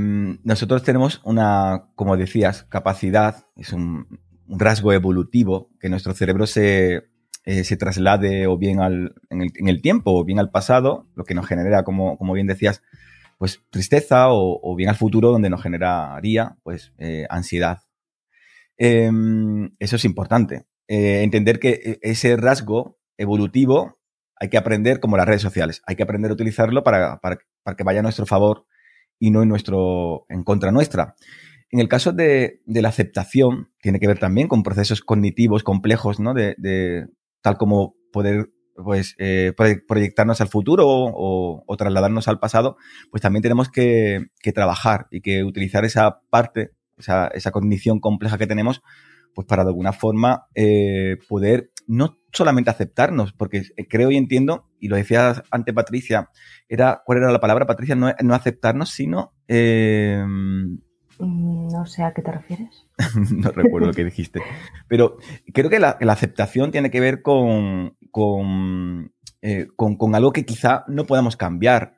nosotros 0.44 0.84
tenemos 0.84 1.22
una, 1.24 1.90
como 1.96 2.16
decías, 2.18 2.64
capacidad, 2.64 3.46
es 3.56 3.74
un 3.74 4.20
rasgo 4.48 4.94
evolutivo 4.94 5.70
que 5.80 5.90
nuestro 5.90 6.14
cerebro 6.14 6.48
se, 6.48 7.04
eh, 7.46 7.64
se 7.64 7.78
traslade 7.78 8.48
o 8.48 8.58
bien 8.58 8.80
al, 8.82 9.16
en, 9.30 9.42
el, 9.42 9.52
en, 9.56 9.68
el, 9.68 9.82
tiempo 9.82 10.12
o 10.12 10.24
bien 10.24 10.40
al 10.40 10.52
pasado, 10.52 11.08
lo 11.16 11.24
que 11.26 11.34
nos 11.34 11.48
genera, 11.48 11.84
como, 11.84 12.18
como 12.18 12.34
bien 12.34 12.48
decías, 12.48 12.82
pues 13.44 13.62
tristeza 13.70 14.28
o, 14.30 14.74
bien 14.78 14.90
al 14.90 14.96
futuro 14.96 15.30
donde 15.30 15.50
nos 15.50 15.62
generaría 15.62 16.56
pues 16.64 16.94
eh, 16.98 17.26
ansiedad. 17.30 17.80
Eh, 18.78 19.12
eso 19.80 19.98
es 19.98 20.06
importante. 20.06 20.66
Eh, 20.88 21.24
entender 21.24 21.60
que 21.60 21.72
e, 21.72 22.00
ese 22.04 22.38
rasgo 22.38 23.02
evolutivo 23.18 24.00
hay 24.40 24.48
que 24.48 24.58
aprender 24.58 25.02
como 25.02 25.18
las 25.18 25.28
redes 25.28 25.42
sociales, 25.42 25.82
hay 25.86 25.98
que 25.98 26.04
aprender 26.04 26.32
a 26.32 26.36
utilizarlo 26.36 26.86
para, 26.86 27.20
para, 27.20 27.40
para 27.64 27.76
que 27.76 27.84
vaya 27.84 28.00
a 28.00 28.04
nuestro 28.04 28.26
favor 28.26 28.66
y 29.20 29.30
no 29.30 29.44
en, 29.44 29.50
nuestro, 29.50 30.26
en 30.30 30.46
contra 30.46 30.72
nuestra. 30.72 31.16
En 31.70 31.82
el 31.82 31.90
caso 31.90 32.14
de, 32.14 32.62
la 32.66 32.88
aceptación, 32.88 33.74
tiene 33.82 34.00
que 34.00 34.08
ver 34.08 34.20
también 34.20 34.48
con 34.48 34.64
procesos 34.64 35.02
cognitivos 35.02 35.64
complejos, 35.64 36.22
¿no? 36.22 36.34
De, 36.34 37.08
tal 37.42 37.58
como 37.58 37.98
poder 38.14 38.54
pues 38.76 39.16
eh, 39.18 39.54
proyectarnos 39.88 40.42
al 40.42 40.48
futuro 40.48 40.88
o, 40.88 41.64
o, 41.66 41.78
trasladarnos 41.78 42.28
al 42.28 42.40
pasado, 42.40 42.78
pues 43.12 43.22
también 43.22 43.44
tenemos 43.44 43.70
que, 43.70 44.28
que 44.42 44.52
trabajar 44.52 45.08
y 45.12 45.22
que 45.22 45.44
utilizar 45.44 45.86
esa 45.86 46.22
parte, 46.30 46.72
esa, 46.98 47.28
esa, 47.28 47.52
cognición 47.52 48.00
compleja 48.00 48.38
que 48.38 48.48
tenemos, 48.48 48.82
pues 49.34 49.48
para 49.48 49.64
de 49.64 49.70
alguna 49.70 49.94
forma 49.94 50.48
eh, 50.56 51.18
poder 51.28 51.72
no 51.88 52.18
solamente 52.32 52.70
aceptarnos, 52.70 53.34
porque 53.34 53.64
creo 53.90 54.10
y 54.12 54.18
entiendo, 54.18 54.70
y 54.80 54.88
lo 54.88 54.96
decía 54.96 55.44
antes 55.52 55.76
Patricia, 55.76 56.30
era, 56.68 57.02
¿cuál 57.06 57.20
era 57.20 57.32
la 57.32 57.40
palabra, 57.40 57.66
Patricia? 57.66 57.96
No, 57.96 58.12
no 58.24 58.34
aceptarnos, 58.34 58.90
sino 58.90 59.34
eh, 59.48 60.24
no 61.20 61.86
sé 61.86 62.04
a 62.04 62.14
qué 62.14 62.22
te 62.22 62.32
refieres. 62.32 62.86
no 63.32 63.52
recuerdo 63.52 63.88
lo 63.88 63.94
que 63.94 64.06
dijiste. 64.06 64.42
Pero 64.88 65.18
creo 65.54 65.70
que 65.70 65.80
la, 65.80 65.98
aceptación 66.10 66.72
tiene 66.72 66.92
que 66.92 67.00
ver 67.00 67.22
con, 67.22 67.98
eh, 69.42 69.68
con, 69.76 69.98
con, 69.98 70.16
algo 70.16 70.32
que 70.32 70.46
quizá 70.46 70.84
no 70.88 71.06
podamos 71.06 71.38
cambiar. 71.38 71.98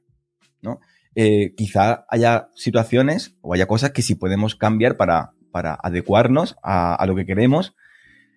¿no? 0.62 0.80
Eh, 1.16 1.54
quizá 1.56 2.06
haya 2.10 2.50
situaciones 2.56 3.38
o 3.42 3.54
haya 3.54 3.68
cosas 3.68 3.92
que 3.92 4.02
sí 4.02 4.16
podemos 4.16 4.56
cambiar 4.56 4.98
para, 4.98 5.34
para 5.52 5.78
adecuarnos 5.82 6.58
a, 6.62 6.96
a, 6.96 7.06
lo 7.06 7.16
que 7.16 7.26
queremos. 7.26 7.76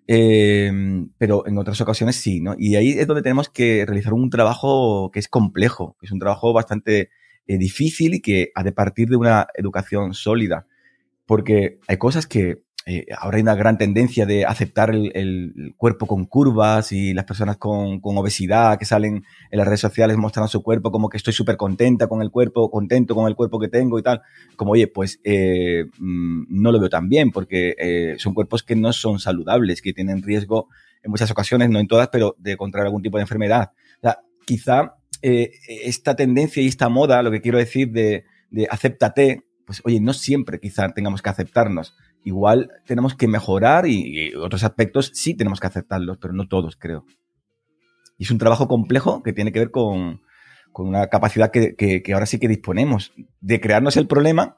Eh, 0.07 0.73
pero 1.19 1.47
en 1.47 1.59
otras 1.59 1.81
ocasiones 1.83 2.17
sí, 2.17 2.41
¿no? 2.41 2.55
Y 2.59 2.77
ahí 2.77 2.93
es 2.93 3.07
donde 3.07 3.23
tenemos 3.23 3.51
que 3.51 3.85
realizar 3.85 4.15
un 4.15 4.31
trabajo 4.31 5.11
que 5.13 5.19
es 5.19 5.29
complejo, 5.29 5.97
que 6.01 6.07
es 6.07 6.13
un 6.13 6.19
trabajo 6.19 6.55
bastante 6.55 7.11
eh, 7.49 7.57
difícil 7.57 8.13
y 8.13 8.21
que 8.21 8.53
ha 8.55 8.63
de 8.63 8.73
partir 8.73 9.09
de 9.09 9.17
una 9.17 9.47
educación 9.55 10.13
sólida. 10.13 10.67
Porque 11.25 11.79
hay 11.89 11.97
cosas 11.97 12.27
que 12.27 12.63
eh, 12.85 13.07
ahora 13.19 13.39
hay 13.39 13.43
una 13.43 13.55
gran 13.55 13.79
tendencia 13.79 14.27
de 14.27 14.45
aceptar 14.45 14.91
el, 14.95 15.75
cuerpo 15.79 16.07
con 16.07 16.27
curvas 16.27 16.93
y 16.93 17.15
las 17.15 17.25
personas 17.25 17.57
con, 17.57 18.01
obesidad 18.03 18.79
que 18.79 18.85
salen 18.85 19.25
en 19.51 19.59
las 19.59 19.67
redes 19.67 19.81
sociales 19.81 20.19
mostrando 20.19 20.49
su 20.49 20.63
cuerpo 20.63 20.91
como 20.91 21.09
que 21.09 21.17
estoy 21.17 21.33
súper 21.33 21.57
contenta 21.57 22.07
con 22.07 22.21
el 22.21 22.31
cuerpo, 22.31 22.71
contento 22.71 23.15
con 23.15 23.27
el 23.27 23.35
cuerpo 23.35 23.59
que 23.59 23.69
tengo 23.69 23.99
y 23.99 24.03
tal. 24.03 24.21
Como, 24.57 24.73
oye, 24.73 24.87
pues 24.87 25.19
eh, 25.25 25.87
mm, 25.99 26.45
no 26.51 26.71
lo 26.71 26.79
veo 26.79 26.91
tan 26.91 27.09
bien 27.09 27.31
porque 27.31 28.15
son 28.19 28.35
cuerpos 28.35 28.63
que 28.63 28.77
no 28.77 28.93
son 28.93 29.21
saludables, 29.21 29.81
que 29.81 29.95
tienen 29.95 30.23
riesgo 30.23 30.69
en 31.03 31.11
muchas 31.11 31.31
ocasiones, 31.31 31.71
no 31.71 31.79
en 31.79 31.89
todas, 31.89 32.09
pero 32.09 32.37
de 32.39 32.59
contraer 32.59 32.89
algún 32.89 33.03
tipo 33.03 33.17
de 33.17 33.23
enfermedad. 33.23 33.73
O 33.99 34.01
sea, 34.03 34.19
quizá 34.45 34.98
eh, 35.23 35.53
esta 35.67 36.17
tendencia 36.17 36.63
y 36.63 36.67
esta 36.67 36.89
moda, 36.89 37.23
lo 37.23 37.31
que 37.31 37.41
quiero 37.41 37.59
decir 37.59 37.91
de, 37.91 38.25
de 38.51 38.67
acéptate, 38.71 39.45
pues 39.67 39.83
oye, 39.85 40.01
no 40.01 40.13
siempre 40.13 40.61
quizá 40.61 40.89
tengamos 40.91 41.23
que 41.23 41.31
aceptarnos. 41.31 41.95
Igual 42.25 42.71
tenemos 42.87 43.15
que 43.15 43.29
mejorar 43.29 43.87
y, 43.87 44.29
y, 44.29 44.35
otros 44.35 44.65
aspectos 44.65 45.13
sí 45.15 45.35
tenemos 45.35 45.61
que 45.61 45.67
aceptarlos, 45.67 46.19
pero 46.21 46.35
no 46.35 46.49
todos, 46.49 46.77
creo. 46.77 47.05
Y 48.17 48.25
es 48.25 48.31
un 48.31 48.39
trabajo 48.39 48.67
complejo 48.69 49.23
que 49.23 49.33
tiene 49.33 49.53
que 49.53 49.61
ver 49.61 49.71
con, 49.71 50.21
con 50.73 50.89
una 50.89 51.07
capacidad 51.09 51.51
que, 51.51 51.75
que, 51.77 52.03
que, 52.03 52.13
ahora 52.13 52.27
sí 52.27 52.39
que 52.39 52.49
disponemos 52.49 53.13
de 53.41 53.61
crearnos 53.61 53.97
el 53.97 54.07
problema 54.07 54.57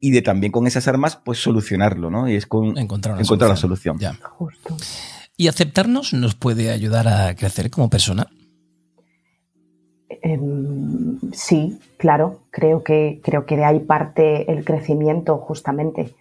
y 0.00 0.10
de 0.10 0.22
también 0.22 0.52
con 0.52 0.66
esas 0.66 0.88
armas, 0.88 1.16
pues 1.16 1.38
solucionarlo, 1.38 2.10
¿no? 2.10 2.28
Y 2.28 2.34
es 2.34 2.46
con 2.46 2.76
encontrar, 2.76 3.20
encontrar 3.20 3.50
la 3.50 3.56
solución. 3.56 3.98
Ya. 3.98 4.14
Justo. 4.14 4.76
¿Y 5.36 5.48
aceptarnos 5.48 6.12
nos 6.12 6.34
puede 6.34 6.70
ayudar 6.70 7.08
a 7.08 7.34
crecer 7.34 7.70
como 7.70 7.88
persona? 7.88 8.26
Eh, 10.22 10.38
sí, 11.32 11.78
claro, 11.98 12.40
creo 12.50 12.82
que, 12.82 13.20
creo 13.22 13.46
que 13.46 13.56
de 13.56 13.64
ahí 13.64 13.80
parte 13.80 14.50
el 14.50 14.64
crecimiento 14.64 15.38
justamente. 15.38 16.14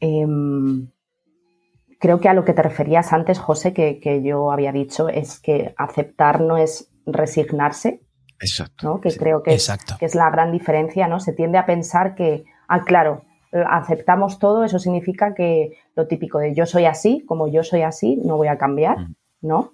Eh, 0.00 0.26
creo 1.98 2.20
que 2.20 2.28
a 2.28 2.34
lo 2.34 2.44
que 2.44 2.52
te 2.52 2.62
referías 2.62 3.12
antes, 3.12 3.38
José, 3.38 3.72
que, 3.72 3.98
que, 4.00 4.22
yo 4.22 4.52
había 4.52 4.72
dicho, 4.72 5.08
es 5.08 5.40
que 5.40 5.74
aceptar 5.76 6.40
no 6.40 6.56
es 6.56 6.90
resignarse. 7.06 8.00
Exacto. 8.40 8.86
¿no? 8.86 9.00
Que 9.00 9.10
sí. 9.10 9.18
creo 9.18 9.42
que, 9.42 9.52
Exacto. 9.52 9.96
que 9.98 10.06
es 10.06 10.14
la 10.14 10.30
gran 10.30 10.52
diferencia, 10.52 11.08
¿no? 11.08 11.20
Se 11.20 11.32
tiende 11.32 11.58
a 11.58 11.66
pensar 11.66 12.14
que, 12.14 12.44
ah, 12.68 12.82
claro, 12.82 13.22
aceptamos 13.52 14.38
todo, 14.38 14.64
eso 14.64 14.78
significa 14.78 15.34
que 15.34 15.78
lo 15.94 16.06
típico 16.06 16.38
de 16.38 16.54
yo 16.54 16.66
soy 16.66 16.86
así, 16.86 17.24
como 17.26 17.48
yo 17.48 17.62
soy 17.62 17.82
así, 17.82 18.20
no 18.24 18.36
voy 18.36 18.48
a 18.48 18.58
cambiar, 18.58 18.98
mm. 18.98 19.14
¿no? 19.42 19.73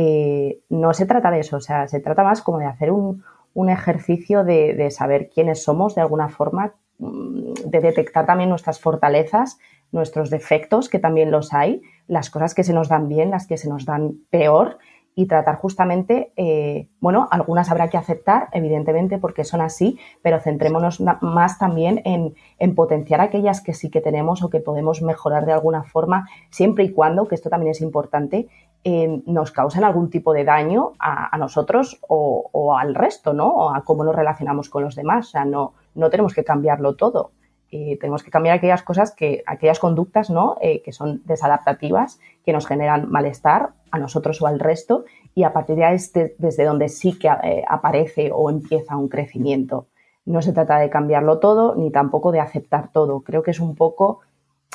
Eh, 0.00 0.60
no 0.68 0.94
se 0.94 1.06
trata 1.06 1.28
de 1.32 1.40
eso, 1.40 1.56
o 1.56 1.60
sea, 1.60 1.88
se 1.88 1.98
trata 1.98 2.22
más 2.22 2.40
como 2.40 2.60
de 2.60 2.66
hacer 2.66 2.92
un, 2.92 3.24
un 3.52 3.68
ejercicio 3.68 4.44
de, 4.44 4.74
de, 4.74 4.92
saber 4.92 5.28
quiénes 5.28 5.64
somos 5.64 5.96
de 5.96 6.02
alguna 6.02 6.28
forma, 6.28 6.74
mm, 6.98 7.54
de 7.64 7.80
detectar 7.80 8.24
también 8.24 8.48
nuestras 8.48 8.78
fortalezas, 8.78 9.58
nuestros 9.90 10.30
defectos, 10.30 10.88
que 10.88 11.00
también 11.00 11.32
los 11.32 11.52
hay, 11.52 11.82
las 12.06 12.30
cosas 12.30 12.54
que 12.54 12.62
se 12.62 12.72
nos 12.72 12.88
dan 12.88 13.08
bien, 13.08 13.32
las 13.32 13.48
que 13.48 13.56
se 13.56 13.68
nos 13.68 13.86
dan 13.86 14.20
peor, 14.30 14.78
y 15.18 15.26
tratar 15.26 15.56
justamente, 15.56 16.32
eh, 16.36 16.86
bueno, 17.00 17.26
algunas 17.32 17.72
habrá 17.72 17.88
que 17.88 17.96
aceptar, 17.96 18.50
evidentemente, 18.52 19.18
porque 19.18 19.42
son 19.42 19.60
así, 19.60 19.98
pero 20.22 20.38
centrémonos 20.38 21.00
más 21.00 21.58
también 21.58 22.02
en, 22.04 22.36
en, 22.60 22.76
potenciar 22.76 23.20
aquellas 23.20 23.60
que 23.60 23.74
sí 23.74 23.90
que 23.90 24.00
tenemos 24.00 24.44
o 24.44 24.48
que 24.48 24.60
podemos 24.60 25.02
mejorar 25.02 25.44
de 25.44 25.50
alguna 25.50 25.82
forma, 25.82 26.28
siempre 26.50 26.84
y 26.84 26.92
cuando, 26.92 27.26
que 27.26 27.34
esto 27.34 27.50
también 27.50 27.72
es 27.72 27.80
importante, 27.80 28.46
eh, 28.84 29.20
nos 29.26 29.50
causen 29.50 29.82
algún 29.82 30.08
tipo 30.08 30.32
de 30.32 30.44
daño 30.44 30.92
a, 31.00 31.34
a 31.34 31.36
nosotros 31.36 31.98
o, 32.06 32.48
o, 32.52 32.76
al 32.78 32.94
resto, 32.94 33.32
¿no? 33.32 33.48
O 33.48 33.74
a 33.74 33.82
cómo 33.82 34.04
nos 34.04 34.14
relacionamos 34.14 34.70
con 34.70 34.84
los 34.84 34.94
demás. 34.94 35.26
O 35.26 35.30
sea, 35.30 35.44
no, 35.44 35.72
no 35.96 36.10
tenemos 36.10 36.32
que 36.32 36.44
cambiarlo 36.44 36.94
todo. 36.94 37.32
Eh, 37.72 37.98
tenemos 38.00 38.22
que 38.22 38.30
cambiar 38.30 38.56
aquellas 38.56 38.84
cosas 38.84 39.10
que, 39.10 39.42
aquellas 39.48 39.80
conductas, 39.80 40.30
¿no? 40.30 40.56
Que 40.60 40.92
son 40.92 41.22
desadaptativas, 41.24 42.20
que 42.44 42.52
nos 42.52 42.68
generan 42.68 43.10
malestar 43.10 43.72
a 43.90 43.98
nosotros 43.98 44.40
o 44.42 44.46
al 44.46 44.58
resto, 44.58 45.04
y 45.34 45.44
a 45.44 45.52
partir 45.52 45.76
de 45.76 45.84
ahí 45.84 45.96
es 45.96 46.12
de, 46.12 46.34
desde 46.38 46.64
donde 46.64 46.88
sí 46.88 47.18
que 47.18 47.28
eh, 47.28 47.64
aparece 47.68 48.30
o 48.32 48.50
empieza 48.50 48.96
un 48.96 49.08
crecimiento. 49.08 49.88
No 50.24 50.42
se 50.42 50.52
trata 50.52 50.78
de 50.78 50.90
cambiarlo 50.90 51.38
todo, 51.38 51.74
ni 51.74 51.90
tampoco 51.90 52.32
de 52.32 52.40
aceptar 52.40 52.92
todo. 52.92 53.20
Creo 53.20 53.42
que 53.42 53.52
es 53.52 53.60
un 53.60 53.74
poco 53.74 54.20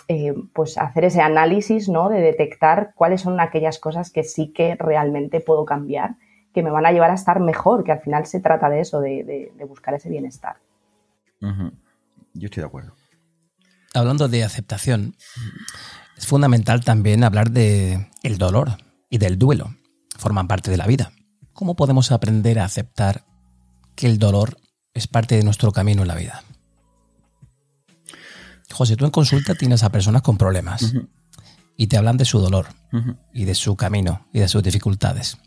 eh, 0.07 0.33
pues 0.53 0.77
hacer 0.77 1.05
ese 1.05 1.21
análisis, 1.21 1.87
¿no? 1.89 2.09
De 2.09 2.19
detectar 2.19 2.93
cuáles 2.95 3.21
son 3.21 3.39
aquellas 3.39 3.79
cosas 3.79 4.11
que 4.11 4.23
sí 4.23 4.51
que 4.51 4.75
realmente 4.75 5.39
puedo 5.39 5.63
cambiar, 5.65 6.15
que 6.53 6.63
me 6.63 6.71
van 6.71 6.85
a 6.85 6.91
llevar 6.91 7.11
a 7.11 7.15
estar 7.15 7.39
mejor, 7.39 7.83
que 7.83 7.91
al 7.91 8.01
final 8.01 8.25
se 8.25 8.39
trata 8.39 8.69
de 8.69 8.81
eso, 8.81 8.99
de, 8.99 9.51
buscar 9.67 9.93
ese 9.93 10.09
bienestar. 10.09 10.57
Yo 11.39 12.45
estoy 12.45 12.61
de 12.61 12.67
acuerdo. 12.67 12.93
Hablando 13.93 14.27
de 14.27 14.43
aceptación, 14.43 15.15
es 16.17 16.25
fundamental 16.25 16.83
también 16.83 17.23
hablar 17.23 17.51
de 17.51 18.07
el 18.23 18.37
dolor 18.37 18.69
y 19.13 19.19
del 19.19 19.37
duelo. 19.37 19.75
Forman 20.17 20.47
parte 20.47 20.71
de 20.71 20.77
la 20.77 20.87
vida. 20.87 21.11
¿Cómo 21.53 21.75
podemos 21.75 22.11
aprender 22.11 22.57
a 22.57 22.65
aceptar 22.65 23.25
que 23.95 24.07
el 24.07 24.17
dolor 24.17 24.57
es 24.95 25.05
parte 25.05 25.35
de 25.35 25.43
nuestro 25.43 25.71
camino 25.71 26.01
en 26.01 26.07
la 26.07 26.15
vida? 26.15 26.43
José, 28.71 28.95
tú 28.95 29.05
en 29.05 29.11
consulta 29.11 29.53
tienes 29.53 29.83
a 29.83 29.91
personas 29.91 30.23
con 30.23 30.39
problemas 30.39 30.95
y 31.77 31.85
te 31.85 31.97
hablan 31.97 32.17
de 32.17 32.25
su 32.25 32.39
dolor 32.39 32.69
y 33.31 33.45
de 33.45 33.53
su 33.53 33.75
camino 33.75 34.25
y 34.33 34.39
de 34.39 34.47
sus 34.47 34.63
dificultades. 34.63 35.37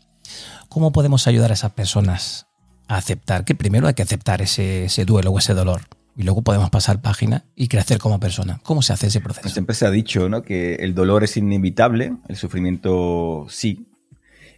¿Cómo 0.69 0.93
podemos 0.93 1.27
ayudar 1.27 1.51
a 1.51 1.55
esas 1.55 1.73
personas 1.73 2.47
a 2.87 2.95
aceptar 2.95 3.43
que 3.43 3.53
primero 3.53 3.89
hay 3.89 3.95
que 3.95 4.03
aceptar 4.03 4.41
ese, 4.41 4.85
ese 4.85 5.03
duelo 5.03 5.31
o 5.31 5.39
ese 5.39 5.53
dolor 5.53 5.81
y 6.17 6.23
luego 6.23 6.41
podemos 6.41 6.71
pasar 6.71 6.99
página 7.01 7.45
y 7.55 7.67
crecer 7.67 7.99
como 7.99 8.19
persona. 8.19 8.59
¿Cómo 8.63 8.81
se 8.81 8.91
hace 8.91 9.07
ese 9.07 9.21
proceso? 9.21 9.47
Siempre 9.49 9.75
se 9.75 9.85
ha 9.85 9.91
dicho 9.91 10.27
¿no? 10.29 10.41
que 10.41 10.75
el 10.75 10.95
dolor 10.95 11.23
es 11.23 11.37
inevitable, 11.37 12.13
el 12.27 12.35
sufrimiento 12.35 13.45
sí. 13.49 13.87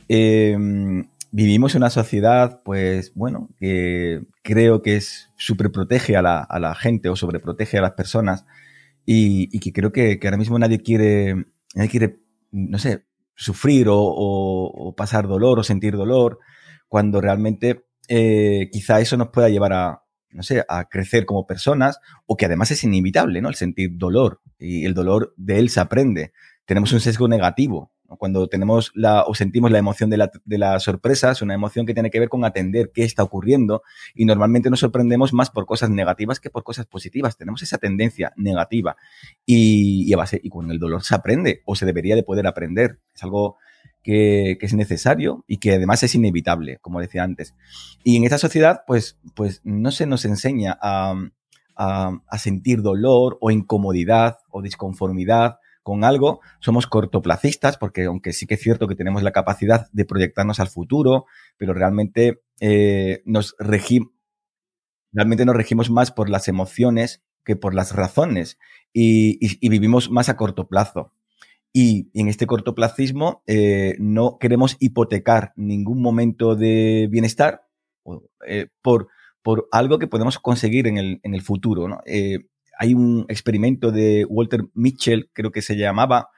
Em, 0.07 1.09
vivimos 1.31 1.75
en 1.75 1.81
una 1.81 1.89
sociedad, 1.89 2.61
pues 2.63 3.13
bueno, 3.13 3.49
que 3.59 4.21
creo 4.41 4.81
que 4.81 4.95
es 4.95 5.29
superprotege 5.35 6.15
a 6.15 6.21
la, 6.21 6.39
a 6.39 6.59
la 6.59 6.73
gente 6.75 7.09
o 7.09 7.17
sobreprotege 7.17 7.77
a 7.77 7.81
las 7.81 7.91
personas 7.91 8.45
y, 9.05 9.59
que 9.59 9.73
creo 9.73 9.91
que, 9.91 10.17
ahora 10.23 10.37
mismo 10.37 10.57
nadie 10.59 10.81
quiere, 10.81 11.33
nadie 11.75 11.89
quiere, 11.89 12.19
no 12.51 12.77
sé, 12.77 13.05
sufrir 13.35 13.87
o, 13.89 14.93
pasar 14.95 15.27
dolor 15.27 15.59
o 15.59 15.63
sentir 15.63 15.97
dolor 15.97 16.39
cuando 16.87 17.19
realmente 17.19 17.85
eh, 18.07 18.69
quizá 18.71 19.01
eso 19.01 19.17
nos 19.17 19.29
pueda 19.29 19.49
llevar 19.49 19.73
a, 19.73 20.03
no 20.31 20.43
sé, 20.43 20.63
a 20.67 20.85
crecer 20.85 21.25
como 21.25 21.47
personas 21.47 21.99
o 22.25 22.37
que 22.37 22.45
además 22.45 22.71
es 22.71 22.83
inevitable, 22.83 23.41
¿no? 23.41 23.49
El 23.49 23.55
sentir 23.55 23.91
dolor 23.93 24.41
y 24.57 24.85
el 24.85 24.93
dolor 24.93 25.33
de 25.37 25.59
él 25.59 25.69
se 25.69 25.79
aprende. 25.79 26.31
Tenemos 26.65 26.93
un 26.93 26.99
sesgo 26.99 27.27
negativo. 27.27 27.91
Cuando 28.17 28.47
tenemos 28.47 28.91
la, 28.95 29.23
o 29.23 29.35
sentimos 29.35 29.69
la 29.69 29.77
emoción 29.77 30.09
de 30.09 30.17
la, 30.17 30.31
de 30.43 30.57
la 30.57 30.79
sorpresa, 30.79 31.29
es 31.31 31.43
una 31.43 31.53
emoción 31.53 31.85
que 31.85 31.93
tiene 31.93 32.09
que 32.09 32.19
ver 32.19 32.27
con 32.27 32.43
atender 32.43 32.91
qué 32.91 33.03
está 33.03 33.21
ocurriendo 33.21 33.83
y 34.15 34.25
normalmente 34.25 34.71
nos 34.71 34.79
sorprendemos 34.79 35.31
más 35.31 35.51
por 35.51 35.67
cosas 35.67 35.91
negativas 35.91 36.39
que 36.39 36.49
por 36.49 36.63
cosas 36.63 36.87
positivas. 36.87 37.37
Tenemos 37.37 37.61
esa 37.61 37.77
tendencia 37.77 38.33
negativa 38.35 38.97
y, 39.45 40.09
y, 40.09 40.13
a 40.13 40.17
base, 40.17 40.39
y 40.41 40.49
con 40.49 40.71
el 40.71 40.79
dolor 40.79 41.03
se 41.03 41.13
aprende 41.13 41.61
o 41.65 41.75
se 41.75 41.85
debería 41.85 42.15
de 42.15 42.23
poder 42.23 42.47
aprender. 42.47 42.99
Es 43.13 43.23
algo 43.23 43.57
que, 44.03 44.57
es 44.59 44.73
necesario 44.73 45.43
y 45.47 45.57
que 45.57 45.73
además 45.73 46.03
es 46.03 46.15
inevitable, 46.15 46.77
como 46.81 46.99
decía 46.99 47.23
antes. 47.23 47.55
Y 48.03 48.17
en 48.17 48.23
esta 48.23 48.37
sociedad, 48.37 48.81
pues, 48.87 49.19
pues 49.35 49.61
no 49.63 49.91
se 49.91 50.05
nos 50.05 50.25
enseña 50.25 50.77
a, 50.81 51.15
a, 51.75 52.37
sentir 52.37 52.81
dolor 52.81 53.37
o 53.41 53.51
incomodidad 53.51 54.39
o 54.49 54.61
disconformidad 54.61 55.59
con 55.81 56.03
algo, 56.03 56.41
somos 56.59 56.87
cortoplacistas, 56.87 57.77
porque 57.77 58.05
aunque 58.05 58.33
sí 58.33 58.45
que 58.45 58.55
es 58.55 58.61
cierto 58.61 58.87
que 58.87 58.95
tenemos 58.95 59.23
la 59.23 59.31
capacidad 59.31 59.87
de 59.91 60.05
proyectarnos 60.05 60.59
al 60.59 60.67
futuro, 60.67 61.25
pero 61.57 61.73
realmente 61.73 62.41
eh, 62.59 63.21
nos 63.25 63.55
regimos 63.59 64.11
realmente 65.11 65.43
nos 65.43 65.55
regimos 65.55 65.89
más 65.89 66.11
por 66.11 66.29
las 66.29 66.47
emociones 66.47 67.23
que 67.43 67.55
por 67.55 67.73
las 67.73 67.95
razones 67.95 68.59
y 68.93 69.67
vivimos 69.67 70.11
más 70.11 70.29
a 70.29 70.37
corto 70.37 70.67
plazo. 70.67 71.13
Y 71.71 72.09
en 72.13 72.27
este 72.27 72.47
cortoplacismo 72.47 73.43
eh, 73.45 73.95
no 73.99 74.37
queremos 74.39 74.75
hipotecar 74.79 75.53
ningún 75.55 76.01
momento 76.01 76.55
de 76.55 77.07
bienestar 77.11 77.61
eh, 78.47 78.67
por, 78.81 79.07
por 79.43 79.67
algo 79.71 79.99
que 79.99 80.07
podemos 80.07 80.39
conseguir 80.39 80.87
en 80.87 80.97
el, 80.97 81.19
en 81.23 81.35
el 81.35 81.41
futuro. 81.41 81.87
¿no? 81.87 82.01
Eh, 82.05 82.39
hay 82.79 82.93
un 82.95 83.25
experimento 83.29 83.91
de 83.91 84.25
Walter 84.27 84.61
Mitchell, 84.73 85.29
creo 85.33 85.51
que 85.51 85.61
se 85.61 85.77
llamaba, 85.77 86.29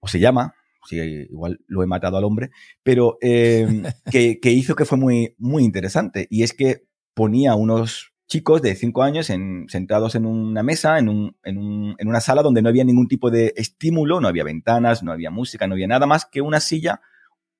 o 0.00 0.08
se 0.08 0.18
llama, 0.18 0.54
sí, 0.88 0.98
igual 0.98 1.60
lo 1.68 1.84
he 1.84 1.86
matado 1.86 2.16
al 2.16 2.24
hombre, 2.24 2.50
pero 2.82 3.18
que, 3.20 4.40
que, 4.40 4.50
hizo 4.50 4.74
que 4.74 4.84
fue 4.84 4.98
muy, 4.98 5.36
muy 5.38 5.62
interesante. 5.62 6.26
Y 6.28 6.42
es 6.42 6.54
que 6.54 6.86
ponía 7.14 7.54
unos 7.54 8.11
chicos 8.32 8.62
de 8.62 8.74
5 8.74 9.02
años 9.02 9.26
sentados 9.26 10.14
en 10.14 10.24
una 10.24 10.62
mesa, 10.62 10.98
en, 10.98 11.10
un, 11.10 11.36
en, 11.44 11.58
un, 11.58 11.94
en, 11.98 12.08
una 12.08 12.22
sala 12.22 12.40
donde 12.40 12.62
no 12.62 12.70
había 12.70 12.82
ningún 12.82 13.06
tipo 13.06 13.30
de 13.30 13.52
estímulo, 13.56 14.22
no 14.22 14.28
había 14.28 14.42
ventanas, 14.42 15.02
no 15.02 15.12
había 15.12 15.30
música, 15.30 15.66
no 15.66 15.74
había 15.74 15.86
nada 15.86 16.06
más 16.06 16.24
que 16.24 16.40
una 16.40 16.60
silla, 16.60 17.02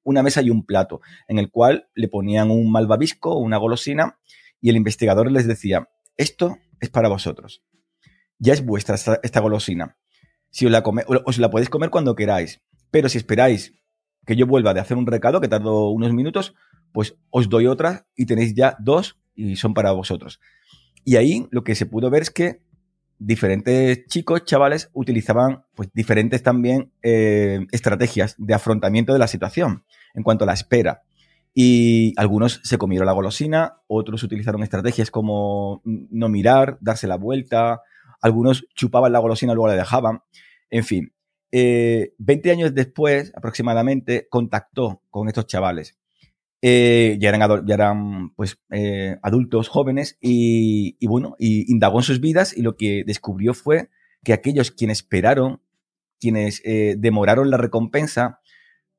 una 0.02 0.22
mesa 0.22 0.40
y 0.40 0.48
un 0.48 0.64
plato, 0.64 1.02
en 1.28 1.38
el 1.38 1.50
cual 1.50 1.90
le 1.94 2.08
ponían 2.08 2.50
un 2.50 2.72
malvavisco, 2.72 3.36
una 3.36 3.58
golosina, 3.58 4.18
y 4.62 4.70
el 4.70 4.76
investigador 4.76 5.30
les 5.30 5.46
decía, 5.46 5.90
esto 6.16 6.56
es 6.80 6.88
para 6.88 7.10
vosotros. 7.10 7.62
Ya 8.38 8.54
es 8.54 8.64
vuestra 8.64 8.94
esta, 8.94 9.40
golosina. 9.40 9.98
Si 10.48 10.64
os 10.64 10.72
la, 10.72 10.82
come, 10.82 11.04
os 11.06 11.36
la 11.36 11.50
podéis 11.50 11.68
comer 11.68 11.90
cuando 11.90 12.14
queráis, 12.14 12.62
pero 12.90 13.10
si 13.10 13.18
esperáis 13.18 13.74
que 14.24 14.36
yo 14.36 14.46
vuelva 14.46 14.72
de 14.72 14.80
hacer 14.80 14.96
un 14.96 15.06
recado, 15.06 15.42
que 15.42 15.48
tardo 15.48 15.90
unos 15.90 16.14
minutos, 16.14 16.54
pues 16.92 17.14
os 17.28 17.50
doy 17.50 17.66
otra 17.66 18.06
y 18.16 18.24
tenéis 18.24 18.54
ya 18.54 18.74
dos 18.80 19.18
y 19.34 19.56
son 19.56 19.74
para 19.74 19.92
vosotros. 19.92 20.40
Y 21.04 21.16
ahí 21.16 21.46
lo 21.50 21.64
que 21.64 21.74
se 21.74 21.86
pudo 21.86 22.10
ver 22.10 22.22
es 22.22 22.30
que 22.30 22.62
diferentes 23.18 24.06
chicos, 24.06 24.44
chavales, 24.44 24.90
utilizaban 24.92 25.64
pues 25.74 25.88
diferentes 25.94 26.42
también 26.42 26.92
eh, 27.02 27.66
estrategias 27.70 28.34
de 28.38 28.54
afrontamiento 28.54 29.12
de 29.12 29.18
la 29.18 29.28
situación 29.28 29.84
en 30.14 30.22
cuanto 30.22 30.44
a 30.44 30.46
la 30.46 30.54
espera. 30.54 31.02
Y 31.54 32.14
algunos 32.16 32.60
se 32.64 32.78
comieron 32.78 33.06
la 33.06 33.12
golosina, 33.12 33.80
otros 33.86 34.22
utilizaron 34.22 34.62
estrategias 34.62 35.10
como 35.10 35.82
no 35.84 36.28
mirar, 36.28 36.78
darse 36.80 37.06
la 37.06 37.16
vuelta, 37.16 37.82
algunos 38.20 38.66
chupaban 38.74 39.12
la 39.12 39.18
golosina 39.18 39.52
y 39.52 39.54
luego 39.54 39.68
la 39.68 39.76
dejaban. 39.76 40.22
En 40.70 40.84
fin, 40.84 41.12
20 41.50 42.10
eh, 42.48 42.52
años 42.52 42.74
después 42.74 43.32
aproximadamente 43.36 44.26
contactó 44.30 45.02
con 45.10 45.28
estos 45.28 45.46
chavales 45.46 45.98
eh, 46.64 47.18
ya 47.20 47.28
eran, 47.28 47.66
ya 47.66 47.74
eran 47.74 48.30
pues, 48.36 48.56
eh, 48.70 49.18
adultos 49.22 49.68
jóvenes 49.68 50.16
y, 50.20 50.96
bueno, 51.08 51.34
y 51.36 51.70
indagó 51.72 51.98
en 51.98 52.04
sus 52.04 52.20
vidas 52.20 52.56
y 52.56 52.62
lo 52.62 52.76
que 52.76 53.02
descubrió 53.04 53.52
fue 53.52 53.90
que 54.22 54.32
aquellos 54.32 54.70
quienes 54.70 54.98
esperaron, 54.98 55.60
quienes 56.20 56.62
eh, 56.64 56.94
demoraron 56.96 57.50
la 57.50 57.56
recompensa, 57.56 58.40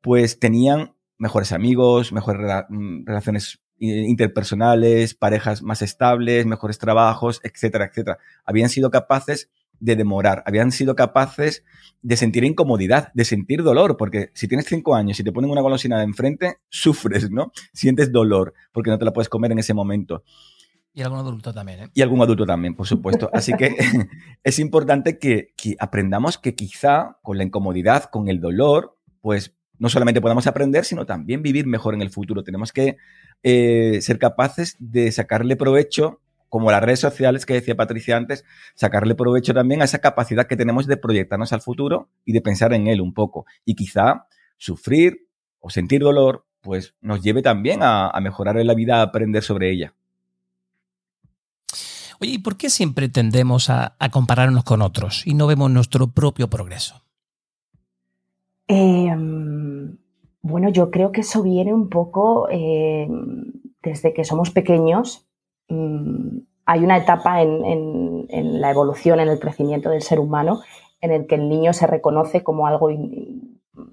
pues 0.01 0.39
tenían 0.39 0.95
mejores 1.17 1.53
amigos, 1.53 2.11
mejores 2.11 2.65
mm, 2.67 3.05
relaciones 3.05 3.61
interpersonales, 3.79 5.13
parejas 5.13 5.61
más 5.61 5.81
estables, 5.81 6.45
mejores 6.45 6.77
trabajos, 6.79 7.39
etcétera, 7.43 7.85
etcétera. 7.85 8.17
Habían 8.45 8.69
sido 8.69 8.91
capaces 8.91 9.49
de 9.83 9.97
demorar, 9.97 10.43
habían 10.45 10.71
sido 10.71 10.95
capaces 10.95 11.65
de 12.01 12.15
sentir 12.15 12.45
incomodidad, 12.45 13.11
de 13.13 13.25
sentir 13.25 13.63
dolor, 13.63 13.97
porque 13.97 14.31
si 14.33 14.47
tienes 14.47 14.65
cinco 14.65 14.95
años 14.95 15.19
y 15.19 15.25
te 15.25 15.33
ponen 15.33 15.51
una 15.51 15.61
golosina 15.61 15.97
de 15.97 16.05
enfrente, 16.05 16.57
sufres, 16.69 17.29
¿no? 17.29 17.51
Sientes 17.73 18.11
dolor 18.11 18.53
porque 18.71 18.89
no 18.89 18.97
te 18.97 19.05
la 19.05 19.11
puedes 19.11 19.27
comer 19.27 19.51
en 19.51 19.59
ese 19.59 19.73
momento. 19.73 20.23
Y 20.93 21.01
algún 21.01 21.19
adulto 21.19 21.53
también, 21.53 21.79
¿eh? 21.81 21.89
Y 21.93 22.01
algún 22.01 22.21
adulto 22.21 22.45
también, 22.45 22.75
por 22.75 22.87
supuesto. 22.87 23.29
Así 23.33 23.51
que 23.53 23.75
es 24.43 24.59
importante 24.59 25.17
que, 25.17 25.53
aprendamos 25.79 26.37
que 26.37 26.55
quizá 26.55 27.17
con 27.21 27.37
la 27.37 27.43
incomodidad, 27.43 28.05
con 28.05 28.29
el 28.29 28.39
dolor, 28.39 28.97
pues 29.19 29.53
no 29.79 29.89
solamente 29.89 30.21
podamos 30.21 30.47
aprender, 30.47 30.85
sino 30.85 31.05
también 31.05 31.41
vivir 31.41 31.67
mejor 31.67 31.93
en 31.93 32.01
el 32.01 32.09
futuro. 32.09 32.43
Tenemos 32.43 32.71
que 32.71 32.95
eh, 33.41 33.99
ser 34.01 34.17
capaces 34.17 34.77
de 34.79 35.11
sacarle 35.11 35.57
provecho 35.57 36.21
como 36.53 36.69
las 36.69 36.83
redes 36.83 36.99
sociales 36.99 37.47
que 37.47 37.55
decía 37.55 37.75
Patricia 37.75 38.15
antes, 38.15 38.45
sacarle 38.75 39.15
provecho 39.15 39.55
también 39.55 39.81
a 39.81 39.85
esa 39.85 39.97
capacidad 39.97 40.45
que 40.45 40.55
tenemos 40.55 40.85
de 40.85 40.97
proyectarnos 40.97 41.51
al 41.51 41.61
futuro 41.61 42.09
y 42.25 42.31
de 42.31 42.41
pensar 42.41 42.73
en 42.73 42.85
él 42.85 43.01
un 43.01 43.11
poco. 43.11 43.47
Y 43.65 43.73
quizá 43.73 44.27
sufrir 44.57 45.27
o 45.59 45.71
sentir 45.71 46.03
dolor, 46.03 46.45
pues 46.61 46.93
nos 47.01 47.23
lleve 47.23 47.41
también 47.41 47.79
a, 47.81 48.13
mejorar 48.21 48.59
en 48.59 48.67
la 48.67 48.75
vida, 48.75 48.99
a 48.99 49.01
aprender 49.01 49.41
sobre 49.41 49.71
ella. 49.71 49.95
Oye, 52.21 52.33
¿y 52.33 52.37
por 52.37 52.55
qué 52.55 52.69
siempre 52.69 53.09
tendemos 53.09 53.71
a, 53.71 53.97
compararnos 54.11 54.63
con 54.63 54.83
otros 54.83 55.25
y 55.25 55.33
no 55.33 55.47
vemos 55.47 55.71
nuestro 55.71 56.11
propio 56.11 56.51
progreso? 56.51 57.01
Em, 58.67 59.97
bueno, 60.43 60.69
yo 60.69 60.91
creo 60.91 61.11
que 61.11 61.21
eso 61.21 61.41
viene 61.41 61.73
un 61.73 61.89
poco 61.89 62.47
em, 62.51 63.53
desde 63.81 64.13
que 64.13 64.23
somos 64.23 64.51
pequeños 64.51 65.25
Mm, 65.69 66.39
hay 66.65 66.83
una 66.83 66.97
etapa 66.97 67.41
en, 67.41 68.61
la 68.61 68.71
evolución, 68.71 69.19
en 69.19 69.29
el 69.29 69.39
crecimiento 69.39 69.89
del 69.89 70.01
ser 70.01 70.19
humano, 70.19 70.61
en 71.01 71.11
el 71.11 71.27
que 71.27 71.35
el 71.35 71.49
niño 71.49 71.73
se 71.73 71.87
reconoce 71.87 72.43
como 72.43 72.67
algo, 72.67 72.89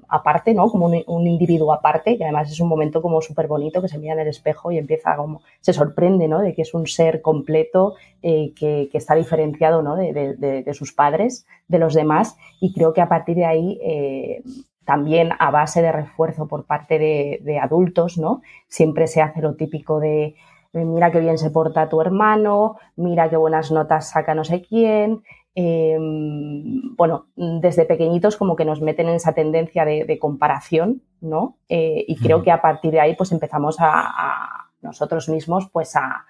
aparte, 0.09 0.55
¿no? 0.55 0.69
Como 0.69 0.87
un, 0.87 1.27
individuo 1.27 1.73
aparte, 1.73 2.13
y 2.13 2.23
además 2.23 2.51
es 2.51 2.61
un 2.61 2.69
momento 2.69 3.03
como 3.03 3.21
súper 3.21 3.49
bonito 3.49 3.83
que 3.83 3.89
se 3.89 3.99
mira 3.99 4.15
en 4.15 4.21
el 4.21 4.29
espejo 4.29 4.71
y 4.71 4.79
empieza 4.79 5.17
como, 5.17 5.43
se 5.61 5.73
sorprende, 5.73 6.29
¿no? 6.29 6.41
De 6.41 6.55
que 6.55 6.63
es 6.63 6.75
un 6.75 6.87
ser 6.87 7.23
completo, 7.23 7.95
eh, 8.23 8.53
que, 8.55 8.89
está 8.93 9.15
diferenciado, 9.15 9.83
¿no? 9.83 9.97
De, 9.97 10.73
sus 10.75 10.93
padres, 10.93 11.47
de 11.67 11.79
los 11.79 11.95
demás, 11.95 12.37
y 12.61 12.73
creo 12.73 12.93
que 12.93 13.01
a 13.01 13.09
partir 13.09 13.37
de 13.37 13.47
ahí, 13.47 13.81
eh, 13.83 14.43
también 14.85 15.31
a 15.39 15.51
base 15.51 15.83
de 15.83 15.93
refuerzo 15.93 16.49
por 16.49 16.67
parte 16.67 16.99
de, 16.99 17.59
adultos, 17.59 18.19
¿no? 18.19 18.43
Siempre 18.69 19.07
se 19.07 19.23
hace 19.23 19.41
lo 19.41 19.55
típico 19.55 20.01
de, 20.01 20.35
mira 20.73 21.11
qué 21.11 21.21
bien 21.21 21.39
se 21.39 21.51
porta 21.51 21.89
tu 21.89 22.01
hermano, 22.01 22.77
mira 22.97 23.29
qué 23.29 23.37
buenas 23.37 23.71
notas 23.73 24.11
saca 24.11 24.35
no 24.35 24.45
sé 24.45 24.63
quién, 24.63 25.23
Em, 25.55 26.95
bueno, 26.97 27.27
desde 27.35 27.85
pequeñitos 27.85 28.37
como 28.37 28.55
que 28.55 28.65
nos 28.65 28.81
meten 28.81 29.09
en 29.09 29.17
esa 29.17 29.33
tendencia 29.33 29.85
de, 29.85 30.19
comparación, 30.19 31.03
¿no? 31.21 31.57
Eh, 31.69 32.05
y 32.07 32.17
creo 32.17 32.43
que 32.43 32.53
a 32.53 32.63
partir 32.63 32.93
de 32.93 33.01
ahí 33.01 33.17
pues 33.17 33.33
empezamos 33.33 33.77
a, 33.81 34.69
nosotros 34.81 35.29
mismos 35.29 35.69
pues 35.71 35.95
a, 35.97 36.25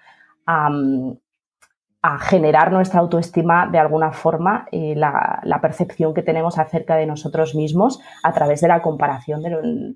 generar 2.19 2.71
nuestra 2.71 2.99
autoestima 2.99 3.67
de 3.67 3.77
alguna 3.77 4.11
forma 4.11 4.65
y 4.71 4.95
la, 4.95 5.59
percepción 5.61 6.15
que 6.15 6.23
tenemos 6.23 6.57
acerca 6.57 6.95
de 6.95 7.05
nosotros 7.05 7.53
mismos 7.53 7.99
a 8.23 8.33
través 8.33 8.61
de 8.61 8.67
la 8.67 8.81
comparación 8.81 9.43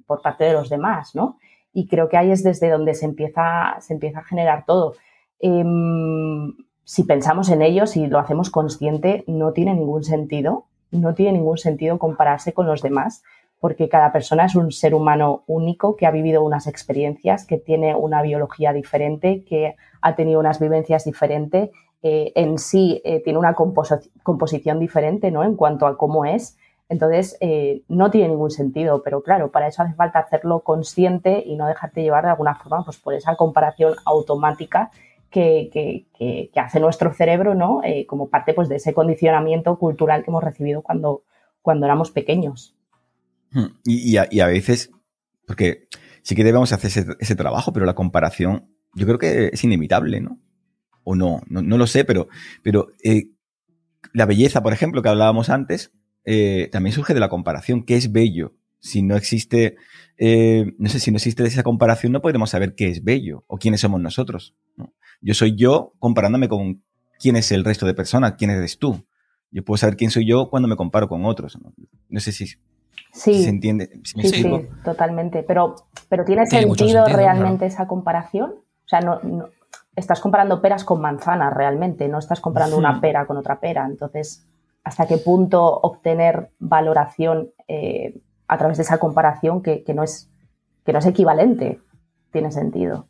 por 0.05 0.21
parte 0.21 0.43
de 0.43 0.53
los 0.53 0.69
demás, 0.69 1.15
¿no? 1.15 1.39
Y 1.75 1.87
creo 1.87 2.07
que 2.07 2.15
ahí 2.15 2.31
es 2.31 2.41
desde 2.41 2.69
donde 2.69 2.93
se 2.93 3.03
empieza, 3.03 3.75
se 3.81 3.93
empieza 3.93 4.19
a 4.19 4.23
generar 4.23 4.63
todo. 4.65 4.93
Em, 5.39 6.53
si 6.85 7.03
pensamos 7.03 7.49
en 7.49 7.61
ellos 7.61 7.97
y 7.97 8.07
lo 8.07 8.17
hacemos 8.17 8.49
consciente, 8.49 9.25
no 9.27 9.51
tiene 9.51 9.75
ningún 9.75 10.05
sentido, 10.05 10.67
no 10.91 11.13
tiene 11.13 11.33
ningún 11.33 11.57
sentido 11.57 11.99
compararse 11.99 12.53
con 12.53 12.65
los 12.65 12.81
demás, 12.81 13.23
porque 13.59 13.89
cada 13.89 14.13
persona 14.13 14.45
es 14.45 14.55
un 14.55 14.71
ser 14.71 14.95
humano 14.95 15.43
único 15.47 15.97
que 15.97 16.05
ha 16.05 16.11
vivido 16.11 16.45
unas 16.45 16.65
experiencias, 16.65 17.45
que 17.45 17.57
tiene 17.57 17.93
una 17.93 18.21
biología 18.21 18.71
diferente, 18.71 19.43
que 19.43 19.75
ha 20.01 20.15
tenido 20.15 20.39
unas 20.39 20.61
vivencias 20.61 21.03
diferentes, 21.03 21.71
eh, 22.03 22.31
en 22.35 22.57
sí 22.57 23.01
eh, 23.03 23.21
tiene 23.21 23.37
una 23.37 23.53
composición 23.53 24.79
diferente 24.79 25.29
¿no? 25.29 25.43
en 25.43 25.55
cuanto 25.55 25.87
a 25.87 25.97
cómo 25.97 26.23
es. 26.23 26.57
Entonces, 26.87 27.35
eh, 27.41 27.83
no 27.87 28.11
tiene 28.11 28.29
ningún 28.29 28.51
sentido, 28.51 29.01
pero 29.03 29.23
claro, 29.23 29.51
para 29.51 29.67
eso 29.67 29.81
hace 29.81 29.95
falta 29.95 30.19
hacerlo 30.19 30.59
consciente 30.61 31.43
y 31.45 31.55
no 31.55 31.67
dejarte 31.67 32.03
llevar 32.03 32.25
de 32.25 32.31
alguna 32.31 32.55
forma 32.55 32.85
pues, 32.85 32.97
por 32.97 33.15
esa 33.15 33.35
comparación 33.35 33.95
automática 34.05 34.91
que, 35.29 36.51
hace 36.55 36.79
nuestro 36.79 37.13
cerebro, 37.13 37.55
¿no? 37.55 37.81
Eh, 37.83 38.05
como 38.05 38.29
parte 38.29 38.53
pues, 38.53 38.69
de 38.69 38.77
ese 38.77 38.93
condicionamiento 38.93 39.77
cultural 39.77 40.23
que 40.23 40.31
hemos 40.31 40.43
recibido 40.43 40.81
cuando, 40.81 41.23
cuando 41.61 41.85
éramos 41.85 42.11
pequeños. 42.11 42.75
Hmm. 43.51 43.77
Y, 43.83 44.17
a, 44.17 44.47
veces, 44.47 44.91
porque 45.47 45.87
sí 46.21 46.35
que 46.35 46.43
debemos 46.43 46.71
hacer 46.71 47.15
ese, 47.19 47.35
trabajo, 47.35 47.73
pero 47.73 47.85
la 47.85 47.95
comparación 47.95 48.69
yo 48.93 49.05
creo 49.05 49.17
que 49.17 49.49
es 49.51 49.63
inevitable, 49.63 50.21
¿no? 50.21 50.39
O 51.03 51.15
no, 51.15 51.41
no, 51.47 51.77
lo 51.77 51.85
sé, 51.85 52.05
pero, 52.05 52.27
pero 52.63 52.87
eh, 53.03 53.29
la 54.13 54.25
belleza, 54.25 54.63
por 54.63 54.73
ejemplo, 54.73 55.01
que 55.01 55.09
hablábamos 55.09 55.49
antes, 55.49 55.91
eh, 56.25 56.69
también 56.71 56.93
surge 56.93 57.13
de 57.13 57.19
la 57.19 57.29
comparación. 57.29 57.83
¿Qué 57.83 57.95
es 57.95 58.11
bello? 58.11 58.53
Si 58.79 59.01
no 59.01 59.15
existe, 59.15 59.77
no 60.17 60.89
sé, 60.89 60.99
si 60.99 61.11
no 61.11 61.17
existe 61.17 61.43
esa 61.43 61.63
comparación, 61.63 62.11
no 62.11 62.21
podremos 62.21 62.51
saber 62.51 62.75
qué 62.75 62.89
es 62.89 63.03
bello 63.03 63.43
o 63.47 63.57
quiénes 63.57 63.81
somos 63.81 63.99
nosotros. 63.99 64.55
¿no? 64.77 64.93
Yo 65.21 65.33
soy 65.33 65.55
yo 65.55 65.93
comparándome 65.99 66.47
con 66.47 66.83
quién 67.19 67.35
es 67.35 67.51
el 67.51 67.63
resto 67.63 67.85
de 67.85 67.93
personas, 67.93 68.35
quién 68.37 68.51
eres 68.51 68.77
tú. 68.77 69.05
Yo 69.51 69.63
puedo 69.63 69.77
saber 69.77 69.95
quién 69.95 70.11
soy 70.11 70.27
yo 70.27 70.49
cuando 70.49 70.67
me 70.67 70.75
comparo 70.75 71.07
con 71.07 71.25
otros. 71.25 71.57
No, 72.09 72.19
sé 72.19 72.31
si, 72.31 72.47
se 73.11 73.49
entiende. 73.49 73.89
sí, 74.03 74.27
sí, 74.27 74.51
totalmente. 74.83 75.43
Pero, 75.43 75.75
pero 76.09 76.25
¿tiene, 76.25 76.45
sentido, 76.45 77.05
realmente 77.05 77.65
esa 77.65 77.87
comparación? 77.87 78.51
O 78.51 78.87
sea, 78.87 78.99
no, 78.99 79.19
estás 79.95 80.19
comparando 80.19 80.61
peras 80.61 80.83
con 80.83 80.99
manzanas 81.01 81.53
realmente, 81.53 82.07
no 82.07 82.19
estás 82.19 82.41
comparando 82.41 82.77
una 82.77 82.99
pera 82.99 83.25
con 83.25 83.37
otra 83.37 83.59
pera. 83.59 83.85
Entonces, 83.89 84.45
¿hasta 84.85 85.07
qué 85.07 85.17
punto 85.17 85.61
obtener 85.65 86.51
valoración 86.59 87.49
eh, 87.67 88.21
a 88.47 88.57
través 88.57 88.77
de 88.77 88.83
esa 88.83 88.99
comparación 88.99 89.61
que, 89.61 89.83
no 89.93 90.03
es, 90.03 90.29
que 90.85 90.93
no 90.93 90.99
es 90.99 91.05
equivalente? 91.07 91.79
Tiene 92.31 92.51
sentido. 92.51 93.09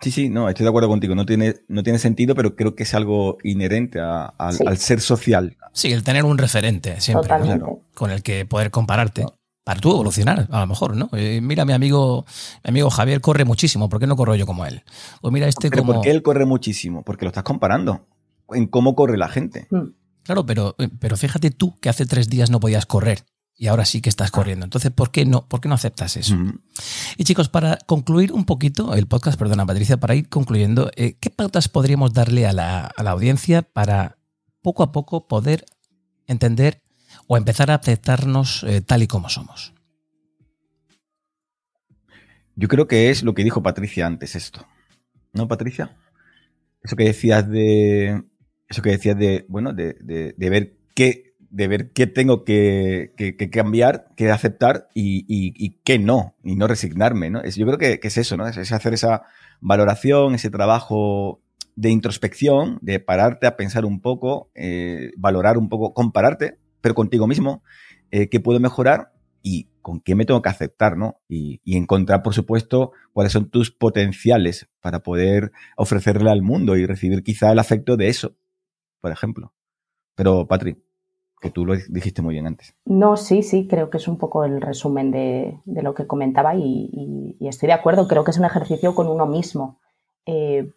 Sí, 0.00 0.10
sí, 0.10 0.28
no, 0.28 0.48
estoy 0.48 0.64
de 0.64 0.70
acuerdo 0.70 0.88
contigo. 0.88 1.14
No 1.14 1.24
tiene, 1.24 1.54
no 1.68 1.84
tiene 1.84 2.00
sentido, 2.00 2.34
pero 2.34 2.56
creo 2.56 2.74
que 2.74 2.82
es 2.82 2.92
algo 2.94 3.38
inherente 3.44 4.00
al 4.00 4.76
ser 4.76 5.00
social. 5.00 5.56
Sí, 5.72 5.92
el 5.92 6.02
tener 6.02 6.24
un 6.24 6.38
referente 6.38 7.00
siempre, 7.00 7.32
con 7.94 8.10
el 8.10 8.22
que 8.22 8.44
poder 8.44 8.70
compararte. 8.70 9.24
Para 9.64 9.78
tú 9.78 9.92
evolucionar, 9.92 10.48
a 10.50 10.60
lo 10.62 10.66
mejor, 10.66 10.96
¿no? 10.96 11.08
Eh, 11.12 11.40
mira, 11.40 11.64
mi 11.64 11.72
amigo, 11.72 12.26
mi 12.64 12.70
amigo 12.70 12.90
Javier 12.90 13.20
corre 13.20 13.44
muchísimo, 13.44 13.88
¿por 13.88 14.00
qué 14.00 14.08
no 14.08 14.16
corro 14.16 14.34
yo 14.34 14.44
como 14.44 14.66
él? 14.66 14.82
O 15.20 15.30
mira 15.30 15.46
este 15.46 15.70
pero 15.70 15.84
¿Por 15.84 16.00
qué 16.00 16.10
él 16.10 16.20
corre 16.20 16.44
muchísimo? 16.46 17.04
Porque 17.04 17.24
lo 17.24 17.28
estás 17.28 17.44
comparando 17.44 18.00
en 18.50 18.66
cómo 18.66 18.96
corre 18.96 19.16
la 19.16 19.28
gente. 19.28 19.68
Hmm. 19.70 19.90
Claro, 20.24 20.46
pero, 20.46 20.74
eh, 20.78 20.88
pero 20.98 21.16
fíjate 21.16 21.50
tú 21.50 21.78
que 21.80 21.88
hace 21.88 22.06
tres 22.06 22.28
días 22.28 22.50
no 22.50 22.60
podías 22.60 22.86
correr 22.86 23.24
y 23.56 23.68
ahora 23.68 23.84
sí 23.84 24.00
que 24.00 24.08
estás 24.08 24.30
corriendo. 24.30 24.64
Entonces, 24.64 24.90
¿por 24.90 25.10
qué 25.10 25.24
no, 25.24 25.46
por 25.46 25.60
qué 25.60 25.68
no 25.68 25.74
aceptas 25.74 26.16
eso? 26.16 26.36
Y 27.16 27.24
chicos, 27.24 27.48
para 27.48 27.78
concluir 27.86 28.32
un 28.32 28.44
poquito 28.44 28.94
el 28.94 29.06
podcast, 29.06 29.38
perdona 29.38 29.66
Patricia, 29.66 29.98
para 29.98 30.14
ir 30.14 30.28
concluyendo, 30.28 30.90
eh, 30.96 31.16
¿qué 31.20 31.30
pautas 31.30 31.68
podríamos 31.68 32.12
darle 32.12 32.46
a 32.46 32.52
la, 32.52 32.92
audiencia 32.96 33.62
para 33.62 34.18
poco 34.62 34.82
a 34.82 34.92
poco 34.92 35.28
poder 35.28 35.64
entender 36.26 36.82
o 37.26 37.36
empezar 37.36 37.70
a 37.70 37.74
aceptarnos 37.74 38.64
eh, 38.64 38.80
tal 38.80 39.02
y 39.02 39.06
como 39.06 39.28
somos? 39.28 39.74
Yo 42.54 42.68
creo 42.68 42.86
que 42.86 43.10
es 43.10 43.22
lo 43.22 43.34
que 43.34 43.44
dijo 43.44 43.62
Patricia 43.62 44.06
antes 44.06 44.34
esto. 44.36 44.66
¿No, 45.32 45.48
Patricia? 45.48 45.96
Eso 46.82 46.96
que 46.96 47.04
decías 47.04 47.48
de. 47.48 48.22
Eso 48.72 48.82
que 48.82 48.90
decías 48.90 49.16
de. 49.16 49.44
Bueno, 49.48 49.72
de, 49.72 49.94
de 50.36 50.50
ver 50.50 50.74
qué 50.94 51.32
de 51.52 51.68
ver 51.68 51.92
qué 51.92 52.06
tengo 52.06 52.44
que, 52.44 53.12
cambiar, 53.52 54.08
qué 54.16 54.30
aceptar 54.30 54.88
y, 54.94 55.76
qué 55.84 55.98
no, 55.98 56.34
y 56.42 56.56
no 56.56 56.66
resignarme, 56.66 57.28
¿no? 57.28 57.42
Es, 57.42 57.56
yo 57.56 57.66
creo 57.66 57.78
que, 57.78 58.00
es 58.02 58.16
eso, 58.16 58.38
¿no? 58.38 58.48
Es, 58.48 58.72
hacer 58.72 58.94
esa 58.94 59.22
valoración, 59.60 60.34
ese 60.34 60.48
trabajo 60.48 61.42
de 61.76 61.90
introspección, 61.90 62.78
de 62.80 63.00
pararte 63.00 63.46
a 63.46 63.56
pensar 63.56 63.84
un 63.84 64.00
poco, 64.00 64.50
eh, 64.54 65.12
valorar 65.18 65.58
un 65.58 65.68
poco, 65.68 65.92
compararte, 65.92 66.56
pero 66.80 66.94
contigo 66.94 67.26
mismo, 67.26 67.62
eh, 68.10 68.30
qué 68.30 68.40
puedo 68.40 68.58
mejorar 68.58 69.12
y 69.42 69.68
con 69.82 70.00
qué 70.00 70.14
me 70.14 70.24
tengo 70.24 70.40
que 70.40 70.48
aceptar, 70.48 70.96
¿no? 70.96 71.20
Y, 71.28 71.60
y, 71.64 71.76
encontrar, 71.76 72.22
por 72.22 72.32
supuesto, 72.32 72.92
cuáles 73.12 73.32
son 73.32 73.50
tus 73.50 73.70
potenciales 73.70 74.70
para 74.80 75.00
poder 75.00 75.52
ofrecerle 75.76 76.30
al 76.30 76.40
mundo 76.40 76.76
y 76.76 76.86
recibir 76.86 77.22
quizá 77.22 77.52
el 77.52 77.58
afecto 77.58 77.98
de 77.98 78.08
eso, 78.08 78.36
por 79.02 79.10
ejemplo. 79.12 79.52
Pero, 80.14 80.46
Patrick, 80.46 80.78
que 81.40 81.50
tú 81.50 81.66
lo 81.66 81.74
dijiste 81.88 82.22
muy 82.22 82.34
bien 82.34 82.46
antes. 82.46 82.74
No, 82.86 83.16
sí, 83.16 83.42
sí, 83.42 83.66
creo 83.68 83.90
que 83.90 83.98
es 83.98 84.08
un 84.08 84.16
poco 84.16 84.44
el 84.44 84.60
resumen 84.60 85.10
de, 85.10 85.58
lo 85.66 85.92
que 85.92 86.06
comentaba 86.06 86.54
y, 86.54 87.36
estoy 87.40 87.66
de 87.66 87.72
acuerdo, 87.74 88.08
creo 88.08 88.24
que 88.24 88.30
es 88.30 88.38
un 88.38 88.44
ejercicio 88.44 88.94
con 88.94 89.08
uno 89.08 89.26
mismo. 89.26 89.80
Eh, 90.24 90.70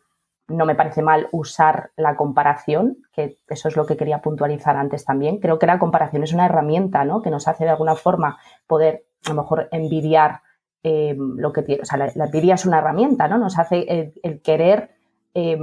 no 0.48 0.66
me 0.66 0.76
parece 0.76 1.02
mal 1.02 1.30
usar 1.32 1.92
la 1.96 2.16
comparación, 2.16 2.98
que 3.14 3.38
eso 3.48 3.68
es 3.68 3.76
lo 3.76 3.86
que 3.86 3.98
quería 3.98 4.22
puntualizar 4.22 4.76
antes 4.76 5.06
también. 5.06 5.40
Creo 5.40 5.60
que 5.60 5.68
la 5.68 5.80
comparación 5.80 6.24
es 6.24 6.34
una 6.34 6.46
herramienta 6.46 7.06
¿no? 7.06 7.22
que 7.22 7.32
nos 7.32 7.48
hace 7.48 7.64
de 7.64 7.72
alguna 7.72 7.96
forma 7.96 8.40
poder 8.68 9.06
a 9.26 9.30
lo 9.30 9.42
mejor 9.42 9.70
envidiar 9.72 10.42
eh, 10.84 11.16
lo 11.18 11.54
que 11.54 11.62
tiene. 11.62 11.82
O 11.82 11.86
sea, 11.86 11.98
la, 11.98 12.26
envidia 12.26 12.56
es 12.56 12.66
una 12.66 12.78
herramienta, 12.80 13.28
¿no? 13.28 13.38
Nos 13.40 13.58
hace 13.58 14.14
el, 14.22 14.42
querer 14.42 14.92
eh, 15.34 15.58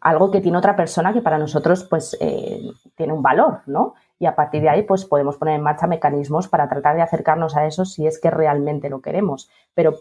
algo 0.00 0.30
que 0.30 0.40
tiene 0.40 0.58
otra 0.58 0.76
persona 0.76 1.12
que 1.12 1.22
para 1.22 1.38
nosotros 1.38 1.84
pues 1.84 2.16
eh, 2.20 2.60
tiene 2.94 3.12
un 3.12 3.22
valor, 3.22 3.60
¿no? 3.66 3.94
Y 4.18 4.26
a 4.26 4.34
partir 4.34 4.62
de 4.62 4.68
ahí 4.68 4.82
pues 4.82 5.04
podemos 5.04 5.36
poner 5.36 5.56
en 5.56 5.62
marcha 5.62 5.86
mecanismos 5.86 6.48
para 6.48 6.68
tratar 6.68 6.96
de 6.96 7.02
acercarnos 7.02 7.56
a 7.56 7.66
eso 7.66 7.84
si 7.84 8.06
es 8.06 8.20
que 8.20 8.30
realmente 8.30 8.90
lo 8.90 9.00
queremos. 9.00 9.48
Pero 9.74 9.94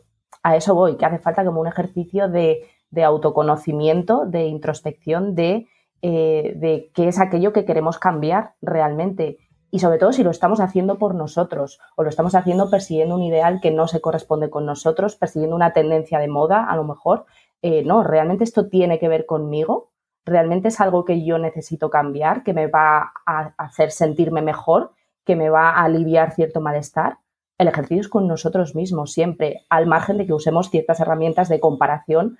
a 0.43 0.55
eso 0.55 0.75
voy, 0.75 0.97
que 0.97 1.05
hace 1.05 1.19
falta 1.19 1.45
como 1.45 1.61
un 1.61 1.67
ejercicio 1.67 2.27
de, 2.27 2.67
autoconocimiento, 3.03 4.25
de 4.25 4.45
introspección, 4.45 5.35
de, 5.35 5.67
eh, 6.01 6.53
de 6.55 6.91
qué 6.93 7.07
es 7.07 7.19
aquello 7.19 7.53
que 7.53 7.65
queremos 7.65 7.97
cambiar 7.97 8.53
realmente 8.61 9.39
y 9.73 9.79
sobre 9.79 9.97
todo 9.97 10.13
si 10.13 10.21
lo 10.21 10.29
estamos 10.29 10.59
haciendo 10.59 10.99
por 10.99 11.15
nosotros 11.15 11.79
o 11.95 12.03
lo 12.03 12.09
estamos 12.09 12.35
haciendo 12.35 12.69
persiguiendo 12.69 13.15
un 13.15 13.23
ideal 13.23 13.59
que 13.59 13.71
no 13.71 13.87
se 13.87 14.01
corresponde 14.01 14.51
con 14.51 14.67
nosotros, 14.67 15.15
persiguiendo 15.15 15.55
una 15.55 15.73
tendencia 15.73 16.19
de 16.19 16.27
moda 16.27 16.63
a 16.63 16.75
lo 16.75 16.83
mejor, 16.83 17.25
eh, 17.63 17.81
no, 17.83 18.03
realmente 18.03 18.43
esto 18.43 18.67
tiene 18.67 18.99
que 18.99 19.07
ver 19.07 19.25
conmigo, 19.25 19.93
realmente 20.25 20.67
es 20.67 20.81
algo 20.81 21.05
que 21.05 21.25
yo 21.25 21.37
necesito 21.37 21.89
cambiar, 21.89 22.43
que 22.43 22.53
me 22.53 22.67
va 22.67 23.13
a 23.25 23.53
hacer 23.57 23.91
sentirme 23.91 24.41
mejor, 24.41 24.91
que 25.25 25.37
me 25.37 25.49
va 25.49 25.69
a 25.69 25.85
aliviar 25.85 26.33
cierto 26.33 26.59
malestar. 26.59 27.19
El 27.57 27.69
ejercicio 27.69 28.01
es 28.01 28.09
con 28.09 28.27
nosotros 28.27 28.75
mismos, 28.75 29.13
siempre, 29.13 29.61
al 29.69 29.87
margen 29.87 30.17
de 30.17 30.25
que 30.25 30.33
usemos 30.33 30.69
ciertas 30.69 30.99
herramientas 30.99 31.47
de 31.47 31.61
comparación 31.61 32.37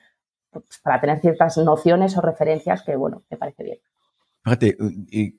pues, 0.52 0.82
para 0.84 1.00
tener 1.00 1.22
ciertas 1.22 1.58
nociones 1.58 2.18
o 2.18 2.22
referencias 2.22 2.84
que, 2.84 2.98
bueno, 2.98 3.24
me 3.30 3.38
parece 3.38 3.64
bien. 3.64 3.80
Fíjate, 4.44 4.76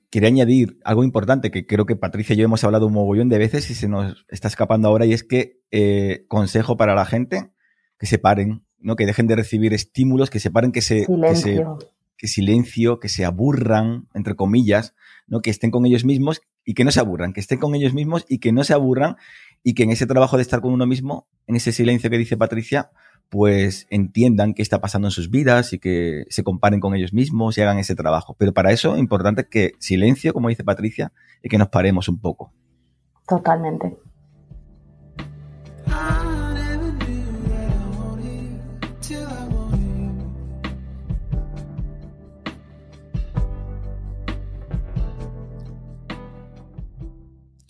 quería 0.09 0.29
añadir 0.29 0.79
algo 0.83 1.03
importante 1.03 1.51
que 1.51 1.67
creo 1.67 1.85
que 1.85 1.95
Patricia 1.95 2.33
y 2.33 2.37
yo 2.37 2.45
hemos 2.45 2.63
hablado 2.63 2.87
un 2.87 2.93
mogollón 2.93 3.29
de 3.29 3.37
veces 3.37 3.69
y 3.69 3.75
se 3.75 3.87
nos 3.87 4.25
está 4.29 4.47
escapando 4.47 4.87
ahora 4.87 5.05
y 5.05 5.13
es 5.13 5.23
que 5.23 5.61
eh, 5.69 6.25
consejo 6.27 6.75
para 6.75 6.95
la 6.95 7.05
gente 7.05 7.51
que 7.99 8.07
se 8.07 8.17
paren, 8.17 8.64
¿no? 8.79 8.95
Que 8.95 9.05
dejen 9.05 9.27
de 9.27 9.35
recibir 9.35 9.73
estímulos, 9.73 10.29
que 10.29 10.39
se 10.39 10.51
paren, 10.51 10.71
que 10.71 10.81
se, 10.81 11.05
silencio. 11.05 11.77
Que, 12.17 12.27
silencio, 12.27 12.99
que 12.99 13.09
se 13.09 13.25
aburran, 13.25 14.07
entre 14.13 14.35
comillas, 14.35 14.95
¿no? 15.27 15.41
Que 15.41 15.49
estén 15.49 15.71
con 15.71 15.85
ellos 15.85 16.05
mismos 16.05 16.41
y 16.63 16.73
que 16.73 16.83
no 16.83 16.91
se 16.91 16.99
aburran, 16.99 17.33
que 17.33 17.39
estén 17.39 17.59
con 17.59 17.75
ellos 17.75 17.93
mismos 17.93 18.25
y 18.27 18.39
que 18.39 18.51
no 18.51 18.63
se 18.63 18.73
aburran 18.73 19.17
y 19.63 19.73
que 19.73 19.83
en 19.83 19.91
ese 19.91 20.05
trabajo 20.05 20.37
de 20.37 20.43
estar 20.43 20.61
con 20.61 20.73
uno 20.73 20.85
mismo, 20.87 21.27
en 21.47 21.55
ese 21.55 21.71
silencio 21.71 22.09
que 22.09 22.17
dice 22.17 22.37
Patricia, 22.37 22.91
pues 23.29 23.87
entiendan 23.89 24.53
qué 24.53 24.61
está 24.61 24.79
pasando 24.79 25.07
en 25.07 25.11
sus 25.11 25.29
vidas 25.29 25.73
y 25.73 25.79
que 25.79 26.25
se 26.29 26.43
comparen 26.43 26.79
con 26.79 26.95
ellos 26.95 27.13
mismos 27.13 27.57
y 27.57 27.61
hagan 27.61 27.79
ese 27.79 27.95
trabajo. 27.95 28.35
Pero 28.37 28.53
para 28.53 28.71
eso 28.71 28.93
es 28.93 28.99
importante 28.99 29.47
que 29.49 29.71
silencio, 29.79 30.33
como 30.33 30.49
dice 30.49 30.63
Patricia, 30.63 31.11
y 31.41 31.49
que 31.49 31.57
nos 31.57 31.69
paremos 31.69 32.07
un 32.07 32.19
poco. 32.19 32.53
Totalmente. 33.27 33.97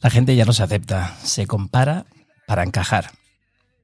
La 0.06 0.12
gente 0.12 0.36
ya 0.36 0.46
no 0.46 0.54
se 0.54 0.62
acepta, 0.62 1.18
se 1.24 1.48
compara 1.48 2.06
para 2.46 2.62
encajar 2.62 3.10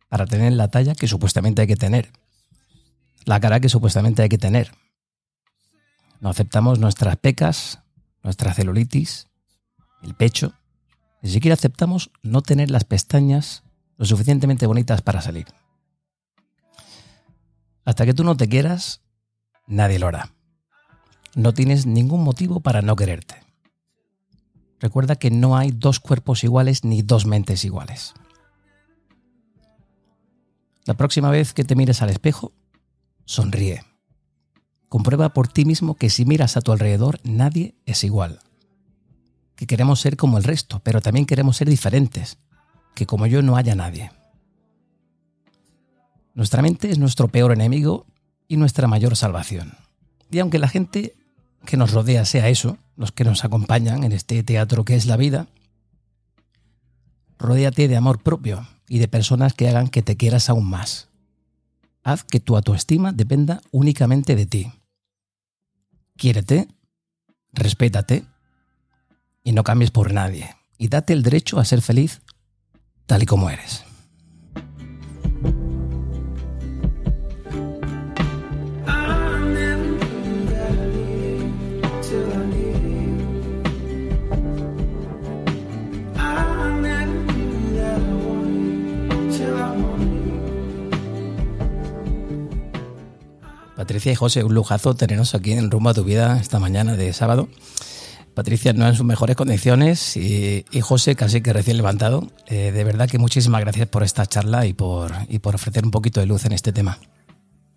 para 0.08 0.28
tener 0.28 0.54
la 0.54 0.68
talla 0.68 0.94
que 0.94 1.08
supuestamente 1.08 1.64
hay 1.64 1.68
que 1.68 1.76
tener, 1.76 2.12
la 3.26 3.40
cara 3.40 3.60
que 3.60 3.70
supuestamente 3.70 4.22
hay 4.22 4.30
que 4.30 4.38
tener. 4.38 4.72
No 6.20 6.30
aceptamos 6.30 6.78
nuestras 6.78 7.18
pecas, 7.18 7.80
nuestra 8.22 8.54
celulitis, 8.54 9.30
el 10.04 10.14
pecho. 10.14 10.54
Ni 11.24 11.32
siquiera 11.32 11.56
aceptamos 11.56 12.12
no 12.22 12.44
tener 12.44 12.70
las 12.70 12.84
pestañas 12.84 13.64
lo 13.98 14.06
suficientemente 14.06 14.68
bonitas 14.68 15.02
para 15.02 15.22
salir. 15.22 15.48
Hasta 17.84 18.06
que 18.06 18.14
tú 18.14 18.24
no 18.24 18.38
te 18.38 18.48
quieras, 18.48 19.02
nadie 19.66 19.98
lo 19.98 20.06
hará. 20.06 20.30
No 21.34 21.52
tienes 21.56 21.88
ningún 21.88 22.24
motivo 22.24 22.60
para 22.60 22.84
no 22.84 22.96
quererte. 22.96 23.41
Recuerda 24.82 25.16
que 25.16 25.30
no 25.30 25.56
hay 25.56 25.72
dos 25.72 26.00
cuerpos 26.00 26.44
iguales 26.44 26.84
ni 26.84 27.04
dos 27.04 27.28
mentes 27.28 27.64
iguales. 27.64 28.16
La 30.86 30.96
próxima 30.96 31.30
vez 31.30 31.54
que 31.54 31.64
te 31.64 31.76
mires 31.76 32.02
al 32.02 32.10
espejo, 32.10 32.52
sonríe. 33.26 33.84
Comprueba 34.90 35.30
por 35.30 35.48
ti 35.48 35.66
mismo 35.66 35.94
que 35.94 36.10
si 36.10 36.26
miras 36.26 36.58
a 36.58 36.62
tu 36.62 36.72
alrededor 36.72 37.20
nadie 37.24 37.76
es 37.86 38.04
igual. 38.04 38.40
Que 39.56 39.68
queremos 39.68 40.02
ser 40.02 40.18
como 40.18 40.40
el 40.40 40.44
resto, 40.44 40.82
pero 40.84 41.00
también 41.00 41.28
queremos 41.28 41.58
ser 41.58 41.70
diferentes. 41.70 42.40
Que 42.96 43.06
como 43.06 43.28
yo 43.28 43.44
no 43.44 43.58
haya 43.58 43.76
nadie. 43.76 44.12
Nuestra 46.34 46.64
mente 46.64 46.90
es 46.90 46.98
nuestro 46.98 47.28
peor 47.28 47.52
enemigo 47.52 48.08
y 48.48 48.58
nuestra 48.58 48.88
mayor 48.88 49.16
salvación. 49.16 49.78
Y 50.32 50.40
aunque 50.40 50.58
la 50.58 50.68
gente 50.68 51.16
que 51.66 51.78
nos 51.78 51.92
rodea 51.92 52.26
sea 52.26 52.50
eso, 52.50 52.80
los 53.02 53.12
que 53.12 53.26
nos 53.26 53.44
acompañan 53.44 54.06
en 54.06 54.14
este 54.14 54.42
teatro 54.44 54.86
que 54.86 54.96
es 54.96 55.08
la 55.08 55.18
vida, 55.18 55.48
rodéate 57.38 57.88
de 57.88 57.98
amor 57.98 58.22
propio, 58.22 58.66
y 58.92 59.00
de 59.00 59.08
personas 59.08 59.54
que 59.54 59.70
hagan 59.70 59.88
que 59.88 60.02
te 60.02 60.18
quieras 60.18 60.50
aún 60.50 60.70
más. 60.70 61.08
Haz 62.04 62.26
que 62.26 62.42
tu 62.42 62.58
autoestima 62.58 63.14
dependa 63.14 63.62
únicamente 63.72 64.36
de 64.36 64.46
ti. 64.46 64.70
Quiérete, 66.18 66.68
respétate 67.54 68.26
y 69.46 69.54
no 69.54 69.64
cambies 69.64 69.92
por 69.92 70.12
nadie. 70.12 70.54
Y 70.78 70.90
date 70.90 71.14
el 71.14 71.24
derecho 71.24 71.58
a 71.58 71.64
ser 71.64 71.82
feliz 71.82 72.20
tal 73.06 73.24
y 73.24 73.26
como 73.26 73.50
eres. 73.50 73.86
Patricia 93.92 94.14
y 94.14 94.16
José, 94.16 94.46
un 94.46 94.54
lujazo 94.54 94.96
tenernos 94.96 95.36
aquí 95.36 95.52
en 95.52 95.70
Rumbo 95.70 95.90
a 95.90 95.94
tu 95.94 96.06
Vida 96.06 96.38
esta 96.40 96.60
mañana 96.60 96.96
de 96.96 97.12
sábado. 97.12 97.50
Patricia 98.34 98.72
no 98.72 98.88
en 98.88 98.96
sus 98.96 99.06
mejores 99.06 99.36
condiciones 99.36 100.16
y, 100.16 100.64
José 100.80 101.18
casi 101.18 101.42
que 101.42 101.52
recién 101.52 101.76
levantado. 101.76 102.24
Eh, 102.48 102.72
de 102.72 102.84
verdad 102.86 103.10
que 103.10 103.18
muchísimas 103.18 103.60
gracias 103.60 103.90
por 103.90 104.04
esta 104.04 104.26
charla 104.26 104.66
y 104.66 104.72
por, 104.72 105.12
y 105.28 105.40
por 105.40 105.56
ofrecer 105.56 105.84
un 105.84 105.92
poquito 105.92 106.22
de 106.22 106.26
luz 106.26 106.46
en 106.46 106.54
este 106.54 106.72
tema. 106.72 107.00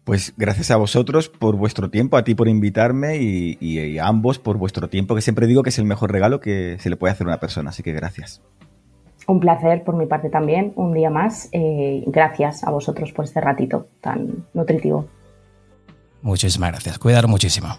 Pues 0.05 0.33
gracias 0.37 0.71
a 0.71 0.77
vosotros 0.77 1.29
por 1.29 1.57
vuestro 1.57 1.91
tiempo, 1.91 2.17
a 2.17 2.23
ti 2.23 2.37
por 2.37 2.47
invitarme 2.47 3.17
y, 3.17 3.99
a 3.99 4.07
ambos 4.07 4.39
por 4.39 4.57
vuestro 4.57 4.89
tiempo, 4.89 5.17
que 5.17 5.21
siempre 5.21 5.49
digo 5.49 5.65
que 5.65 5.71
es 5.71 5.81
el 5.81 5.85
mejor 5.85 6.13
regalo 6.13 6.39
que 6.39 6.77
se 6.79 6.91
le 6.91 6.97
puede 6.97 7.11
hacer 7.11 7.27
a 7.27 7.31
una 7.31 7.41
persona, 7.41 7.71
así 7.71 7.83
que 7.83 7.91
gracias. 7.91 8.41
Un 9.27 9.41
placer 9.41 9.83
por 9.83 9.97
mi 9.97 10.07
parte 10.07 10.31
también, 10.31 10.75
un 10.77 10.93
día 10.95 11.11
más. 11.11 11.49
Eh, 11.51 12.05
gracias 12.07 12.63
a 12.63 12.71
vosotros 12.71 13.11
por 13.11 13.25
este 13.25 13.41
ratito 13.41 13.89
tan 14.01 14.47
nutritivo. 14.55 15.09
Muchísimas 16.25 16.71
gracias. 16.71 16.99
Cuidar 16.99 17.29
muchísimo. 17.29 17.79